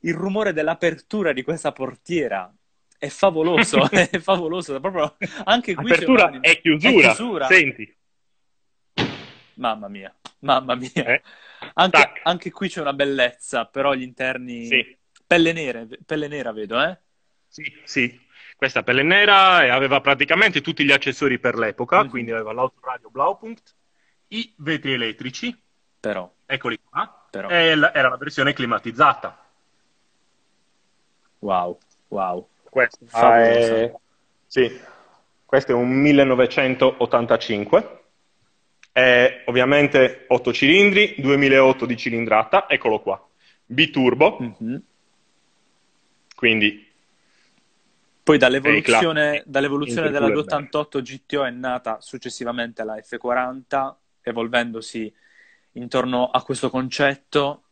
il 0.00 0.14
rumore 0.14 0.54
dell'apertura 0.54 1.32
di 1.32 1.42
questa 1.42 1.72
portiera. 1.72 2.50
È 2.98 3.08
favoloso, 3.08 3.88
è 3.90 4.18
favoloso, 4.18 4.80
proprio 4.80 5.16
anche 5.44 5.74
qui 5.74 5.90
Apertura 5.90 6.26
una... 6.26 6.40
e 6.40 6.60
chiusura. 6.60 6.88
È 6.88 7.14
chiusura. 7.14 7.46
Senti. 7.46 7.96
Mamma 9.54 9.88
mia, 9.88 10.14
mamma 10.40 10.74
mia. 10.76 10.90
Eh? 10.94 11.22
Anche, 11.74 12.12
anche, 12.22 12.50
qui 12.50 12.68
c'è 12.68 12.80
una 12.80 12.94
bellezza, 12.94 13.66
però 13.66 13.92
gli 13.92 14.02
interni... 14.02 14.66
Sì 14.66 15.00
Pelle, 15.32 15.54
nere, 15.54 15.88
pelle 16.04 16.28
nera, 16.28 16.52
vedo, 16.52 16.78
eh? 16.82 16.98
Sì, 17.48 17.64
sì. 17.84 18.20
Questa 18.54 18.82
pelle 18.82 19.02
nera 19.02 19.64
e 19.64 19.70
aveva 19.70 20.02
praticamente 20.02 20.60
tutti 20.60 20.84
gli 20.84 20.92
accessori 20.92 21.38
per 21.38 21.56
l'epoca, 21.56 22.00
mm-hmm. 22.00 22.10
quindi 22.10 22.32
aveva 22.32 22.52
l'autoradio 22.52 23.08
Blaupunkt, 23.08 23.74
i 24.28 24.52
vetri 24.58 24.92
elettrici, 24.92 25.58
però, 25.98 26.30
eccoli 26.44 26.78
qua, 26.86 27.26
però. 27.30 27.48
e 27.48 27.74
l- 27.74 27.90
era 27.94 28.10
la 28.10 28.18
versione 28.18 28.52
climatizzata. 28.52 29.42
Wow, 31.38 31.78
wow. 32.08 32.46
Questa 32.68 33.42
è... 33.42 33.90
Sì, 34.46 34.80
questo 35.46 35.72
è 35.72 35.74
un 35.74 35.88
1985, 35.88 38.02
è 38.92 39.44
ovviamente 39.46 40.26
8 40.28 40.52
cilindri, 40.52 41.14
2008 41.16 41.86
di 41.86 41.96
cilindrata, 41.96 42.68
eccolo 42.68 43.00
qua, 43.00 43.26
biturbo, 43.64 44.36
mm-hmm 44.38 44.76
quindi 46.42 46.90
poi 48.24 48.36
dall'evoluzione, 48.36 49.44
dall'evoluzione 49.46 50.10
della 50.10 50.26
288 50.26 51.00
GTO 51.00 51.44
è 51.44 51.50
nata 51.50 52.00
successivamente 52.00 52.82
la 52.82 52.96
F40, 52.96 53.94
evolvendosi 54.22 55.14
intorno 55.74 56.28
a 56.30 56.42
questo 56.42 56.68
concetto. 56.68 57.62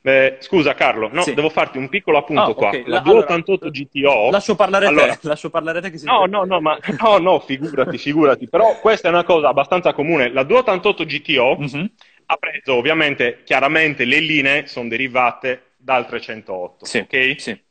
Beh, 0.00 0.36
scusa 0.38 0.74
Carlo, 0.74 1.08
no, 1.10 1.22
sì. 1.22 1.34
devo 1.34 1.48
farti 1.48 1.76
un 1.76 1.88
piccolo 1.88 2.18
appunto 2.18 2.42
oh, 2.42 2.54
qua. 2.54 2.68
Okay. 2.68 2.84
La, 2.86 2.96
la 2.96 3.00
288 3.00 3.64
allora, 3.64 3.80
GTO. 3.80 4.30
Lascio 4.30 4.54
parlare 4.54 4.86
allora, 4.86 5.16
te, 5.16 5.26
lascio 5.26 5.50
parlare 5.50 5.80
te 5.80 5.90
che 5.90 5.98
si 5.98 6.04
No, 6.04 6.26
no, 6.26 6.44
no, 6.44 6.60
ma 6.60 6.78
no, 7.00 7.18
no, 7.18 7.40
figurati, 7.40 7.98
figurati. 7.98 8.48
Però 8.48 8.78
questa 8.78 9.08
è 9.08 9.10
una 9.10 9.24
cosa 9.24 9.48
abbastanza 9.48 9.92
comune. 9.92 10.30
La 10.30 10.44
288 10.44 11.04
GTO 11.04 11.58
mm-hmm. 11.58 11.86
ha 12.26 12.36
preso 12.36 12.74
ovviamente, 12.74 13.42
chiaramente 13.42 14.04
le 14.04 14.20
linee 14.20 14.68
sono 14.68 14.88
derivate 14.88 15.73
dal 15.84 16.06
308, 16.06 16.86
sì, 16.86 16.98
ok? 16.98 17.34
Sì. 17.38 17.62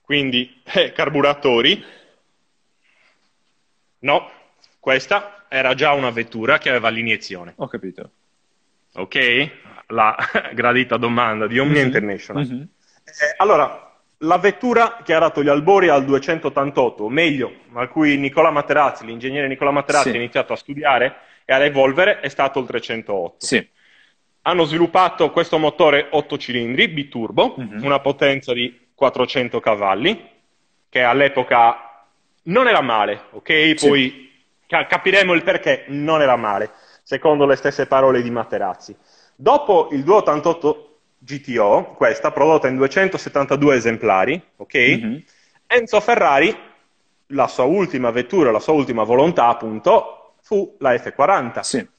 Quindi 0.00 0.60
eh, 0.74 0.92
carburatori. 0.92 1.82
No, 4.00 4.30
questa 4.80 5.44
era 5.48 5.74
già 5.74 5.92
una 5.92 6.10
vettura 6.10 6.58
che 6.58 6.68
aveva 6.68 6.88
l'iniezione. 6.88 7.52
Ho 7.56 7.68
capito. 7.68 8.10
Ok? 8.94 9.50
La 9.88 10.16
gradita 10.52 10.96
domanda 10.96 11.46
di 11.46 11.60
Omnia 11.60 11.76
mm-hmm. 11.76 11.86
International. 11.86 12.44
Mm-hmm. 12.44 12.60
Eh, 12.60 13.34
allora, 13.36 13.96
la 14.18 14.38
vettura 14.38 14.98
che 15.04 15.14
ha 15.14 15.20
dato 15.20 15.44
gli 15.44 15.48
albori 15.48 15.88
al 15.88 16.04
288, 16.04 17.04
o 17.04 17.08
meglio, 17.08 17.54
a 17.74 17.86
cui 17.86 18.16
Nicola 18.16 18.50
Materazzi, 18.50 19.06
l'ingegnere 19.06 19.46
Nicola 19.46 19.70
Materazzi 19.70 20.10
sì. 20.10 20.16
ha 20.16 20.18
iniziato 20.18 20.52
a 20.52 20.56
studiare 20.56 21.16
e 21.44 21.52
ad 21.52 21.62
evolvere, 21.62 22.18
è 22.18 22.28
stato 22.28 22.58
il 22.58 22.66
308. 22.66 23.46
Sì 23.46 23.70
hanno 24.42 24.64
sviluppato 24.64 25.30
questo 25.30 25.58
motore 25.58 26.08
8 26.10 26.38
cilindri 26.38 26.88
biturbo, 26.88 27.54
mm-hmm. 27.58 27.84
una 27.84 28.00
potenza 28.00 28.52
di 28.52 28.88
400 28.94 29.60
cavalli, 29.60 30.30
che 30.88 31.02
all'epoca 31.02 32.06
non 32.44 32.68
era 32.68 32.80
male, 32.80 33.26
ok? 33.30 33.74
Sì. 33.76 33.88
Poi 33.88 34.32
ca- 34.66 34.86
capiremo 34.86 35.32
il 35.32 35.44
perché 35.44 35.84
non 35.88 36.20
era 36.20 36.36
male, 36.36 36.70
secondo 37.02 37.46
le 37.46 37.56
stesse 37.56 37.86
parole 37.86 38.20
di 38.20 38.30
Materazzi. 38.30 38.96
Dopo 39.34 39.88
il 39.92 40.02
288 40.02 40.98
GTO, 41.18 41.94
questa 41.96 42.32
prodotta 42.32 42.66
in 42.66 42.76
272 42.76 43.76
esemplari, 43.76 44.42
ok? 44.56 44.74
Mm-hmm. 44.74 45.16
Enzo 45.68 46.00
Ferrari, 46.00 46.54
la 47.28 47.46
sua 47.46 47.64
ultima 47.64 48.10
vettura, 48.10 48.50
la 48.50 48.58
sua 48.58 48.72
ultima 48.72 49.04
volontà, 49.04 49.46
appunto, 49.46 50.34
fu 50.42 50.76
la 50.80 50.92
F40. 50.94 51.60
Sì 51.60 51.91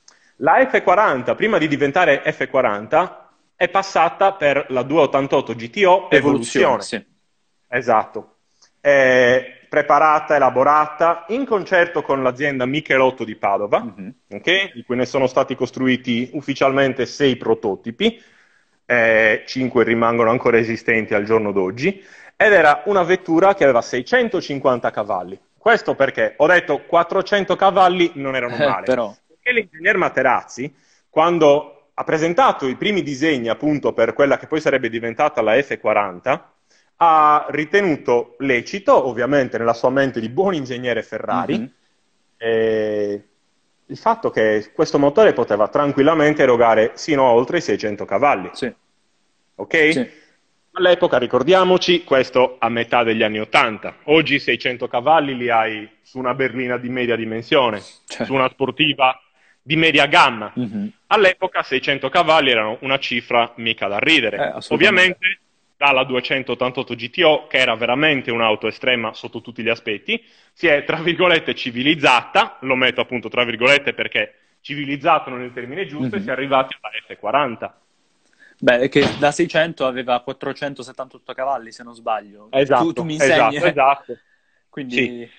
La 0.44 0.60
F40, 0.60 1.36
prima 1.36 1.58
di 1.58 1.70
diventare 1.70 2.22
F40, 2.22 3.16
è 3.56 3.70
passata 3.70 4.34
per 4.34 4.66
la 4.70 4.84
288 4.84 5.56
GTO 5.56 6.10
Evoluzione. 6.10 6.66
Evoluzione. 6.66 6.82
Sì. 6.82 7.06
Esatto. 7.70 8.36
È 8.82 9.60
preparata, 9.70 10.36
elaborata 10.36 11.24
in 11.30 11.46
concerto 11.46 12.02
con 12.02 12.22
l'azienda 12.22 12.66
Michelotto 12.66 13.24
di 13.24 13.38
Padova, 13.38 13.84
mm-hmm. 13.84 14.10
okay? 14.34 14.74
di 14.74 14.84
cui 14.84 14.98
ne 14.98 15.06
sono 15.06 15.28
stati 15.28 15.56
costruiti 15.56 16.32
ufficialmente 16.34 17.06
sei 17.06 17.38
prototipi, 17.38 18.22
eh, 18.86 19.44
cinque 19.48 19.86
rimangono 19.86 20.30
ancora 20.30 20.58
esistenti 20.58 21.14
al 21.14 21.24
giorno 21.24 21.54
d'oggi, 21.54 22.04
ed 22.36 22.52
era 22.52 22.82
una 22.88 23.04
vettura 23.04 23.56
che 23.56 23.64
aveva 23.64 23.82
650 23.82 24.92
cavalli. 24.92 25.40
Questo 25.58 25.96
perché 25.96 26.34
ho 26.36 26.48
detto 26.48 26.82
400 26.86 27.56
cavalli 27.56 28.12
non 28.16 28.36
erano 28.36 28.56
eh, 28.56 28.68
male. 28.68 28.82
Eh, 28.82 28.84
però... 28.84 29.16
Perché 29.44 29.60
l'ingegner 29.60 29.98
Materazzi, 29.98 30.74
quando 31.10 31.90
ha 31.94 32.04
presentato 32.06 32.66
i 32.66 32.76
primi 32.76 33.04
disegni 33.04 33.50
appunto 33.50 33.92
per 33.92 34.14
quella 34.14 34.38
che 34.38 34.48
poi 34.48 34.62
sarebbe 34.62 34.90
diventata 34.90 35.42
la 35.42 35.56
F40, 35.56 36.42
ha 36.96 37.46
ritenuto 37.50 38.36
lecito, 38.40 39.06
ovviamente 39.06 39.58
nella 39.58 39.74
sua 39.74 39.90
mente 39.90 40.22
di 40.22 40.30
buon 40.30 40.54
ingegnere 40.54 41.04
Ferrari, 41.04 41.58
mm-hmm. 41.58 41.68
eh, 42.38 43.24
il 43.86 43.98
fatto 43.98 44.30
che 44.30 44.72
questo 44.74 44.98
motore 44.98 45.34
poteva 45.34 45.68
tranquillamente 45.68 46.44
erogare 46.44 46.92
sino 46.96 47.28
a 47.28 47.34
oltre 47.34 47.58
i 47.58 47.62
600 47.62 48.06
cavalli. 48.06 48.50
Sì. 48.54 48.74
Ok? 49.56 49.92
Sì. 49.92 50.22
All'epoca, 50.76 51.20
ricordiamoci, 51.20 52.04
questo 52.04 52.56
a 52.58 52.70
metà 52.70 53.04
degli 53.04 53.22
anni 53.22 53.40
80. 53.40 53.98
Oggi 54.06 54.40
600 54.40 54.88
cavalli 54.88 55.36
li 55.36 55.50
hai 55.50 55.88
su 56.02 56.18
una 56.18 56.34
berlina 56.34 56.78
di 56.78 56.90
media 56.90 57.16
dimensione, 57.16 57.80
certo. 58.06 58.26
su 58.26 58.34
una 58.34 58.50
sportiva 58.50 59.16
di 59.64 59.76
media 59.76 60.06
gamma. 60.06 60.54
Mm-hmm. 60.58 60.88
All'epoca 61.08 61.64
600 61.64 62.10
cavalli 62.10 62.52
erano 62.52 62.78
una 62.82 63.00
cifra 63.00 63.52
mica 63.56 63.88
da 63.88 63.98
ridere. 63.98 64.54
Eh, 64.56 64.66
Ovviamente 64.70 65.40
dalla 65.78 66.04
288 66.04 66.94
GTO, 66.94 67.48
che 67.48 67.58
era 67.58 67.76
veramente 67.76 68.32
un'auto 68.32 68.68
estrema 68.68 69.14
sotto 69.14 69.42
tutti 69.42 69.64
gli 69.64 69.70
aspetti, 69.70 70.24
si 70.54 70.68
è, 70.68 70.84
tra 70.84 70.98
virgolette, 70.98 71.56
civilizzata, 71.56 72.58
lo 72.62 72.76
metto 72.76 73.02
appunto 73.02 73.30
tra 73.30 73.44
virgolette 73.44 73.94
perché 73.94 74.36
civilizzato 74.62 75.30
non 75.30 75.42
è 75.42 75.46
il 75.46 75.54
termine 75.54 75.86
giusto, 75.86 76.16
mm-hmm. 76.16 76.20
e 76.20 76.22
si 76.22 76.30
è 76.30 76.32
arrivati 76.32 76.76
alla 76.80 76.92
F40 77.08 77.82
Beh, 78.64 78.88
che 78.88 79.06
da 79.20 79.32
600 79.32 79.86
aveva 79.86 80.22
478 80.22 81.34
cavalli, 81.34 81.74
se 81.74 81.84
non 81.84 81.94
sbaglio. 81.94 82.48
Esatto, 82.50 82.84
tu, 82.86 82.94
tu 82.94 83.04
mi 83.04 83.14
insegni. 83.16 83.58
Esatto, 83.58 83.66
esatto. 83.66 84.18
Quindi... 84.70 84.96
Sì. 84.96 85.30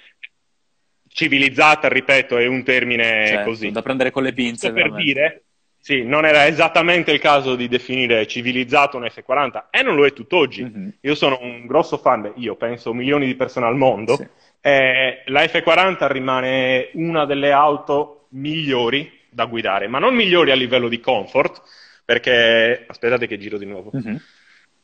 Civilizzata, 1.14 1.86
ripeto, 1.86 2.38
è 2.38 2.46
un 2.46 2.64
termine 2.64 3.28
certo, 3.28 3.50
così. 3.50 3.70
Da 3.70 3.82
prendere 3.82 4.10
con 4.10 4.24
le 4.24 4.32
pinze. 4.32 4.72
Per 4.72 4.92
dire, 4.94 5.44
sì, 5.78 6.02
non 6.02 6.26
era 6.26 6.48
esattamente 6.48 7.12
il 7.12 7.20
caso 7.20 7.54
di 7.54 7.68
definire 7.68 8.26
civilizzato 8.26 8.96
un 8.96 9.04
F40 9.04 9.66
e 9.70 9.82
non 9.82 9.94
lo 9.94 10.04
è 10.06 10.12
tutt'oggi. 10.12 10.64
Mm-hmm. 10.64 10.88
Io 11.02 11.14
sono 11.14 11.38
un 11.40 11.66
grosso 11.66 11.98
fan, 11.98 12.32
io 12.34 12.56
penso 12.56 12.92
milioni 12.92 13.26
di 13.26 13.36
persone 13.36 13.66
al 13.66 13.76
mondo. 13.76 14.16
Sì. 14.16 14.26
Eh, 14.60 15.22
la 15.26 15.44
F40 15.44 16.10
rimane 16.10 16.88
una 16.94 17.26
delle 17.26 17.52
auto 17.52 18.26
migliori 18.30 19.08
da 19.30 19.44
guidare, 19.44 19.86
ma 19.86 20.00
non 20.00 20.16
migliori 20.16 20.50
a 20.50 20.56
livello 20.56 20.88
di 20.88 20.98
comfort, 20.98 21.62
perché 22.04 22.86
aspettate 22.88 23.28
che 23.28 23.38
giro 23.38 23.56
di 23.56 23.66
nuovo. 23.66 23.92
Mm-hmm. 23.96 24.16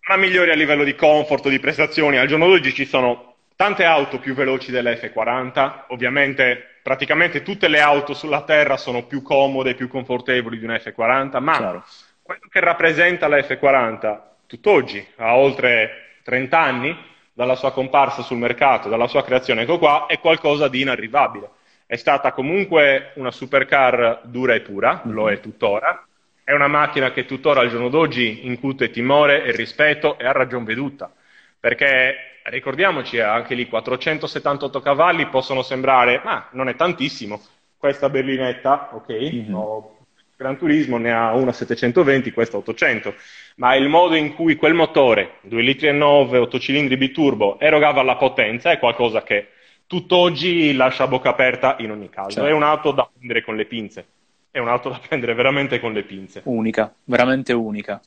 Ma 0.09 0.17
migliori 0.17 0.53
a 0.53 0.55
livello 0.55 0.85
di 0.85 0.95
comfort, 0.95 1.49
di 1.49 1.59
prestazioni. 1.59 2.19
Al 2.19 2.29
giorno 2.29 2.47
d'oggi 2.47 2.73
ci 2.73 2.85
sono 2.85 3.30
tante 3.61 3.85
auto 3.85 4.19
più 4.19 4.33
veloci 4.33 4.71
dell'F40, 4.71 5.89
ovviamente 5.89 6.79
praticamente 6.83 7.43
tutte 7.43 7.69
le 7.69 7.81
auto 7.81 8.15
sulla 8.15 8.41
Terra 8.41 8.79
sono 8.79 9.05
più 9.05 9.21
comode, 9.21 9.75
più 9.75 9.87
confortevoli 9.87 10.59
di 10.59 10.65
un 10.65 10.71
F40, 10.71 11.43
ma 11.43 11.57
Chiaro. 11.59 11.85
quello 12.23 12.47
che 12.51 12.61
rappresenta 12.61 13.29
la 13.29 13.37
F40 13.37 14.21
tutt'oggi, 14.47 15.07
a 15.17 15.37
oltre 15.37 16.21
30 16.23 16.59
anni 16.59 16.97
dalla 17.35 17.55
sua 17.55 17.71
comparsa 17.73 18.23
sul 18.23 18.39
mercato, 18.39 18.89
dalla 18.89 19.09
sua 19.09 19.23
creazione, 19.23 19.61
ecco 19.61 19.77
qua, 19.77 20.07
è 20.07 20.19
qualcosa 20.21 20.69
di 20.69 20.81
inarrivabile. 20.81 21.51
È 21.85 21.97
stata 21.97 22.33
comunque 22.33 23.13
una 23.17 23.31
supercar 23.31 24.23
dura 24.25 24.55
e 24.55 24.63
pura, 24.63 25.03
mm-hmm. 25.05 25.15
lo 25.15 25.31
è 25.31 25.39
tuttora, 25.39 26.03
è 26.43 26.55
una 26.55 26.69
macchina 26.69 27.13
che 27.13 27.27
tuttora 27.27 27.61
al 27.61 27.69
giorno 27.69 27.91
d'oggi 27.91 28.47
incute 28.47 28.89
timore 28.89 29.45
e 29.45 29.51
rispetto 29.53 30.19
e 30.19 30.25
ha 30.25 30.33
ragion 30.33 30.65
veduta, 30.65 31.13
perché 31.61 32.30
ricordiamoci 32.45 33.21
anche 33.21 33.55
lì 33.55 33.69
478 33.69 34.81
cavalli 34.81 35.27
possono 35.27 35.63
sembrare, 35.63 36.21
ma 36.25 36.49
non 36.53 36.69
è 36.69 36.77
tantissimo, 36.77 37.41
questa 37.77 38.09
berlinetta, 38.09 38.91
ok, 38.93 39.13
mm-hmm. 39.13 39.51
no, 39.51 39.97
Gran 40.37 40.57
Turismo 40.57 40.97
ne 40.97 41.13
ha 41.13 41.35
una 41.35 41.53
720, 41.53 42.33
questa 42.33 42.57
800, 42.57 43.15
ma 43.57 43.75
il 43.75 43.89
modo 43.89 44.15
in 44.15 44.35
cui 44.35 44.57
quel 44.57 44.75
motore, 44.75 45.39
2 45.43 45.63
litri 45.63 45.89
e 45.89 45.93
9, 45.93 46.39
8 46.39 46.59
cilindri 46.59 46.97
biturbo, 46.97 47.59
erogava 47.59 48.03
la 48.03 48.17
potenza 48.17 48.71
è 48.71 48.79
qualcosa 48.79 49.23
che 49.23 49.49
tutt'oggi 49.87 50.75
lascia 50.75 51.05
a 51.05 51.09
bocca 51.09 51.31
aperta 51.31 51.77
in 51.81 51.91
ogni 51.91 52.09
caso, 52.09 52.31
certo. 52.31 52.49
è 52.49 52.53
un'auto 52.53 52.93
da 52.93 53.09
prendere 53.13 53.43
con 53.43 53.57
le 53.57 53.65
pinze 53.67 54.07
è 54.51 54.59
un'auto 54.59 54.89
da 54.89 55.01
prendere 55.07 55.35
veramente 55.35 55.79
con 55.79 55.93
le 55.93 56.03
pinze. 56.03 56.43
Unica, 56.45 56.93
veramente 57.05 57.53
unica. 57.53 58.01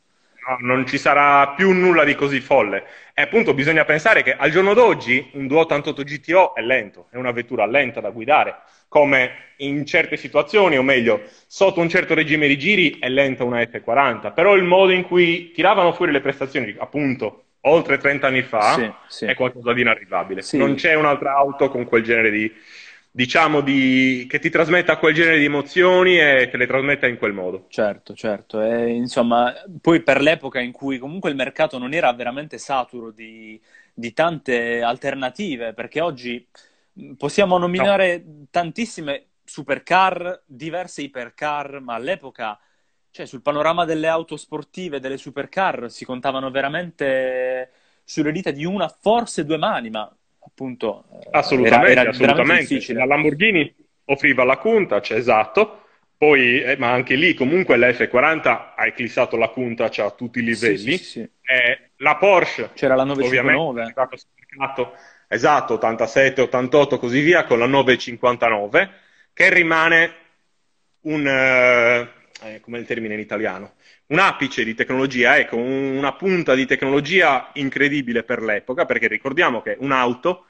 No, 0.46 0.58
non 0.60 0.86
ci 0.86 0.98
sarà 0.98 1.50
più 1.50 1.72
nulla 1.72 2.04
di 2.04 2.16
così 2.16 2.42
folle. 2.42 2.84
E 3.14 3.22
appunto 3.22 3.54
bisogna 3.54 3.86
pensare 3.86 4.24
che 4.24 4.36
al 4.36 4.52
giorno 4.52 4.74
d'oggi 4.74 5.30
un 5.34 5.48
288 5.48 6.04
GTO 6.04 6.56
è 6.56 6.62
lento, 6.62 7.08
è 7.12 7.16
una 7.16 7.32
vettura 7.32 7.66
lenta 7.66 8.02
da 8.02 8.10
guidare, 8.10 8.58
come 8.90 9.54
in 9.58 9.86
certe 9.86 10.18
situazioni, 10.18 10.78
o 10.78 10.84
meglio, 10.84 11.22
sotto 11.48 11.80
un 11.80 11.88
certo 11.88 12.14
regime 12.14 12.48
di 12.48 12.58
giri 12.58 13.00
è 13.00 13.08
lenta 13.08 13.44
una 13.44 13.62
F40, 13.62 14.34
però 14.34 14.56
il 14.56 14.64
modo 14.64 14.92
in 14.92 15.04
cui 15.04 15.52
tiravano 15.52 15.94
fuori 15.94 16.12
le 16.12 16.22
prestazioni, 16.22 16.76
appunto, 16.78 17.46
oltre 17.62 17.98
30 17.98 18.28
anni 18.28 18.42
fa, 18.42 18.74
sì, 18.74 18.92
sì. 19.08 19.26
è 19.26 19.36
qualcosa 19.36 19.72
di 19.72 19.82
inarrivabile. 19.82 20.42
Sì. 20.42 20.58
Non 20.58 20.76
c'è 20.76 20.96
un'altra 20.96 21.36
auto 21.36 21.70
con 21.70 21.86
quel 21.86 22.04
genere 22.04 22.32
di, 22.32 22.52
diciamo, 23.16 23.62
di, 23.62 24.26
che 24.28 24.40
ti 24.40 24.50
trasmetta 24.50 24.98
quel 24.98 25.14
genere 25.14 25.38
di 25.38 25.46
emozioni 25.46 26.20
e 26.20 26.48
te 26.50 26.58
le 26.58 26.66
trasmetta 26.66 27.08
in 27.08 27.18
quel 27.18 27.34
modo. 27.34 27.68
Certo, 27.70 28.16
certo. 28.16 28.60
E, 28.60 28.90
insomma, 28.90 29.54
poi 29.80 30.02
per 30.02 30.20
l'epoca 30.20 30.60
in 30.60 30.72
cui 30.72 30.98
comunque 30.98 31.30
il 31.30 31.36
mercato 31.36 31.78
non 31.78 31.94
era 31.94 32.12
veramente 32.14 32.58
saturo 32.58 33.12
di, 33.12 33.62
di 33.94 34.14
tante 34.14 34.82
alternative, 34.82 35.74
perché 35.74 36.02
oggi 36.02 36.48
possiamo 37.16 37.60
nominare 37.60 38.24
no. 38.26 38.48
tantissime 38.50 39.28
supercar, 39.44 40.42
diverse 40.48 41.04
ipercar, 41.04 41.82
ma 41.82 41.94
all'epoca, 41.94 42.60
cioè 43.12 43.28
sul 43.28 43.44
panorama 43.44 43.86
delle 43.86 44.08
auto 44.08 44.38
sportive, 44.38 45.00
delle 45.00 45.18
supercar, 45.18 45.92
si 45.92 46.04
contavano 46.04 46.50
veramente 46.50 47.72
sulle 48.04 48.32
dita 48.32 48.50
di 48.50 48.66
una, 48.66 48.88
forse 48.88 49.46
due 49.46 49.58
mani, 49.58 49.92
ma 49.92 50.12
appunto 50.46 51.06
assolutamente, 51.32 51.92
era, 51.92 52.02
era 52.02 52.10
assolutamente. 52.12 52.94
la 52.94 53.06
Lamborghini 53.06 53.74
offriva 54.06 54.44
la 54.44 54.58
Cunta, 54.58 55.00
c'è 55.00 55.16
esatto. 55.16 55.80
Poi, 56.16 56.62
eh, 56.62 56.78
ma 56.78 56.92
anche 56.92 57.16
lì 57.16 57.34
comunque 57.34 57.76
la 57.76 57.90
F40 57.90 58.48
ha 58.76 58.86
eclissato 58.86 59.36
la 59.36 59.50
Cunta 59.50 59.86
a 59.86 60.12
tutti 60.12 60.40
i 60.40 60.44
livelli 60.44 60.98
sì, 60.98 60.98
sì, 60.98 61.04
sì. 61.04 61.20
Eh, 61.20 61.90
la 61.98 62.16
Porsche 62.16 62.70
c'era 62.74 62.96
la 62.96 63.04
959 63.04 63.84
esatto, 65.28 65.74
87, 65.74 66.42
88 66.42 67.00
così 67.00 67.20
via 67.20 67.44
con 67.44 67.60
la 67.60 67.66
959 67.66 68.90
che 69.34 69.54
rimane 69.54 70.14
un 71.02 71.28
eh, 71.28 72.08
eh, 72.44 72.60
come 72.62 72.80
il 72.80 72.86
termine 72.86 73.16
in 73.16 73.20
italiano 73.20 73.74
un 74.08 74.20
apice 74.20 74.64
di 74.64 74.74
tecnologia, 74.74 75.38
ecco, 75.38 75.58
una 75.58 76.14
punta 76.14 76.54
di 76.56 76.66
tecnologia 76.66 77.50
incredibile 77.54 78.24
per 78.24 78.42
l'epoca, 78.42 78.86
perché 78.86 79.08
ricordiamo 79.08 79.62
che 79.62 79.76
un'auto 79.80 80.46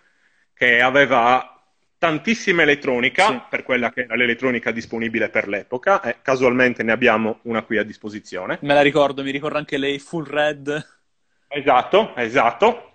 che 0.54 0.82
aveva 0.82 1.62
tantissima 1.98 2.64
elettronica 2.64 3.28
sì. 3.28 3.42
per 3.50 3.64
quella 3.64 3.90
che 3.92 4.02
era 4.02 4.16
l'elettronica 4.16 4.72
disponibile 4.72 5.30
per 5.30 5.48
l'epoca, 5.48 6.02
e 6.02 6.18
casualmente 6.22 6.84
ne 6.84 6.92
abbiamo 6.92 7.40
una 7.44 7.64
qui 7.64 7.78
a 7.78 7.84
disposizione. 7.84 8.60
Me 8.62 8.74
la 8.74 8.82
ricordo, 8.82 9.24
mi 9.24 9.32
ricordo 9.32 9.58
anche 9.58 9.78
lei 9.78 10.00
full 10.00 10.26
red. 10.26 10.86
Esatto, 11.48 12.14
esatto. 12.16 12.93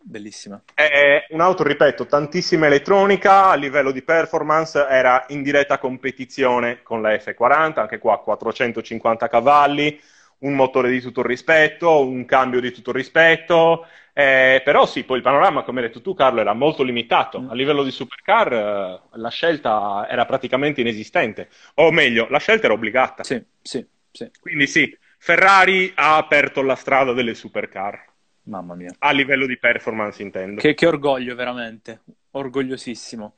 Bellissima. 0.00 0.62
È 0.74 1.26
un'auto, 1.30 1.62
ripeto, 1.62 2.06
tantissima 2.06 2.66
elettronica, 2.66 3.50
a 3.50 3.54
livello 3.54 3.90
di 3.90 4.02
performance 4.02 4.86
era 4.88 5.24
in 5.28 5.42
diretta 5.42 5.78
competizione 5.78 6.82
con 6.82 7.02
la 7.02 7.12
F40, 7.12 7.80
anche 7.80 7.98
qua 7.98 8.18
450 8.18 9.28
cavalli, 9.28 10.00
un 10.38 10.54
motore 10.54 10.90
di 10.90 11.00
tutto 11.00 11.22
rispetto, 11.22 12.06
un 12.06 12.24
cambio 12.24 12.60
di 12.60 12.70
tutto 12.70 12.92
rispetto, 12.92 13.86
eh, 14.12 14.62
però 14.64 14.86
sì, 14.86 15.04
poi 15.04 15.18
il 15.18 15.22
panorama, 15.22 15.62
come 15.62 15.80
hai 15.80 15.86
detto 15.88 16.00
tu 16.00 16.14
Carlo, 16.14 16.40
era 16.40 16.52
molto 16.52 16.82
limitato. 16.82 17.40
Mm. 17.40 17.50
A 17.50 17.54
livello 17.54 17.82
di 17.82 17.90
supercar 17.90 18.52
eh, 18.52 19.00
la 19.12 19.28
scelta 19.28 20.06
era 20.08 20.24
praticamente 20.24 20.80
inesistente, 20.80 21.48
o 21.74 21.90
meglio, 21.90 22.26
la 22.30 22.38
scelta 22.38 22.64
era 22.66 22.74
obbligata. 22.74 23.24
Sì, 23.24 23.42
sì, 23.60 23.86
sì. 24.10 24.30
Quindi 24.40 24.66
sì, 24.66 24.96
Ferrari 25.18 25.92
ha 25.94 26.16
aperto 26.16 26.62
la 26.62 26.76
strada 26.76 27.12
delle 27.12 27.34
supercar. 27.34 28.07
Mamma 28.48 28.74
mia. 28.74 28.94
A 28.98 29.12
livello 29.12 29.46
di 29.46 29.58
performance 29.58 30.22
intendo. 30.22 30.60
Che, 30.60 30.74
che 30.74 30.86
orgoglio 30.86 31.34
veramente, 31.34 32.00
orgogliosissimo. 32.30 33.34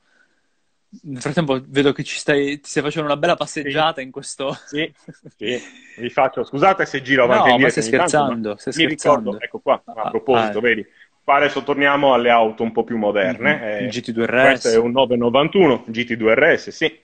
Nel 1.03 1.21
frattempo 1.21 1.61
vedo 1.67 1.93
che 1.93 2.03
ci 2.03 2.17
stai, 2.17 2.59
ti 2.59 2.69
stai 2.69 2.83
facendo 2.83 3.07
una 3.07 3.17
bella 3.17 3.35
passeggiata 3.35 3.99
sì. 3.99 4.05
in 4.05 4.11
questo... 4.11 4.57
Sì, 4.65 4.93
sì, 5.37 5.61
vi 5.97 6.09
faccio... 6.09 6.43
Scusate 6.43 6.85
se 6.85 7.01
giro 7.01 7.23
avanti 7.23 7.43
no, 7.43 7.47
e 7.47 7.51
indietro. 7.51 7.75
ma 7.75 7.81
stai 7.81 7.83
scherzando, 7.83 8.29
tanto, 8.29 8.57
stai 8.57 8.73
mi 8.75 8.83
scherzando. 8.83 9.19
ricordo, 9.19 9.45
ecco 9.45 9.59
qua, 9.59 9.81
a 9.85 10.09
proposito, 10.09 10.57
ah, 10.57 10.61
vedi, 10.61 10.85
qua 11.23 11.35
adesso 11.35 11.63
torniamo 11.63 12.13
alle 12.13 12.29
auto 12.29 12.63
un 12.63 12.73
po' 12.73 12.83
più 12.83 12.97
moderne. 12.97 13.55
Mm-hmm. 13.55 13.63
Eh, 13.63 13.83
il 13.83 13.87
GT2 13.87 14.25
RS. 14.25 14.47
Questo 14.47 14.69
è 14.69 14.77
un 14.77 14.91
991, 14.91 15.85
GT2 15.87 16.33
RS, 16.33 16.69
sì. 16.69 16.99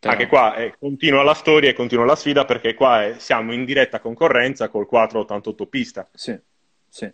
Però... 0.00 0.12
Anche 0.12 0.26
qua 0.26 0.54
eh, 0.56 0.74
continua 0.78 1.22
la 1.22 1.34
storia 1.34 1.70
e 1.70 1.74
continua 1.74 2.04
la 2.04 2.14
sfida 2.14 2.44
perché 2.44 2.74
qua 2.74 3.04
eh, 3.04 3.18
siamo 3.18 3.52
in 3.52 3.64
diretta 3.64 4.00
concorrenza 4.00 4.68
col 4.68 4.86
488 4.86 5.66
pista. 5.66 6.08
Sì, 6.12 6.38
sì. 6.88 7.12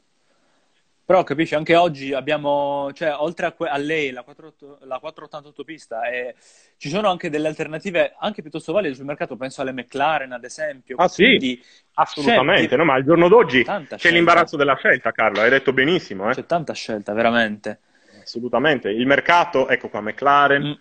Però 1.07 1.22
capisci, 1.22 1.55
anche 1.55 1.77
oggi 1.77 2.14
abbiamo, 2.14 2.91
cioè, 2.95 3.14
oltre 3.14 3.45
a, 3.45 3.53
que- 3.53 3.68
a 3.68 3.77
lei, 3.77 4.11
la, 4.11 4.22
48, 4.22 4.79
la 4.85 4.99
488 4.99 5.62
pista, 5.62 6.09
e 6.09 6.35
ci 6.79 6.89
sono 6.89 7.11
anche 7.11 7.29
delle 7.29 7.47
alternative 7.47 8.14
anche 8.18 8.41
piuttosto 8.41 8.72
valide 8.72 8.95
sul 8.95 9.05
mercato, 9.05 9.37
penso 9.37 9.61
alle 9.61 9.72
McLaren 9.72 10.33
ad 10.33 10.45
esempio. 10.45 10.97
Ah 10.97 11.09
sì, 11.09 11.62
assolutamente, 11.93 12.68
scelti... 12.68 12.77
no? 12.77 12.85
ma 12.87 12.95
al 12.95 13.05
giorno 13.05 13.29
d'oggi 13.29 13.64
c'è 13.64 13.85
scelta. 13.85 14.09
l'imbarazzo 14.09 14.57
della 14.57 14.77
scelta, 14.77 15.12
Carlo, 15.12 15.43
hai 15.43 15.51
detto 15.51 15.75
benissimo. 15.75 16.31
Eh? 16.31 16.33
C'è 16.33 16.47
tanta 16.47 16.72
scelta, 16.72 17.12
veramente. 17.12 17.81
Assolutamente, 18.22 18.89
il 18.89 19.07
mercato, 19.07 19.68
ecco 19.68 19.91
qua, 19.91 20.01
McLaren, 20.01 20.66
mm. 20.66 20.72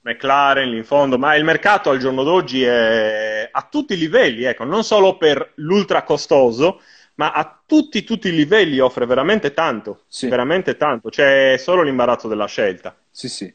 McLaren 0.00 0.70
lì 0.70 0.78
in 0.78 0.84
fondo, 0.84 1.18
ma 1.18 1.36
il 1.36 1.44
mercato 1.44 1.90
al 1.90 1.98
giorno 1.98 2.24
d'oggi 2.24 2.64
è 2.64 3.48
a 3.48 3.68
tutti 3.70 3.92
i 3.92 3.96
livelli, 3.96 4.42
ecco, 4.42 4.64
non 4.64 4.82
solo 4.82 5.16
per 5.16 5.52
l'ultra 5.56 6.02
costoso, 6.02 6.80
ma 7.14 7.32
a 7.32 7.60
tutti, 7.66 8.04
tutti 8.04 8.28
i 8.28 8.34
livelli 8.34 8.78
offre 8.78 9.06
veramente 9.06 9.52
tanto, 9.52 10.02
sì. 10.06 10.28
veramente 10.28 10.76
tanto, 10.76 11.08
c'è 11.08 11.56
solo 11.58 11.82
l'imbarazzo 11.82 12.28
della 12.28 12.46
scelta. 12.46 12.96
Sì, 13.10 13.28
sì. 13.28 13.54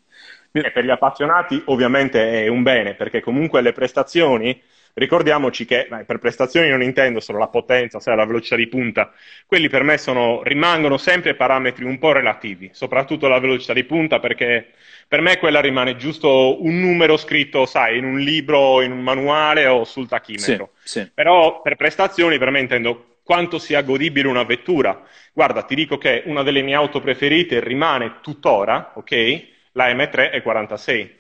E 0.52 0.72
per 0.72 0.84
gli 0.84 0.90
appassionati 0.90 1.62
ovviamente 1.66 2.44
è 2.44 2.48
un 2.48 2.64
bene, 2.64 2.96
perché 2.96 3.22
comunque 3.22 3.62
le 3.62 3.74
prestazioni, 3.74 4.60
ricordiamoci 4.94 5.66
che 5.66 5.88
beh, 5.90 6.06
per 6.06 6.18
prestazioni 6.18 6.70
non 6.70 6.82
intendo 6.82 7.20
solo 7.20 7.38
la 7.38 7.48
potenza, 7.48 8.00
cioè 8.00 8.16
la 8.16 8.26
velocità 8.26 8.56
di 8.56 8.68
punta, 8.68 9.12
quelli 9.46 9.70
per 9.70 9.84
me 9.84 9.98
sono, 9.98 10.42
rimangono 10.44 10.98
sempre 10.98 11.36
parametri 11.36 11.84
un 11.84 12.00
po' 12.00 12.12
relativi, 12.12 12.70
soprattutto 12.74 13.28
la 13.28 13.40
velocità 13.40 13.74
di 13.74 13.84
punta, 13.84 14.20
perché 14.20 14.72
per 15.08 15.22
me 15.22 15.38
quella 15.38 15.62
rimane 15.62 15.96
giusto 15.96 16.64
un 16.64 16.80
numero 16.80 17.18
scritto, 17.18 17.66
sai, 17.66 17.98
in 17.98 18.06
un 18.06 18.20
libro, 18.20 18.82
in 18.82 18.92
un 18.92 19.04
manuale 19.04 19.68
o 19.68 19.84
sul 19.84 20.08
tachimetro. 20.08 20.72
Sì, 20.84 21.02
sì. 21.02 21.12
Però 21.14 21.62
per 21.62 21.76
prestazioni 21.76 22.38
per 22.40 22.50
me 22.50 22.60
intendo 22.60 23.17
quanto 23.28 23.60
sia 23.60 23.82
godibile 23.82 24.30
una 24.30 24.44
vettura. 24.44 25.04
Guarda, 25.34 25.64
ti 25.64 25.76
dico 25.76 25.98
che 25.98 26.24
una 26.28 26.44
delle 26.44 26.62
mie 26.62 26.76
auto 26.76 27.02
preferite 27.02 27.60
rimane 27.60 28.20
tuttora, 28.22 28.94
ok? 28.96 29.46
La 29.74 29.90
M3 29.90 30.32
è 30.32 30.42
46 30.42 31.16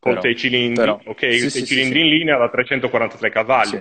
con 0.00 0.20
sei 0.20 0.36
cilindri, 0.36 0.84
però. 0.84 1.00
ok? 1.04 1.32
Sì, 1.32 1.48
sì, 1.48 1.64
cilindri 1.64 2.00
sì, 2.00 2.04
in 2.06 2.10
linea 2.10 2.36
da 2.38 2.48
343 2.48 3.30
cavalli. 3.30 3.80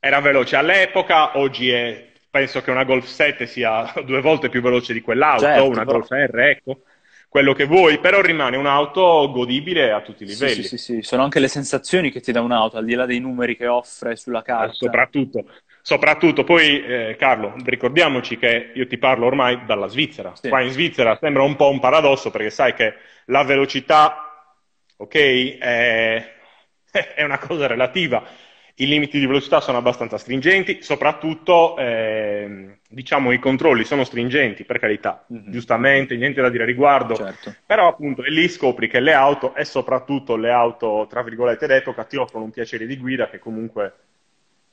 Era 0.00 0.20
veloce 0.20 0.56
all'epoca, 0.56 1.36
oggi 1.36 1.68
è, 1.68 2.06
penso 2.30 2.62
che 2.62 2.70
una 2.70 2.84
Golf 2.84 3.04
7 3.04 3.46
sia 3.46 3.92
due 4.06 4.22
volte 4.22 4.48
più 4.48 4.62
veloce 4.62 4.94
di 4.94 5.02
quell'auto, 5.02 5.44
certo, 5.44 5.66
una 5.66 5.84
però... 5.84 5.98
Golf 5.98 6.10
R, 6.10 6.38
ecco 6.38 6.80
quello 7.28 7.52
che 7.52 7.64
vuoi, 7.64 8.00
però 8.00 8.20
rimane 8.20 8.56
un'auto 8.56 9.30
godibile 9.30 9.92
a 9.92 10.00
tutti 10.00 10.24
i 10.24 10.26
livelli. 10.26 10.52
Sì, 10.52 10.62
sì, 10.62 10.78
sì, 10.78 10.94
sì, 10.94 11.02
sono 11.02 11.22
anche 11.22 11.38
le 11.38 11.46
sensazioni 11.46 12.10
che 12.10 12.20
ti 12.20 12.32
dà 12.32 12.40
un'auto, 12.40 12.76
al 12.76 12.84
di 12.84 12.94
là 12.94 13.06
dei 13.06 13.20
numeri 13.20 13.56
che 13.56 13.68
offre 13.68 14.16
sulla 14.16 14.42
carta. 14.42 14.72
Soprattutto, 14.72 15.44
soprattutto 15.82 16.44
poi, 16.44 16.84
eh, 16.84 17.16
Carlo, 17.18 17.54
ricordiamo,ci 17.64 18.36
che 18.36 18.72
io 18.74 18.86
ti 18.86 18.98
parlo 18.98 19.26
ormai 19.26 19.64
dalla 19.64 19.88
Svizzera. 19.88 20.34
Sì. 20.34 20.48
Qua 20.48 20.60
in 20.60 20.70
Svizzera 20.70 21.16
sembra 21.20 21.42
un 21.42 21.56
po' 21.56 21.70
un 21.70 21.80
paradosso 21.80 22.30
perché 22.30 22.50
sai 22.50 22.74
che 22.74 22.94
la 23.26 23.44
velocità, 23.44 24.52
ok, 24.96 25.14
è, 25.58 26.34
è 27.14 27.22
una 27.22 27.38
cosa 27.38 27.66
relativa 27.66 28.24
i 28.80 28.86
limiti 28.86 29.18
di 29.18 29.26
velocità 29.26 29.60
sono 29.60 29.78
abbastanza 29.78 30.16
stringenti, 30.16 30.82
soprattutto 30.82 31.76
eh, 31.76 32.78
diciamo 32.88 33.30
i 33.30 33.38
controlli 33.38 33.84
sono 33.84 34.04
stringenti, 34.04 34.64
per 34.64 34.78
carità, 34.78 35.24
mm-hmm. 35.32 35.50
giustamente, 35.50 36.16
niente 36.16 36.40
da 36.40 36.48
dire 36.48 36.62
a 36.62 36.66
riguardo, 36.66 37.14
certo. 37.14 37.54
però 37.66 37.88
appunto 37.88 38.24
e 38.24 38.30
lì 38.30 38.48
scopri 38.48 38.88
che 38.88 39.00
le 39.00 39.12
auto 39.12 39.54
e 39.54 39.66
soprattutto 39.66 40.36
le 40.36 40.50
auto 40.50 41.06
tra 41.10 41.22
virgolette 41.22 41.66
d'epoca 41.66 42.04
ti 42.04 42.16
offrono 42.16 42.46
un 42.46 42.50
piacere 42.50 42.86
di 42.86 42.96
guida 42.96 43.28
che 43.28 43.38
comunque 43.38 43.92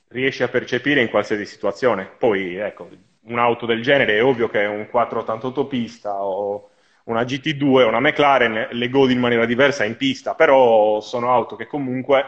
riesci 0.08 0.42
a 0.42 0.48
percepire 0.48 1.00
in 1.00 1.08
qualsiasi 1.08 1.44
situazione. 1.44 2.10
Poi 2.18 2.56
ecco, 2.56 2.88
un'auto 3.22 3.66
del 3.66 3.82
genere 3.82 4.16
è 4.16 4.24
ovvio 4.24 4.48
che 4.48 4.62
è 4.62 4.66
un 4.66 4.88
488 4.88 5.66
pista 5.66 6.22
o 6.22 6.70
una 7.04 7.22
GT2 7.22 7.64
o 7.64 7.88
una 7.88 8.00
McLaren 8.00 8.68
le 8.70 8.88
godi 8.88 9.14
in 9.14 9.20
maniera 9.20 9.46
diversa 9.46 9.84
in 9.84 9.96
pista, 9.96 10.34
però 10.34 11.00
sono 11.00 11.32
auto 11.32 11.56
che 11.56 11.66
comunque 11.66 12.24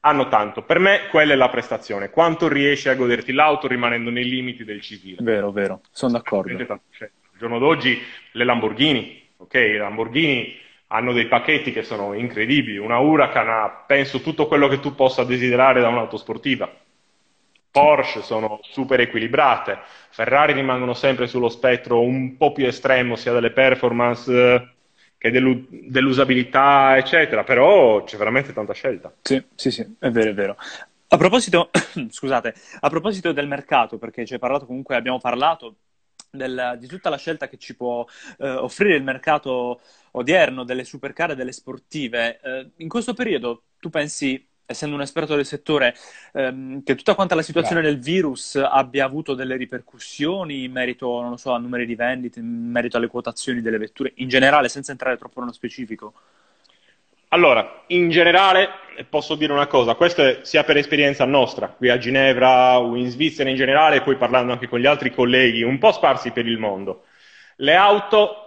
hanno 0.00 0.28
tanto. 0.28 0.62
Per 0.62 0.78
me 0.78 1.08
quella 1.10 1.32
è 1.32 1.36
la 1.36 1.48
prestazione, 1.48 2.10
quanto 2.10 2.48
riesci 2.48 2.88
a 2.88 2.94
goderti 2.94 3.32
l'auto 3.32 3.66
rimanendo 3.66 4.10
nei 4.10 4.28
limiti 4.28 4.64
del 4.64 4.80
civile. 4.80 5.18
Vero, 5.20 5.50
vero, 5.50 5.80
sono 5.90 6.12
d'accordo. 6.12 6.56
Al 6.56 6.80
giorno 7.38 7.58
d'oggi 7.58 8.00
le 8.32 8.44
Lamborghini, 8.44 9.28
ok, 9.38 9.54
le 9.54 9.78
Lamborghini 9.78 10.62
hanno 10.88 11.12
dei 11.12 11.26
pacchetti 11.26 11.72
che 11.72 11.82
sono 11.82 12.12
incredibili, 12.12 12.76
una 12.76 12.98
Huracan 12.98 13.48
ha, 13.48 13.84
penso, 13.86 14.20
tutto 14.20 14.46
quello 14.46 14.68
che 14.68 14.78
tu 14.78 14.94
possa 14.94 15.24
desiderare 15.24 15.80
da 15.80 15.88
un'auto 15.88 16.16
sportiva. 16.16 16.70
Porsche 17.74 18.22
sono 18.22 18.60
super 18.62 19.00
equilibrate, 19.00 19.80
Ferrari 20.10 20.52
rimangono 20.52 20.94
sempre 20.94 21.26
sullo 21.26 21.48
spettro 21.48 22.02
un 22.02 22.36
po' 22.36 22.52
più 22.52 22.66
estremo 22.66 23.16
sia 23.16 23.32
delle 23.32 23.50
performance 23.50 24.74
che 25.18 25.32
dell'usabilità, 25.32 26.96
eccetera, 26.96 27.42
però 27.42 28.04
c'è 28.04 28.16
veramente 28.16 28.52
tanta 28.52 28.74
scelta. 28.74 29.12
Sì, 29.22 29.44
sì, 29.56 29.72
sì, 29.72 29.96
è 29.98 30.08
vero, 30.10 30.30
è 30.30 30.34
vero. 30.34 30.56
A 31.08 31.16
proposito, 31.16 31.70
scusate, 32.10 32.54
a 32.78 32.88
proposito 32.88 33.32
del 33.32 33.48
mercato, 33.48 33.98
perché 33.98 34.24
ci 34.24 34.34
hai 34.34 34.38
parlato 34.38 34.66
comunque, 34.66 34.94
abbiamo 34.94 35.18
parlato 35.18 35.74
del, 36.30 36.76
di 36.78 36.86
tutta 36.86 37.10
la 37.10 37.16
scelta 37.16 37.48
che 37.48 37.58
ci 37.58 37.74
può 37.74 38.06
eh, 38.38 38.50
offrire 38.50 38.94
il 38.94 39.02
mercato 39.02 39.80
odierno 40.12 40.62
delle 40.62 40.84
supercar 40.84 41.32
e 41.32 41.34
delle 41.34 41.50
sportive. 41.50 42.38
Eh, 42.40 42.70
in 42.76 42.88
questo 42.88 43.14
periodo 43.14 43.64
tu 43.80 43.90
pensi 43.90 44.46
essendo 44.66 44.94
un 44.94 45.02
esperto 45.02 45.34
del 45.36 45.44
settore, 45.44 45.94
ehm, 46.32 46.82
che 46.82 46.94
tutta 46.94 47.14
quanta 47.14 47.34
la 47.34 47.42
situazione 47.42 47.80
Beh. 47.80 47.88
del 47.88 47.98
virus 47.98 48.56
abbia 48.56 49.04
avuto 49.04 49.34
delle 49.34 49.56
ripercussioni 49.56 50.64
in 50.64 50.72
merito, 50.72 51.20
non 51.20 51.30
lo 51.30 51.36
so, 51.36 51.52
a 51.52 51.58
numeri 51.58 51.86
di 51.86 51.94
vendite, 51.94 52.40
in 52.40 52.70
merito 52.70 52.96
alle 52.96 53.08
quotazioni 53.08 53.60
delle 53.60 53.78
vetture, 53.78 54.12
in 54.16 54.28
generale, 54.28 54.68
senza 54.68 54.92
entrare 54.92 55.16
troppo 55.16 55.40
nello 55.40 55.52
specifico? 55.52 56.14
Allora, 57.28 57.82
in 57.88 58.10
generale 58.10 58.68
posso 59.08 59.34
dire 59.34 59.52
una 59.52 59.66
cosa, 59.66 59.96
questo 59.96 60.22
è 60.22 60.38
sia 60.42 60.62
per 60.62 60.76
esperienza 60.76 61.24
nostra, 61.24 61.66
qui 61.66 61.88
a 61.88 61.98
Ginevra 61.98 62.78
o 62.78 62.94
in 62.94 63.10
Svizzera 63.10 63.50
in 63.50 63.56
generale, 63.56 63.96
e 63.96 64.02
poi 64.02 64.16
parlando 64.16 64.52
anche 64.52 64.68
con 64.68 64.78
gli 64.78 64.86
altri 64.86 65.10
colleghi 65.12 65.62
un 65.62 65.78
po' 65.78 65.90
sparsi 65.90 66.30
per 66.30 66.46
il 66.46 66.58
mondo. 66.58 67.06
Le 67.56 67.74
auto 67.74 68.43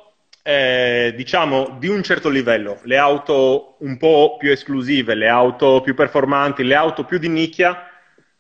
eh, 0.48 1.12
diciamo, 1.14 1.76
di 1.78 1.90
un 1.90 2.02
certo 2.04 2.30
livello, 2.30 2.80
le 2.84 2.96
auto 2.96 3.76
un 3.80 3.98
po' 3.98 4.38
più 4.40 4.50
esclusive, 4.50 5.14
le 5.14 5.28
auto 5.28 5.82
più 5.82 5.94
performanti, 5.94 6.64
le 6.64 6.74
auto 6.74 7.04
più 7.04 7.18
di 7.18 7.28
nicchia, 7.28 7.86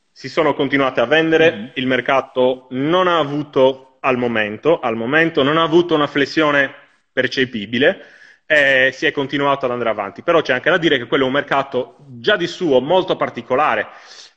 si 0.10 0.30
sono 0.30 0.53
continuate 0.53 1.01
a 1.01 1.05
vendere, 1.05 1.51
mm-hmm. 1.51 1.66
il 1.74 1.86
mercato 1.86 2.68
non 2.70 3.10
ha 3.10 3.20
avuto 3.20 3.97
al 3.99 4.16
momento, 4.16 4.80
al 4.80 4.95
momento 4.95 5.43
non 5.43 5.58
ha 5.58 5.64
avuto 5.64 5.95
una 5.95 6.08
flessione 6.08 6.74
percepibile 7.12 8.01
e 8.45 8.91
si 8.93 9.05
è 9.05 9.12
continuato 9.12 9.66
ad 9.66 9.72
andare 9.72 9.89
avanti. 9.89 10.22
Però 10.22 10.41
c'è 10.41 10.53
anche 10.53 10.70
da 10.70 10.78
dire 10.78 10.97
che 10.97 11.08
quello 11.08 11.26
è 11.26 11.28
un 11.28 11.34
mercato 11.34 11.97
già 12.08 12.38
di 12.38 12.47
suo 12.47 12.80
molto 12.80 13.18
particolare, 13.18 13.86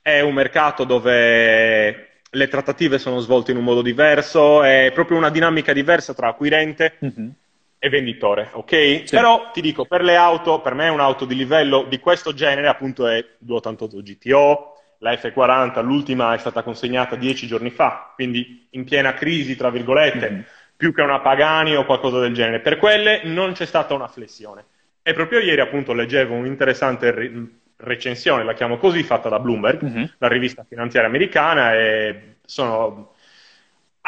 è 0.03 0.18
un 0.18 0.35
mercato 0.35 0.83
dove 0.83 2.09
le 2.29 2.49
trattative 2.49 2.99
sono 2.99 3.21
svolte 3.21 3.53
in 3.53 3.59
un 3.59 3.64
modo 3.64 3.81
diverso, 3.81 4.64
è 4.64 4.91
proprio 4.93 5.18
una 5.18 5.31
dinamica 5.31 5.73
diversa 5.73 6.14
tra 6.14 6.27
acquirente 6.27 6.97
mm-hmm 7.05 7.29
e 7.83 7.89
venditore, 7.89 8.51
ok? 8.53 9.03
Sì. 9.05 9.16
Però 9.16 9.51
ti 9.53 9.62
dico, 9.62 9.87
per 9.87 10.03
le 10.03 10.14
auto, 10.14 10.61
per 10.61 10.74
me 10.74 10.91
un'auto 10.91 11.24
di 11.24 11.35
livello 11.35 11.87
di 11.89 11.99
questo 11.99 12.35
genere 12.35 12.68
appunto 12.68 13.07
è 13.07 13.24
288 13.39 14.03
GTO, 14.03 14.74
la 14.99 15.12
F40, 15.12 15.83
l'ultima 15.83 16.35
è 16.35 16.39
stata 16.39 16.62
consegnata 16.62 17.16
dieci 17.16 17.47
giorni 17.47 17.70
fa, 17.70 18.12
quindi 18.14 18.66
in 18.72 18.85
piena 18.85 19.14
crisi, 19.14 19.57
tra 19.57 19.70
virgolette, 19.70 20.31
mm-hmm. 20.31 20.41
più 20.76 20.93
che 20.93 21.01
una 21.01 21.20
Pagani 21.20 21.74
o 21.74 21.87
qualcosa 21.87 22.20
del 22.20 22.35
genere. 22.35 22.61
Per 22.61 22.76
quelle 22.76 23.22
non 23.24 23.53
c'è 23.53 23.64
stata 23.64 23.95
una 23.95 24.09
flessione. 24.09 24.62
E 25.03 25.14
proprio 25.14 25.39
ieri 25.39 25.62
appunto 25.62 25.95
leggevo 25.95 26.35
un'interessante 26.35 27.11
re- 27.11 27.47
recensione, 27.78 28.45
la 28.45 28.53
chiamo 28.53 28.76
così, 28.76 29.03
fatta 29.03 29.31
da 29.31 29.39
Bloomberg, 29.39 29.83
mm-hmm. 29.83 30.05
la 30.18 30.28
rivista 30.28 30.66
finanziaria 30.68 31.09
americana, 31.09 31.74
e 31.74 32.37
sono 32.45 33.14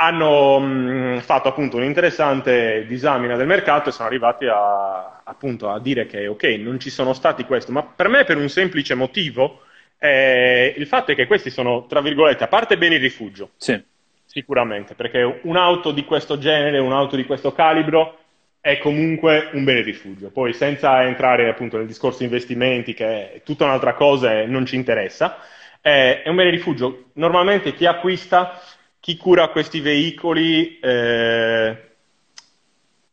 hanno 0.03 0.59
mh, 0.59 0.65
mm, 0.67 1.19
fatto 1.19 1.49
appunto 1.49 1.77
un'interessante 1.77 2.85
disamina 2.87 3.37
del 3.37 3.47
mercato 3.47 3.89
e 3.89 3.93
sono 3.93 4.09
arrivati 4.09 4.47
a, 4.47 5.23
appunto, 5.23 5.71
a 5.71 5.81
dire 5.81 6.07
che 6.07 6.27
ok, 6.27 6.45
non 6.59 6.81
ci 6.81 6.91
sono 6.91 7.13
stati 7.13 7.45
questo, 7.45 7.73
ma 7.73 7.83
per 7.85 8.09
me 8.09 8.25
per 8.25 8.37
un 8.37 8.49
semplice 8.49 8.95
motivo 8.95 9.63
eh, 9.99 10.75
il 10.77 10.87
fatto 10.87 11.13
è 11.13 11.15
che 11.15 11.27
questi 11.27 11.51
sono, 11.51 11.87
tra 11.87 12.01
virgolette, 12.01 12.43
a 12.43 12.49
parte 12.49 12.77
beni 12.77 12.97
rifugio, 12.97 13.51
sì. 13.57 13.81
sicuramente, 14.25 14.95
perché 14.95 15.41
un'auto 15.43 15.93
di 15.93 16.05
questo 16.05 16.39
genere, 16.39 16.81
un'auto 16.81 17.15
di 17.15 17.25
questo 17.25 17.53
calibro 17.53 18.19
è 18.61 18.79
comunque 18.79 19.51
un 19.53 19.63
bene 19.63 19.83
rifugio. 19.83 20.31
Poi 20.31 20.53
senza 20.53 21.05
entrare 21.05 21.49
appunto 21.49 21.77
nel 21.77 21.87
discorso 21.87 22.25
investimenti, 22.25 22.95
che 22.95 23.33
è 23.35 23.43
tutta 23.45 23.65
un'altra 23.65 23.95
cosa 23.95 24.41
e 24.41 24.47
non 24.47 24.67
ci 24.67 24.75
interessa, 24.75 25.39
è, 25.81 26.23
un 26.27 26.35
bene 26.35 26.51
rifugio. 26.51 27.11
Normalmente 27.15 27.73
chi 27.75 27.87
acquista, 27.87 28.61
chi 29.03 29.17
cura 29.17 29.49
questi 29.49 29.81
veicoli 29.81 30.79
eh, 30.79 31.77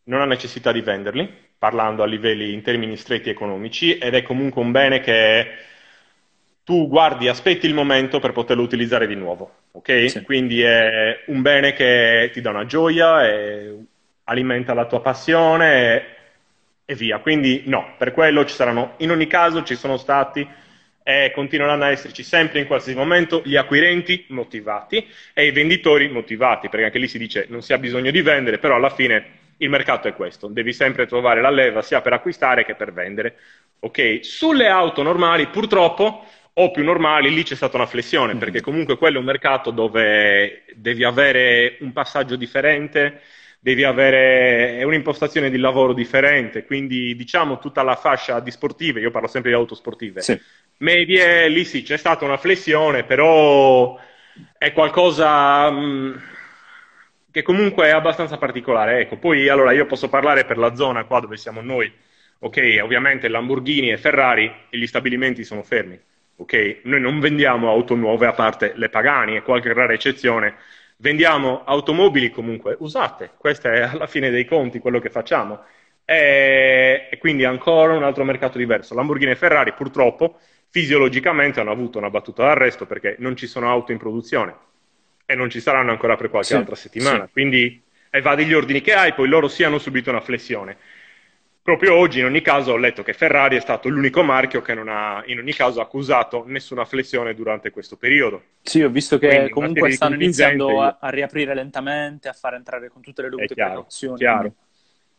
non 0.03 0.21
ha 0.21 0.25
necessità 0.25 0.71
di 0.71 0.81
venderli, 0.81 1.27
parlando 1.57 2.03
a 2.03 2.05
livelli 2.05 2.53
in 2.53 2.61
termini 2.61 2.95
stretti 2.95 3.31
economici, 3.31 3.97
ed 3.97 4.13
è 4.13 4.21
comunque 4.21 4.61
un 4.61 4.69
bene 4.69 4.99
che 4.99 5.47
tu 6.63 6.87
guardi, 6.87 7.27
aspetti 7.27 7.65
il 7.65 7.73
momento 7.73 8.19
per 8.19 8.33
poterlo 8.33 8.61
utilizzare 8.61 9.07
di 9.07 9.15
nuovo, 9.15 9.51
ok? 9.71 10.11
Sì. 10.11 10.21
Quindi 10.21 10.61
è 10.61 11.23
un 11.25 11.41
bene 11.41 11.73
che 11.73 12.29
ti 12.33 12.39
dà 12.39 12.51
una 12.51 12.67
gioia, 12.67 13.27
alimenta 14.25 14.75
la 14.75 14.85
tua 14.85 15.01
passione 15.01 15.73
e, 15.73 16.05
e 16.85 16.93
via. 16.93 17.17
Quindi 17.17 17.63
no, 17.65 17.95
per 17.97 18.11
quello 18.11 18.45
ci 18.45 18.53
saranno, 18.53 18.93
in 18.97 19.09
ogni 19.09 19.25
caso 19.25 19.63
ci 19.63 19.73
sono 19.73 19.97
stati 19.97 20.47
e 21.09 21.31
continueranno 21.33 21.85
a 21.85 21.89
esserci 21.89 22.21
sempre 22.21 22.59
in 22.59 22.67
qualsiasi 22.67 22.95
momento 22.95 23.41
gli 23.43 23.55
acquirenti 23.55 24.25
motivati 24.27 25.07
e 25.33 25.47
i 25.47 25.51
venditori 25.51 26.07
motivati, 26.07 26.69
perché 26.69 26.85
anche 26.85 26.99
lì 26.99 27.07
si 27.07 27.17
dice 27.17 27.47
non 27.49 27.63
si 27.63 27.73
ha 27.73 27.79
bisogno 27.79 28.11
di 28.11 28.21
vendere, 28.21 28.59
però 28.59 28.75
alla 28.75 28.91
fine 28.91 29.37
il 29.57 29.71
mercato 29.71 30.07
è 30.07 30.13
questo, 30.13 30.49
devi 30.49 30.71
sempre 30.71 31.07
trovare 31.07 31.41
la 31.41 31.49
leva 31.49 31.81
sia 31.81 32.01
per 32.01 32.13
acquistare 32.13 32.63
che 32.63 32.75
per 32.75 32.93
vendere. 32.93 33.37
Ok, 33.79 34.19
sulle 34.21 34.67
auto 34.67 35.01
normali 35.01 35.47
purtroppo 35.47 36.25
o 36.53 36.69
più 36.69 36.83
normali, 36.83 37.33
lì 37.33 37.41
c'è 37.41 37.55
stata 37.55 37.75
una 37.75 37.87
flessione, 37.87 38.33
mm-hmm. 38.33 38.37
perché 38.37 38.61
comunque 38.61 38.95
quello 38.95 39.15
è 39.15 39.19
un 39.19 39.25
mercato 39.25 39.71
dove 39.71 40.65
devi 40.75 41.03
avere 41.03 41.77
un 41.79 41.91
passaggio 41.91 42.35
differente, 42.35 43.21
devi 43.59 43.83
avere 43.83 44.81
un'impostazione 44.83 45.49
di 45.49 45.57
lavoro 45.57 45.93
differente, 45.93 46.65
quindi 46.65 47.15
diciamo 47.15 47.59
tutta 47.59 47.83
la 47.83 47.95
fascia 47.95 48.39
di 48.39 48.51
sportive, 48.51 49.01
io 49.01 49.11
parlo 49.11 49.27
sempre 49.27 49.51
di 49.51 49.57
auto 49.57 49.75
sportive, 49.75 50.21
sì. 50.21 50.39
medie, 50.77 51.49
lì 51.49 51.65
sì 51.65 51.83
c'è 51.83 51.97
stata 51.97 52.23
una 52.23 52.37
flessione, 52.37 53.03
però 53.03 53.99
è 54.57 54.71
qualcosa 54.71 55.69
mh, 55.69 55.79
mm, 55.79 56.15
che 57.31 57.41
comunque 57.43 57.87
è 57.87 57.91
abbastanza 57.91 58.37
particolare. 58.37 59.01
Ecco, 59.01 59.17
poi 59.17 59.49
allora 59.49 59.73
io 59.73 59.85
posso 59.85 60.09
parlare 60.09 60.45
per 60.45 60.57
la 60.57 60.73
zona 60.75 61.03
qua 61.03 61.19
dove 61.19 61.35
siamo 61.35 61.61
noi, 61.61 61.91
ok, 62.39 62.79
ovviamente 62.81 63.27
Lamborghini 63.27 63.91
e 63.91 63.97
Ferrari 63.97 64.51
e 64.69 64.77
gli 64.77 64.87
stabilimenti 64.87 65.43
sono 65.43 65.63
fermi 65.63 65.99
ok? 66.39 66.81
Noi 66.83 67.01
non 67.01 67.19
vendiamo 67.19 67.69
auto 67.69 67.95
nuove 67.95 68.25
a 68.25 68.33
parte 68.33 68.73
le 68.75 68.89
Pagani 68.89 69.35
e 69.35 69.41
qualche 69.41 69.73
rara 69.73 69.93
eccezione, 69.93 70.55
vendiamo 71.01 71.63
automobili 71.65 72.29
comunque 72.29 72.75
usate, 72.79 73.31
questo 73.37 73.69
è 73.69 73.81
alla 73.81 74.07
fine 74.07 74.29
dei 74.29 74.45
conti 74.45 74.79
quello 74.79 74.99
che 74.99 75.09
facciamo. 75.09 75.63
E, 76.05 77.09
quindi 77.19 77.45
ancora 77.45 77.95
un 77.95 78.03
altro 78.03 78.23
mercato 78.23 78.57
diverso. 78.57 78.95
Lamborghini 78.95 79.31
e 79.31 79.35
Ferrari 79.35 79.73
purtroppo 79.73 80.39
fisiologicamente 80.69 81.59
hanno 81.59 81.71
avuto 81.71 81.97
una 81.97 82.09
battuta 82.09 82.43
d'arresto 82.43 82.85
perché 82.85 83.15
non 83.19 83.35
ci 83.35 83.47
sono 83.47 83.69
auto 83.69 83.91
in 83.91 83.97
produzione 83.97 84.55
e 85.25 85.35
non 85.35 85.49
ci 85.49 85.59
saranno 85.59 85.91
ancora 85.91 86.15
per 86.15 86.29
qualche 86.29 86.49
sì, 86.49 86.55
altra 86.55 86.75
settimana. 86.75 87.25
Sì. 87.25 87.31
Quindi 87.31 87.81
evadi 88.09 88.45
gli 88.45 88.53
ordini 88.53 88.81
che 88.81 88.93
hai, 88.93 89.13
poi 89.13 89.27
loro 89.27 89.47
sì 89.47 89.63
hanno 89.63 89.77
subito 89.77 90.09
una 90.09 90.21
flessione. 90.21 90.77
Proprio 91.69 91.93
oggi, 91.93 92.17
in 92.17 92.25
ogni 92.25 92.41
caso, 92.41 92.71
ho 92.71 92.77
letto 92.77 93.03
che 93.03 93.13
Ferrari 93.13 93.55
è 93.55 93.59
stato 93.59 93.89
l'unico 93.89 94.23
marchio 94.23 94.59
che 94.63 94.73
non 94.73 94.87
ha, 94.89 95.21
in 95.27 95.37
ogni 95.37 95.53
caso, 95.53 95.81
accusato 95.81 96.43
nessuna 96.47 96.83
flessione 96.83 97.35
durante 97.35 97.69
questo 97.69 97.95
periodo. 97.95 98.41
Sì, 98.63 98.81
ho 98.81 98.89
visto 98.89 99.19
che 99.19 99.27
Quindi, 99.27 99.49
comunque 99.51 99.91
stanno 99.91 100.15
iniziando 100.15 100.81
a, 100.81 100.97
a, 100.99 101.09
riaprire 101.09 101.53
lentamente, 101.53 102.27
a 102.27 102.33
far 102.33 102.55
entrare 102.55 102.89
con 102.89 103.03
tutte 103.03 103.21
le 103.21 103.29
dovute 103.29 103.53
precauzioni. 103.53 104.17
Chiaro. 104.17 104.53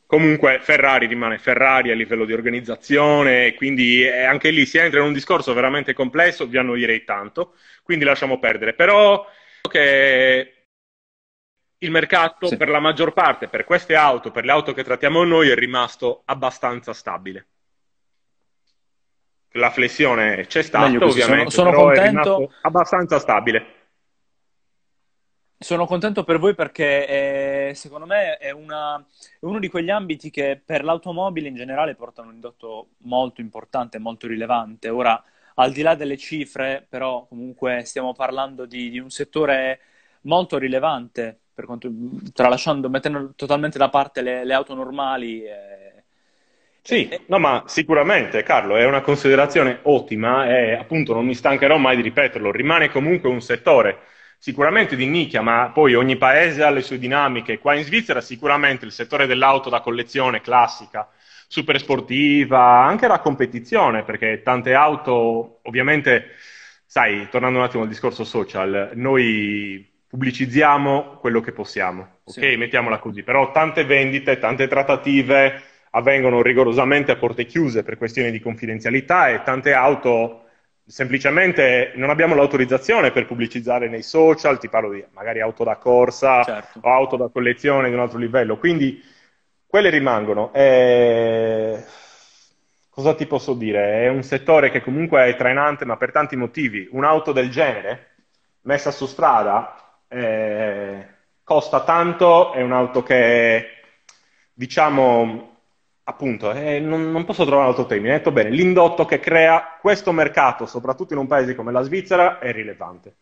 Comunque 0.06 0.58
Ferrari 0.60 1.06
rimane 1.06 1.38
Ferrari 1.38 1.92
a 1.92 1.94
livello 1.94 2.24
di 2.24 2.32
organizzazione, 2.32 3.54
quindi 3.54 4.04
anche 4.08 4.50
lì 4.50 4.66
si 4.66 4.78
entra 4.78 4.98
in 4.98 5.06
un 5.06 5.12
discorso 5.12 5.54
veramente 5.54 5.92
complesso, 5.92 6.48
vi 6.48 6.58
annoierei 6.58 7.04
tanto, 7.04 7.54
quindi 7.84 8.04
lasciamo 8.04 8.40
perdere. 8.40 8.72
Però 8.72 9.24
che 9.70 10.59
il 11.82 11.90
mercato 11.90 12.46
sì. 12.46 12.56
per 12.56 12.68
la 12.68 12.80
maggior 12.80 13.12
parte, 13.12 13.48
per 13.48 13.64
queste 13.64 13.94
auto, 13.94 14.30
per 14.30 14.44
le 14.44 14.52
auto 14.52 14.72
che 14.72 14.84
trattiamo 14.84 15.24
noi, 15.24 15.48
è 15.48 15.54
rimasto 15.54 16.22
abbastanza 16.26 16.92
stabile. 16.92 17.46
La 19.52 19.70
flessione 19.70 20.46
c'è 20.46 20.62
stata, 20.62 20.86
Meglio 20.86 21.06
ovviamente, 21.06 21.50
sono, 21.50 21.72
sono 21.72 21.84
contento... 21.84 22.52
abbastanza 22.62 23.18
stabile. 23.18 23.78
Sono 25.58 25.86
contento 25.86 26.22
per 26.24 26.38
voi 26.38 26.54
perché 26.54 27.06
è, 27.06 27.74
secondo 27.74 28.06
me 28.06 28.36
è, 28.36 28.50
una, 28.50 28.96
è, 28.98 29.44
uno 29.44 29.58
di 29.58 29.68
quegli 29.68 29.90
ambiti 29.90 30.30
che 30.30 30.60
per 30.64 30.84
l'automobile 30.84 31.48
in 31.48 31.54
generale 31.54 31.94
portano 31.94 32.28
un 32.28 32.34
indotto 32.34 32.90
molto 32.98 33.40
importante, 33.40 33.98
molto 33.98 34.26
rilevante. 34.26 34.88
Ora, 34.88 35.22
al 35.54 35.72
di 35.72 35.82
là 35.82 35.94
delle 35.94 36.16
cifre, 36.16 36.86
però 36.88 37.26
comunque 37.26 37.84
stiamo 37.84 38.14
parlando 38.14 38.66
di, 38.66 38.90
di 38.90 38.98
un 38.98 39.10
settore 39.10 39.80
molto 40.22 40.58
rilevante 40.58 41.40
per 41.60 41.66
quanto, 41.66 41.90
tralasciando, 42.32 42.88
mettendo 42.88 43.32
totalmente 43.36 43.78
da 43.78 43.90
parte 43.90 44.22
le, 44.22 44.44
le 44.44 44.54
auto 44.54 44.74
normali. 44.74 45.42
E, 45.44 46.04
sì, 46.80 47.08
e... 47.08 47.22
no, 47.26 47.38
ma 47.38 47.64
sicuramente 47.66 48.42
Carlo 48.42 48.76
è 48.76 48.86
una 48.86 49.02
considerazione 49.02 49.80
ottima 49.82 50.48
e 50.48 50.72
appunto 50.72 51.12
non 51.12 51.26
mi 51.26 51.34
stancherò 51.34 51.76
mai 51.76 51.96
di 51.96 52.02
ripeterlo, 52.02 52.50
rimane 52.50 52.90
comunque 52.90 53.28
un 53.28 53.42
settore 53.42 53.98
sicuramente 54.38 54.96
di 54.96 55.06
nicchia, 55.06 55.42
ma 55.42 55.70
poi 55.70 55.94
ogni 55.94 56.16
paese 56.16 56.62
ha 56.62 56.70
le 56.70 56.80
sue 56.80 56.98
dinamiche. 56.98 57.58
Qua 57.58 57.74
in 57.74 57.84
Svizzera 57.84 58.22
sicuramente 58.22 58.86
il 58.86 58.92
settore 58.92 59.26
dell'auto 59.26 59.68
da 59.68 59.80
collezione 59.80 60.40
classica, 60.40 61.10
super 61.46 61.78
sportiva, 61.78 62.82
anche 62.84 63.06
la 63.06 63.20
competizione, 63.20 64.02
perché 64.02 64.40
tante 64.42 64.72
auto, 64.72 65.60
ovviamente, 65.64 66.30
sai, 66.86 67.28
tornando 67.28 67.58
un 67.58 67.64
attimo 67.64 67.82
al 67.82 67.88
discorso 67.90 68.24
social, 68.24 68.92
noi 68.94 69.89
pubblicizziamo 70.10 71.18
quello 71.20 71.40
che 71.40 71.52
possiamo, 71.52 72.18
ok? 72.24 72.34
Sì. 72.50 72.56
Mettiamola 72.56 72.98
così. 72.98 73.22
Però 73.22 73.52
tante 73.52 73.84
vendite, 73.84 74.40
tante 74.40 74.66
trattative 74.66 75.62
avvengono 75.90 76.42
rigorosamente 76.42 77.12
a 77.12 77.16
porte 77.16 77.46
chiuse 77.46 77.84
per 77.84 77.96
questioni 77.96 78.32
di 78.32 78.40
confidenzialità 78.40 79.28
e 79.28 79.42
tante 79.42 79.72
auto 79.72 80.46
semplicemente 80.84 81.92
non 81.94 82.10
abbiamo 82.10 82.34
l'autorizzazione 82.34 83.12
per 83.12 83.24
pubblicizzare 83.24 83.88
nei 83.88 84.02
social, 84.02 84.58
ti 84.58 84.68
parlo 84.68 84.90
di 84.90 85.04
magari 85.12 85.40
auto 85.40 85.62
da 85.62 85.76
corsa 85.76 86.42
certo. 86.42 86.80
o 86.82 86.90
auto 86.90 87.16
da 87.16 87.28
collezione 87.28 87.88
di 87.88 87.94
un 87.94 88.00
altro 88.00 88.18
livello, 88.18 88.58
quindi 88.58 89.00
quelle 89.64 89.90
rimangono. 89.90 90.52
E... 90.52 91.84
Cosa 92.88 93.14
ti 93.14 93.26
posso 93.26 93.54
dire? 93.54 94.02
È 94.02 94.08
un 94.08 94.24
settore 94.24 94.70
che 94.70 94.82
comunque 94.82 95.24
è 95.26 95.36
trainante, 95.36 95.84
ma 95.84 95.96
per 95.96 96.10
tanti 96.10 96.34
motivi. 96.34 96.88
Un'auto 96.90 97.30
del 97.30 97.48
genere 97.48 98.08
messa 98.62 98.90
su 98.90 99.06
strada 99.06 99.89
eh, 100.10 101.06
costa 101.44 101.82
tanto, 101.84 102.52
è 102.52 102.62
un'auto 102.62 103.02
che, 103.02 103.66
diciamo, 104.52 105.56
appunto, 106.04 106.52
eh, 106.52 106.80
non, 106.80 107.10
non, 107.12 107.24
posso 107.24 107.44
trovare 107.44 107.68
un 107.68 107.70
altro 107.70 107.86
termine, 107.86 108.16
detto 108.16 108.32
bene, 108.32 108.50
l'indotto 108.50 109.04
che 109.04 109.20
crea 109.20 109.78
questo 109.80 110.12
mercato, 110.12 110.66
soprattutto 110.66 111.12
in 111.12 111.20
un 111.20 111.26
paese 111.28 111.54
come 111.54 111.72
la 111.72 111.82
Svizzera, 111.82 112.38
è 112.40 112.52
rilevante. 112.52 113.16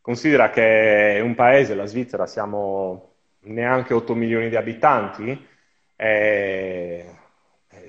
Considera 0.00 0.50
che 0.50 1.20
un 1.22 1.34
paese, 1.34 1.74
la 1.74 1.86
Svizzera, 1.86 2.26
siamo 2.26 3.12
neanche 3.42 3.94
8 3.94 4.14
milioni 4.14 4.48
di 4.48 4.56
abitanti, 4.56 5.46
eh, 5.96 7.14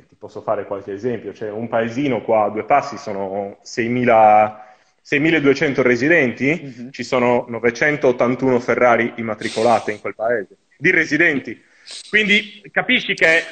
ti 0.08 0.16
posso 0.16 0.42
fare 0.42 0.66
qualche 0.66 0.94
esempio, 0.94 1.34
cioè 1.34 1.50
un 1.50 1.68
paesino 1.68 2.22
qua 2.22 2.44
a 2.46 2.50
due 2.50 2.64
passi 2.64 2.98
sono 2.98 3.58
6.000 3.64 4.75
6.200 5.08 5.82
residenti, 5.82 6.50
uh-huh. 6.50 6.90
ci 6.90 7.04
sono 7.04 7.46
981 7.48 8.60
Ferrari 8.60 9.14
immatricolate 9.18 9.92
in 9.92 10.02
quel 10.02 10.16
paese, 10.16 10.58
di 10.78 10.90
residenti. 10.90 11.64
Quindi 12.10 12.64
capisci 12.72 13.14
che 13.14 13.44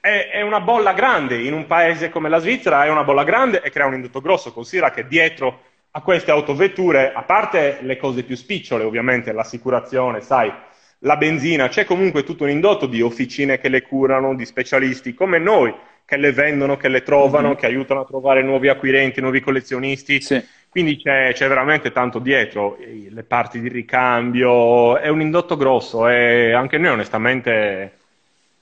è, 0.00 0.30
è, 0.30 0.40
una 0.42 0.60
bolla 0.60 0.92
grande, 0.92 1.40
in 1.40 1.52
un 1.52 1.66
paese 1.66 2.10
come 2.10 2.28
la 2.28 2.38
Svizzera 2.38 2.84
è 2.84 2.90
una 2.90 3.04
bolla 3.04 3.22
grande 3.22 3.62
e 3.62 3.70
crea 3.70 3.86
un 3.86 3.94
indotto 3.94 4.20
grosso. 4.20 4.52
Considera 4.52 4.90
che 4.90 5.06
dietro 5.06 5.62
a 5.92 6.00
queste 6.02 6.32
autovetture, 6.32 7.12
a 7.12 7.22
parte 7.22 7.78
le 7.82 7.96
cose 7.96 8.24
più 8.24 8.34
spicciole, 8.34 8.82
ovviamente 8.82 9.32
l'assicurazione, 9.32 10.20
sai, 10.20 10.52
la 11.00 11.16
benzina, 11.16 11.68
c'è 11.68 11.84
comunque 11.84 12.24
tutto 12.24 12.42
un 12.42 12.50
indotto 12.50 12.86
di 12.86 13.00
officine 13.00 13.58
che 13.58 13.68
le 13.68 13.82
curano, 13.82 14.34
di 14.34 14.44
specialisti 14.44 15.14
come 15.14 15.38
noi 15.38 15.72
che 16.06 16.16
le 16.16 16.32
vendono, 16.32 16.76
che 16.76 16.88
le 16.88 17.02
trovano, 17.02 17.48
mm-hmm. 17.48 17.56
che 17.56 17.66
aiutano 17.66 18.00
a 18.00 18.04
trovare 18.04 18.40
nuovi 18.42 18.68
acquirenti, 18.68 19.20
nuovi 19.20 19.40
collezionisti. 19.40 20.20
Sì. 20.20 20.42
Quindi 20.68 20.98
c'è, 20.98 21.32
c'è, 21.32 21.48
veramente 21.48 21.90
tanto 21.90 22.20
dietro, 22.20 22.78
le 22.78 23.22
parti 23.24 23.60
di 23.60 23.68
ricambio, 23.68 24.98
è 24.98 25.08
un 25.08 25.20
indotto 25.20 25.56
grosso 25.56 26.08
e 26.08 26.52
anche 26.52 26.78
noi 26.78 26.92
onestamente, 26.92 27.92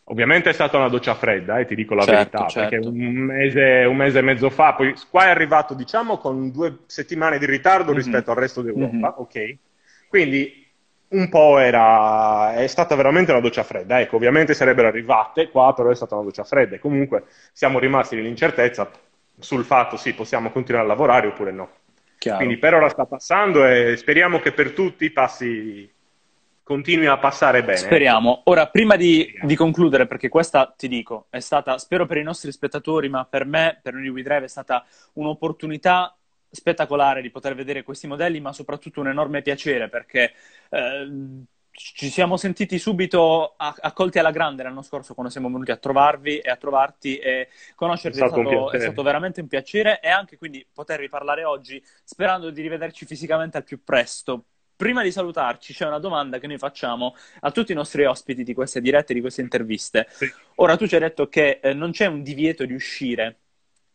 ovviamente 0.04 0.48
è 0.48 0.52
stata 0.52 0.78
una 0.78 0.88
doccia 0.88 1.14
fredda, 1.14 1.58
eh, 1.58 1.66
ti 1.66 1.74
dico 1.74 1.94
la 1.94 2.04
certo, 2.04 2.38
verità, 2.38 2.46
certo. 2.46 2.70
perché 2.70 2.86
un 2.86 2.96
mese, 2.96 3.84
un 3.86 3.96
mese, 3.96 4.20
e 4.20 4.22
mezzo 4.22 4.48
fa, 4.48 4.74
poi 4.74 4.94
qua 5.10 5.26
è 5.26 5.30
arrivato 5.30 5.74
diciamo 5.74 6.18
con 6.18 6.52
due 6.52 6.78
settimane 6.86 7.38
di 7.38 7.46
ritardo 7.46 7.86
mm-hmm. 7.86 7.96
rispetto 7.96 8.30
al 8.30 8.36
resto 8.36 8.62
d'Europa, 8.62 8.94
mm-hmm. 8.94 9.12
ok? 9.16 9.56
Quindi 10.08 10.63
un 11.14 11.28
po' 11.28 11.58
era, 11.58 12.54
è 12.54 12.66
stata 12.66 12.94
veramente 12.94 13.30
una 13.30 13.40
doccia 13.40 13.62
fredda. 13.62 14.00
Ecco, 14.00 14.16
ovviamente 14.16 14.54
sarebbero 14.54 14.88
arrivate 14.88 15.48
qua, 15.48 15.72
però 15.74 15.90
è 15.90 15.94
stata 15.94 16.14
una 16.14 16.24
doccia 16.24 16.44
fredda. 16.44 16.76
E 16.76 16.78
comunque 16.78 17.24
siamo 17.52 17.78
rimasti 17.78 18.16
nell'incertezza 18.16 18.90
sul 19.38 19.64
fatto 19.64 19.96
sì, 19.96 20.14
possiamo 20.14 20.50
continuare 20.50 20.84
a 20.84 20.88
lavorare 20.88 21.28
oppure 21.28 21.52
no. 21.52 21.70
Chiaro. 22.18 22.38
Quindi 22.38 22.58
per 22.58 22.74
ora 22.74 22.88
sta 22.88 23.04
passando 23.06 23.66
e 23.66 23.96
speriamo 23.96 24.40
che 24.40 24.52
per 24.52 24.72
tutti 24.72 25.10
passi, 25.10 25.90
continui 26.62 27.06
a 27.06 27.18
passare 27.18 27.62
bene. 27.62 27.76
Speriamo. 27.76 28.42
Ora, 28.44 28.66
prima 28.68 28.96
di, 28.96 29.32
di, 29.42 29.54
concludere, 29.54 30.06
perché 30.06 30.28
questa 30.28 30.72
ti 30.76 30.88
dico, 30.88 31.26
è 31.30 31.40
stata, 31.40 31.76
spero 31.78 32.06
per 32.06 32.16
i 32.16 32.22
nostri 32.22 32.50
spettatori, 32.50 33.08
ma 33.08 33.24
per 33.24 33.44
me, 33.44 33.78
per 33.82 33.92
noi 33.92 34.02
di 34.02 34.08
WeDrive, 34.08 34.44
è 34.44 34.48
stata 34.48 34.84
un'opportunità 35.14 36.16
spettacolare 36.54 37.20
di 37.20 37.30
poter 37.30 37.54
vedere 37.54 37.82
questi 37.82 38.06
modelli, 38.06 38.40
ma 38.40 38.52
soprattutto 38.52 39.00
un 39.00 39.08
enorme 39.08 39.42
piacere 39.42 39.88
perché 39.88 40.32
eh, 40.70 41.08
ci 41.76 42.08
siamo 42.08 42.36
sentiti 42.36 42.78
subito 42.78 43.54
accolti 43.56 44.20
alla 44.20 44.30
grande 44.30 44.62
l'anno 44.62 44.82
scorso 44.82 45.12
quando 45.12 45.32
siamo 45.32 45.48
venuti 45.48 45.72
a 45.72 45.76
trovarvi 45.76 46.38
e 46.38 46.48
a 46.48 46.56
trovarti 46.56 47.16
e 47.16 47.48
conoscervi 47.74 48.20
è 48.20 48.26
stato, 48.26 48.40
è 48.40 48.44
stato, 48.44 48.70
è 48.70 48.80
stato 48.80 49.02
veramente 49.02 49.40
un 49.40 49.48
piacere 49.48 50.00
e 50.00 50.08
anche 50.08 50.38
quindi 50.38 50.64
potervi 50.72 51.08
parlare 51.08 51.42
oggi 51.42 51.82
sperando 52.04 52.50
di 52.50 52.62
rivederci 52.62 53.04
fisicamente 53.06 53.56
al 53.56 53.64
più 53.64 53.82
presto. 53.82 54.44
Prima 54.76 55.02
di 55.02 55.10
salutarci 55.10 55.72
c'è 55.72 55.86
una 55.86 55.98
domanda 55.98 56.38
che 56.38 56.46
noi 56.46 56.58
facciamo 56.58 57.16
a 57.40 57.50
tutti 57.50 57.72
i 57.72 57.76
nostri 57.76 58.04
ospiti 58.04 58.44
di 58.44 58.54
queste 58.54 58.80
dirette, 58.80 59.14
di 59.14 59.20
queste 59.20 59.40
interviste. 59.40 60.06
Sì. 60.10 60.32
Ora 60.56 60.76
tu 60.76 60.86
ci 60.86 60.94
hai 60.94 61.00
detto 61.00 61.28
che 61.28 61.58
eh, 61.60 61.74
non 61.74 61.90
c'è 61.90 62.06
un 62.06 62.22
divieto 62.22 62.64
di 62.64 62.74
uscire 62.74 63.43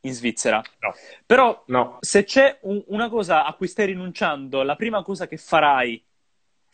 in 0.01 0.13
Svizzera. 0.13 0.61
No. 0.79 0.93
Però 1.25 1.63
no. 1.67 1.97
se 2.01 2.23
c'è 2.23 2.57
un, 2.61 2.83
una 2.87 3.09
cosa 3.09 3.45
a 3.45 3.53
cui 3.53 3.67
stai 3.67 3.87
rinunciando, 3.87 4.63
la 4.63 4.75
prima 4.75 5.01
cosa 5.03 5.27
che 5.27 5.37
farai 5.37 6.03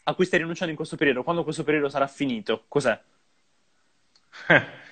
a 0.07 0.13
cui 0.13 0.26
stai 0.26 0.39
rinunciando 0.39 0.71
in 0.71 0.78
questo 0.78 0.97
periodo, 0.97 1.23
quando 1.23 1.43
questo 1.43 1.63
periodo 1.63 1.89
sarà 1.89 2.07
finito, 2.07 2.65
cos'è? 2.67 2.99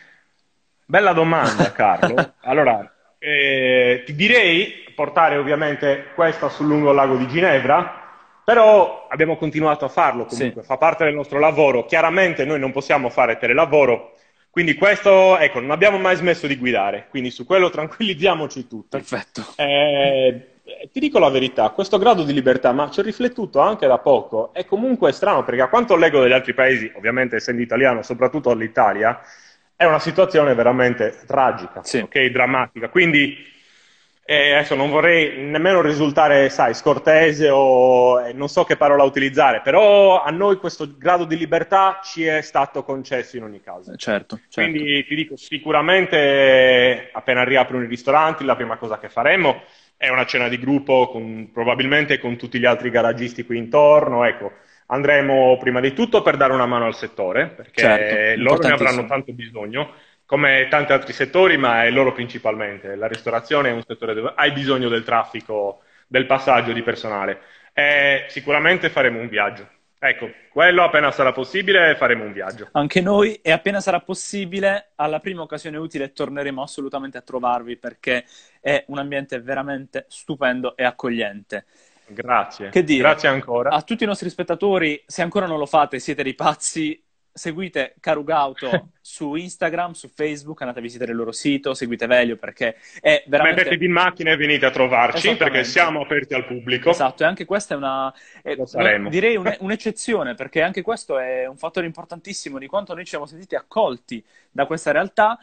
Bella 0.86 1.14
domanda, 1.14 1.72
Carlo. 1.72 2.34
allora, 2.42 2.92
eh, 3.20 4.04
ti 4.06 4.16
direi 4.16 4.92
portare 4.96 5.38
ovviamente 5.38 6.08
questa 6.16 6.50
sul 6.50 6.68
lungo 6.68 6.92
lago 6.92 7.16
di 7.16 7.28
Ginevra, 7.28 8.02
però 8.44 9.08
abbiamo 9.10 9.38
continuato 9.38 9.86
a 9.86 9.90
farlo 9.90 10.26
comunque, 10.26 10.62
sì. 10.62 10.68
fa 10.68 10.78
parte 10.78 11.06
del 11.06 11.14
nostro 11.14 11.40
lavoro. 11.40 11.86
Chiaramente 11.86 12.44
noi 12.44 12.60
non 12.60 12.72
possiamo 12.72 13.10
fare 13.10 13.38
telelavoro, 13.38 14.16
quindi 14.54 14.76
questo, 14.76 15.36
ecco, 15.40 15.60
non 15.60 15.72
abbiamo 15.72 15.98
mai 15.98 16.16
smesso 16.16 16.46
di 16.46 16.58
guidare, 16.58 17.08
quindi 17.10 17.32
su 17.32 17.44
quello 17.44 17.72
tranquillizziamoci 17.72 18.68
tutti. 18.68 18.98
Perfetto. 18.98 19.44
Eh, 19.56 20.60
ti 20.92 21.00
dico 21.00 21.18
la 21.18 21.30
verità, 21.30 21.72
questo 21.72 21.98
grado 21.98 22.22
di 22.22 22.34
libertà, 22.34 22.72
ma 22.72 22.88
ci 22.92 23.00
ho 23.00 23.02
riflettuto 23.02 23.62
anche 23.62 23.88
da 23.88 23.98
poco, 23.98 24.54
è 24.54 24.64
comunque 24.66 25.12
strano 25.12 25.44
perché 25.44 25.62
a 25.62 25.70
quanto 25.70 25.96
leggo 25.96 26.20
dagli 26.20 26.34
altri 26.34 26.54
paesi, 26.54 26.92
ovviamente 26.94 27.38
essendo 27.38 27.64
italiano, 27.64 28.04
soprattutto 28.04 28.52
all'Italia, 28.52 29.22
è 29.76 29.86
una 29.86 29.98
situazione 29.98 30.54
veramente 30.54 31.18
tragica, 31.26 31.82
sì. 31.84 31.98
okay, 31.98 32.30
drammatica. 32.30 32.90
Quindi 32.90 33.36
e 34.26 34.54
adesso 34.54 34.76
non 34.76 34.90
vorrei 34.90 35.44
nemmeno 35.44 35.82
risultare, 35.82 36.50
sai, 36.50 36.74
scortese 36.74 37.50
o 37.50 38.22
eh, 38.22 38.32
non 38.32 38.48
so 38.48 38.64
che 38.64 38.78
parola 38.78 39.04
utilizzare, 39.04 39.60
però 39.62 40.24
a 40.24 40.30
noi 40.32 40.56
questo 40.58 40.96
grado 40.98 41.26
di 41.26 41.38
libertà 41.38 42.00
ci 42.02 42.24
è 42.24 42.42
stato 42.42 42.84
concesso 42.84 43.36
in 43.36 43.44
ogni 43.44 43.62
caso. 43.62 43.92
Eh, 43.92 43.98
certo, 43.98 44.40
certo. 44.48 44.72
Quindi 44.72 45.06
ti 45.06 45.16
dico, 45.16 45.36
sicuramente 45.36 47.10
appena 47.12 47.44
riaprono 47.44 47.84
i 47.84 47.88
ristoranti, 47.88 48.46
la 48.46 48.56
prima 48.56 48.78
cosa 48.78 48.98
che 48.98 49.10
faremo 49.10 49.62
è 49.98 50.08
una 50.08 50.26
cena 50.26 50.48
di 50.48 50.58
gruppo, 50.58 51.10
con, 51.10 51.50
probabilmente 51.52 52.18
con 52.18 52.38
tutti 52.38 52.60
gli 52.60 52.66
altri 52.66 52.90
garagisti 52.90 53.44
qui 53.44 53.58
intorno, 53.58 54.24
ecco. 54.24 54.52
Andremo 54.86 55.58
prima 55.60 55.80
di 55.80 55.94
tutto 55.94 56.22
per 56.22 56.38
dare 56.38 56.54
una 56.54 56.66
mano 56.66 56.86
al 56.86 56.96
settore, 56.96 57.48
perché 57.48 57.82
certo, 57.82 58.42
loro 58.42 58.68
ne 58.68 58.74
avranno 58.74 59.06
tanto 59.06 59.34
bisogno 59.34 59.94
come 60.26 60.68
tanti 60.70 60.94
altri 60.94 61.14
settori, 61.14 61.58
ma 61.58 61.84
è 61.84 61.90
loro 61.90 62.12
principalmente. 62.14 62.96
La 62.96 63.08
ristorazione 63.08 63.70
è 63.70 63.74
un 63.74 63.84
settore 63.86 64.14
dove 64.14 64.34
hai 64.36 64.52
bisogno 64.52 64.90
del 64.90 65.04
traffico, 65.04 65.82
del 66.08 66.26
passaggio 66.26 66.72
di 66.72 66.82
personale. 66.82 67.40
E 67.74 68.26
sicuramente 68.30 68.90
faremo 68.90 69.20
un 69.20 69.28
viaggio. 69.28 69.68
Ecco, 70.00 70.30
quello 70.52 70.84
appena 70.84 71.12
sarà 71.12 71.32
possibile 71.32 71.96
faremo 71.96 72.26
un 72.26 72.34
viaggio. 72.34 72.68
Anche 72.74 73.00
noi 73.00 73.36
e 73.36 73.52
appena 73.52 73.80
sarà 73.80 74.02
possibile, 74.02 74.92
alla 74.96 75.20
prima 75.20 75.44
occasione 75.44 75.78
utile 75.78 76.12
torneremo 76.12 76.62
assolutamente 76.62 77.18
a 77.18 77.22
trovarvi 77.22 77.78
perché 77.78 78.26
è 78.60 78.84
un 78.88 78.98
ambiente 78.98 79.40
veramente 79.40 80.06
stupendo 80.10 80.76
e 80.76 80.84
accogliente. 80.84 81.66
Grazie. 82.06 82.70
Che 82.70 82.84
dire, 82.84 83.02
Grazie 83.02 83.30
ancora. 83.30 83.70
A 83.70 83.82
tutti 83.82 84.04
i 84.04 84.08
nostri 84.08 84.30
spettatori, 84.30 85.02
se 85.06 85.22
ancora 85.22 85.46
non 85.46 85.58
lo 85.58 85.66
fate, 85.66 86.00
siete 86.00 86.24
dei 86.24 86.36
pazzi, 86.36 87.02
seguite 87.34 87.96
Carugauto 88.00 88.90
su 89.02 89.34
Instagram, 89.34 89.94
su 89.94 90.08
Facebook, 90.08 90.62
andate 90.62 90.80
a 90.80 90.84
visitare 90.84 91.12
il 91.12 91.18
loro 91.18 91.32
sito, 91.32 91.74
seguite 91.74 92.06
Velio 92.06 92.38
perché 92.38 92.78
è 93.02 93.24
veramente... 93.28 93.62
Mettetevi 93.64 93.86
in 93.86 93.92
macchina 93.92 94.32
e 94.32 94.36
venite 94.38 94.66
a 94.68 94.72
trovarci 94.72 95.36
perché 95.36 95.64
siamo 95.64 96.02
aperti 96.02 96.36
al 96.36 96.46
pubblico. 96.46 96.92
Esatto, 96.92 97.24
e 97.24 97.26
anche 97.26 97.46
questa 97.46 97.74
è 97.74 97.78
una... 97.78 98.14
È, 98.42 98.56
direi 99.10 99.36
un, 99.36 99.54
un'eccezione 99.60 100.36
perché 100.36 100.62
anche 100.62 100.84
questo 100.84 101.18
è 101.18 101.48
un 101.48 101.58
fattore 101.58 101.88
importantissimo 101.88 102.60
di 102.60 102.68
quanto 102.68 102.94
noi 102.94 103.04
ci 103.04 103.10
siamo 103.10 103.26
sentiti 103.26 103.56
accolti 103.56 104.24
da 104.52 104.68
questa 104.68 104.92
realtà. 104.92 105.40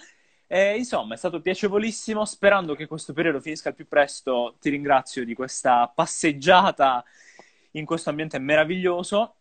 E, 0.46 0.76
insomma, 0.76 1.14
è 1.14 1.16
stato 1.16 1.40
piacevolissimo, 1.40 2.24
sperando 2.24 2.74
che 2.74 2.86
questo 2.86 3.12
periodo 3.12 3.40
finisca 3.40 3.68
al 3.68 3.74
più 3.74 3.88
presto. 3.88 4.56
Ti 4.60 4.70
ringrazio 4.70 5.24
di 5.24 5.34
questa 5.34 5.90
passeggiata 5.92 7.04
in 7.72 7.84
questo 7.84 8.10
ambiente 8.10 8.38
meraviglioso 8.38 9.34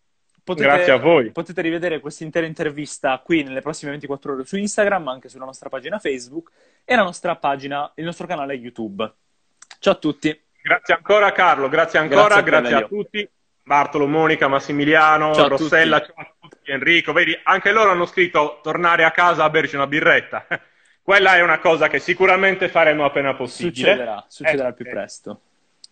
Potete, 0.43 0.67
Grazie 0.67 0.91
a 0.91 0.97
voi. 0.97 1.31
Potete 1.31 1.61
rivedere 1.61 1.99
questa 1.99 2.23
intera 2.23 2.45
intervista 2.45 3.19
qui 3.23 3.43
nelle 3.43 3.61
prossime 3.61 3.91
24 3.91 4.33
ore 4.33 4.45
su 4.45 4.57
Instagram, 4.57 5.07
anche 5.07 5.29
sulla 5.29 5.45
nostra 5.45 5.69
pagina 5.69 5.99
Facebook 5.99 6.51
e 6.85 6.95
la 6.95 7.03
nostra 7.03 7.35
pagina, 7.35 7.91
il 7.95 8.05
nostro 8.05 8.27
canale 8.27 8.55
YouTube. 8.55 9.11
Ciao 9.79 9.93
a 9.93 9.97
tutti. 9.97 10.41
Grazie 10.61 10.93
ancora 10.93 11.31
Carlo, 11.31 11.69
grazie 11.69 11.99
ancora, 11.99 12.41
grazie, 12.41 12.43
grazie 12.43 12.75
a 12.75 12.87
tutti. 12.87 13.29
Bartolo, 13.63 14.07
Monica, 14.07 14.47
Massimiliano, 14.47 15.33
ciao 15.33 15.47
Rossella, 15.47 15.99
ciao 16.01 16.15
a 16.15 16.47
tutti, 16.49 16.71
Enrico, 16.71 17.13
vedi, 17.13 17.39
anche 17.43 17.71
loro 17.71 17.91
hanno 17.91 18.07
scritto 18.07 18.59
tornare 18.63 19.03
a 19.03 19.11
casa 19.11 19.43
a 19.43 19.49
berci 19.49 19.75
una 19.75 19.85
birretta. 19.85 20.47
Quella 21.01 21.35
è 21.35 21.41
una 21.41 21.59
cosa 21.59 21.87
che 21.87 21.99
sicuramente 21.99 22.67
faremo 22.67 23.05
appena 23.05 23.35
possibile. 23.35 23.73
Succederà, 23.75 24.25
succederà 24.27 24.67
eh, 24.69 24.73
più 24.73 24.85
presto. 24.89 25.41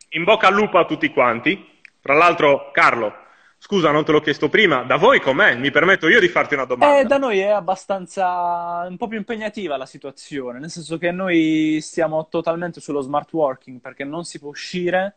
In 0.10 0.24
bocca 0.24 0.48
al 0.48 0.54
lupo 0.54 0.78
a 0.78 0.86
tutti 0.86 1.10
quanti. 1.10 1.80
Tra 2.02 2.14
l'altro, 2.14 2.72
Carlo, 2.72 3.14
Scusa, 3.60 3.92
non 3.92 4.06
te 4.06 4.12
l'ho 4.12 4.22
chiesto 4.22 4.50
prima, 4.50 4.84
da 4.84 4.98
voi 4.98 5.20
com'è? 5.20 5.56
Mi 5.56 5.72
permetto 5.72 6.08
io 6.08 6.20
di 6.20 6.28
farti 6.28 6.54
una 6.54 6.66
domanda. 6.66 7.00
Eh, 7.00 7.06
da 7.06 7.18
noi 7.18 7.40
è 7.40 7.50
abbastanza 7.50 8.86
un 8.88 8.98
po' 8.98 9.08
più 9.08 9.18
impegnativa 9.18 9.78
la 9.78 9.86
situazione, 9.86 10.60
nel 10.60 10.70
senso 10.70 10.98
che 10.98 11.12
noi 11.12 11.80
stiamo 11.82 12.28
totalmente 12.30 12.80
sullo 12.80 13.02
smart 13.02 13.34
working 13.34 13.80
perché 13.82 14.04
non 14.04 14.24
si 14.24 14.40
può 14.40 14.50
uscire. 14.50 15.16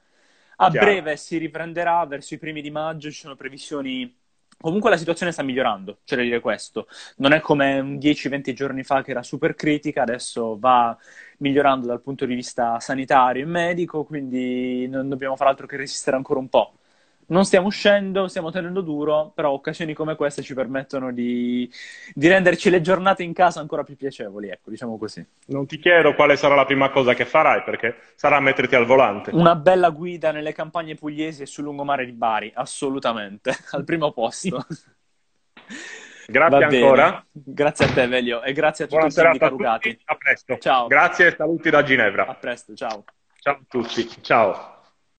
A 0.56 0.68
Chiaro. 0.70 0.86
breve 0.86 1.16
si 1.16 1.38
riprenderà 1.38 2.04
verso 2.06 2.34
i 2.34 2.38
primi 2.38 2.60
di 2.60 2.70
maggio, 2.70 3.10
ci 3.10 3.20
sono 3.20 3.36
previsioni 3.36 4.18
Comunque 4.60 4.90
la 4.90 4.98
situazione 4.98 5.32
sta 5.32 5.42
migliorando, 5.42 6.00
c'è 6.04 6.16
da 6.16 6.22
dire 6.22 6.40
questo. 6.40 6.86
Non 7.16 7.32
è 7.32 7.40
come 7.40 7.96
10-20 7.96 8.52
giorni 8.52 8.82
fa 8.82 9.02
che 9.02 9.12
era 9.12 9.22
super 9.22 9.54
critica, 9.54 10.02
adesso 10.02 10.58
va 10.58 10.94
migliorando 11.38 11.86
dal 11.86 12.02
punto 12.02 12.26
di 12.26 12.34
vista 12.34 12.78
sanitario 12.78 13.42
e 13.42 13.46
medico, 13.46 14.04
quindi 14.04 14.86
non 14.86 15.08
dobbiamo 15.08 15.34
fare 15.34 15.48
altro 15.48 15.66
che 15.66 15.78
resistere 15.78 16.16
ancora 16.16 16.40
un 16.40 16.50
po' 16.50 16.74
non 17.30 17.44
stiamo 17.44 17.66
uscendo, 17.66 18.28
stiamo 18.28 18.50
tenendo 18.50 18.80
duro, 18.80 19.32
però 19.34 19.50
occasioni 19.50 19.94
come 19.94 20.14
queste 20.16 20.42
ci 20.42 20.54
permettono 20.54 21.12
di, 21.12 21.70
di, 22.14 22.28
renderci 22.28 22.70
le 22.70 22.80
giornate 22.80 23.22
in 23.22 23.32
casa 23.32 23.60
ancora 23.60 23.82
più 23.82 23.96
piacevoli, 23.96 24.48
ecco, 24.48 24.70
diciamo 24.70 24.98
così. 24.98 25.24
Non 25.46 25.66
ti 25.66 25.78
chiedo 25.78 26.14
quale 26.14 26.36
sarà 26.36 26.54
la 26.54 26.64
prima 26.64 26.90
cosa 26.90 27.14
che 27.14 27.24
farai, 27.24 27.62
perché 27.62 27.96
sarà 28.14 28.40
metterti 28.40 28.74
al 28.74 28.86
volante. 28.86 29.30
Una 29.32 29.54
bella 29.54 29.90
guida 29.90 30.32
nelle 30.32 30.52
campagne 30.52 30.94
pugliesi 30.94 31.42
e 31.42 31.46
sul 31.46 31.64
lungomare 31.64 32.04
di 32.04 32.12
Bari, 32.12 32.52
assolutamente, 32.54 33.54
al 33.72 33.84
primo 33.84 34.12
posto. 34.12 34.66
Grazie 36.26 36.64
ancora. 36.64 37.24
Grazie 37.32 37.86
a 37.86 37.88
te, 37.88 38.06
Velio, 38.06 38.42
e 38.42 38.52
grazie 38.52 38.84
a 38.84 38.86
tutti 38.86 39.06
i 39.06 39.34
i 39.34 39.38
carugati. 39.38 40.00
A 40.04 40.14
presto. 40.14 40.58
Ciao. 40.58 40.86
Grazie 40.86 41.26
e 41.26 41.34
saluti 41.36 41.70
da 41.70 41.82
Ginevra. 41.82 42.26
A 42.26 42.34
presto, 42.34 42.72
ciao. 42.74 43.02
Ciao 43.40 43.54
a 43.54 43.60
tutti. 43.66 44.08
Ciao. 44.22 44.69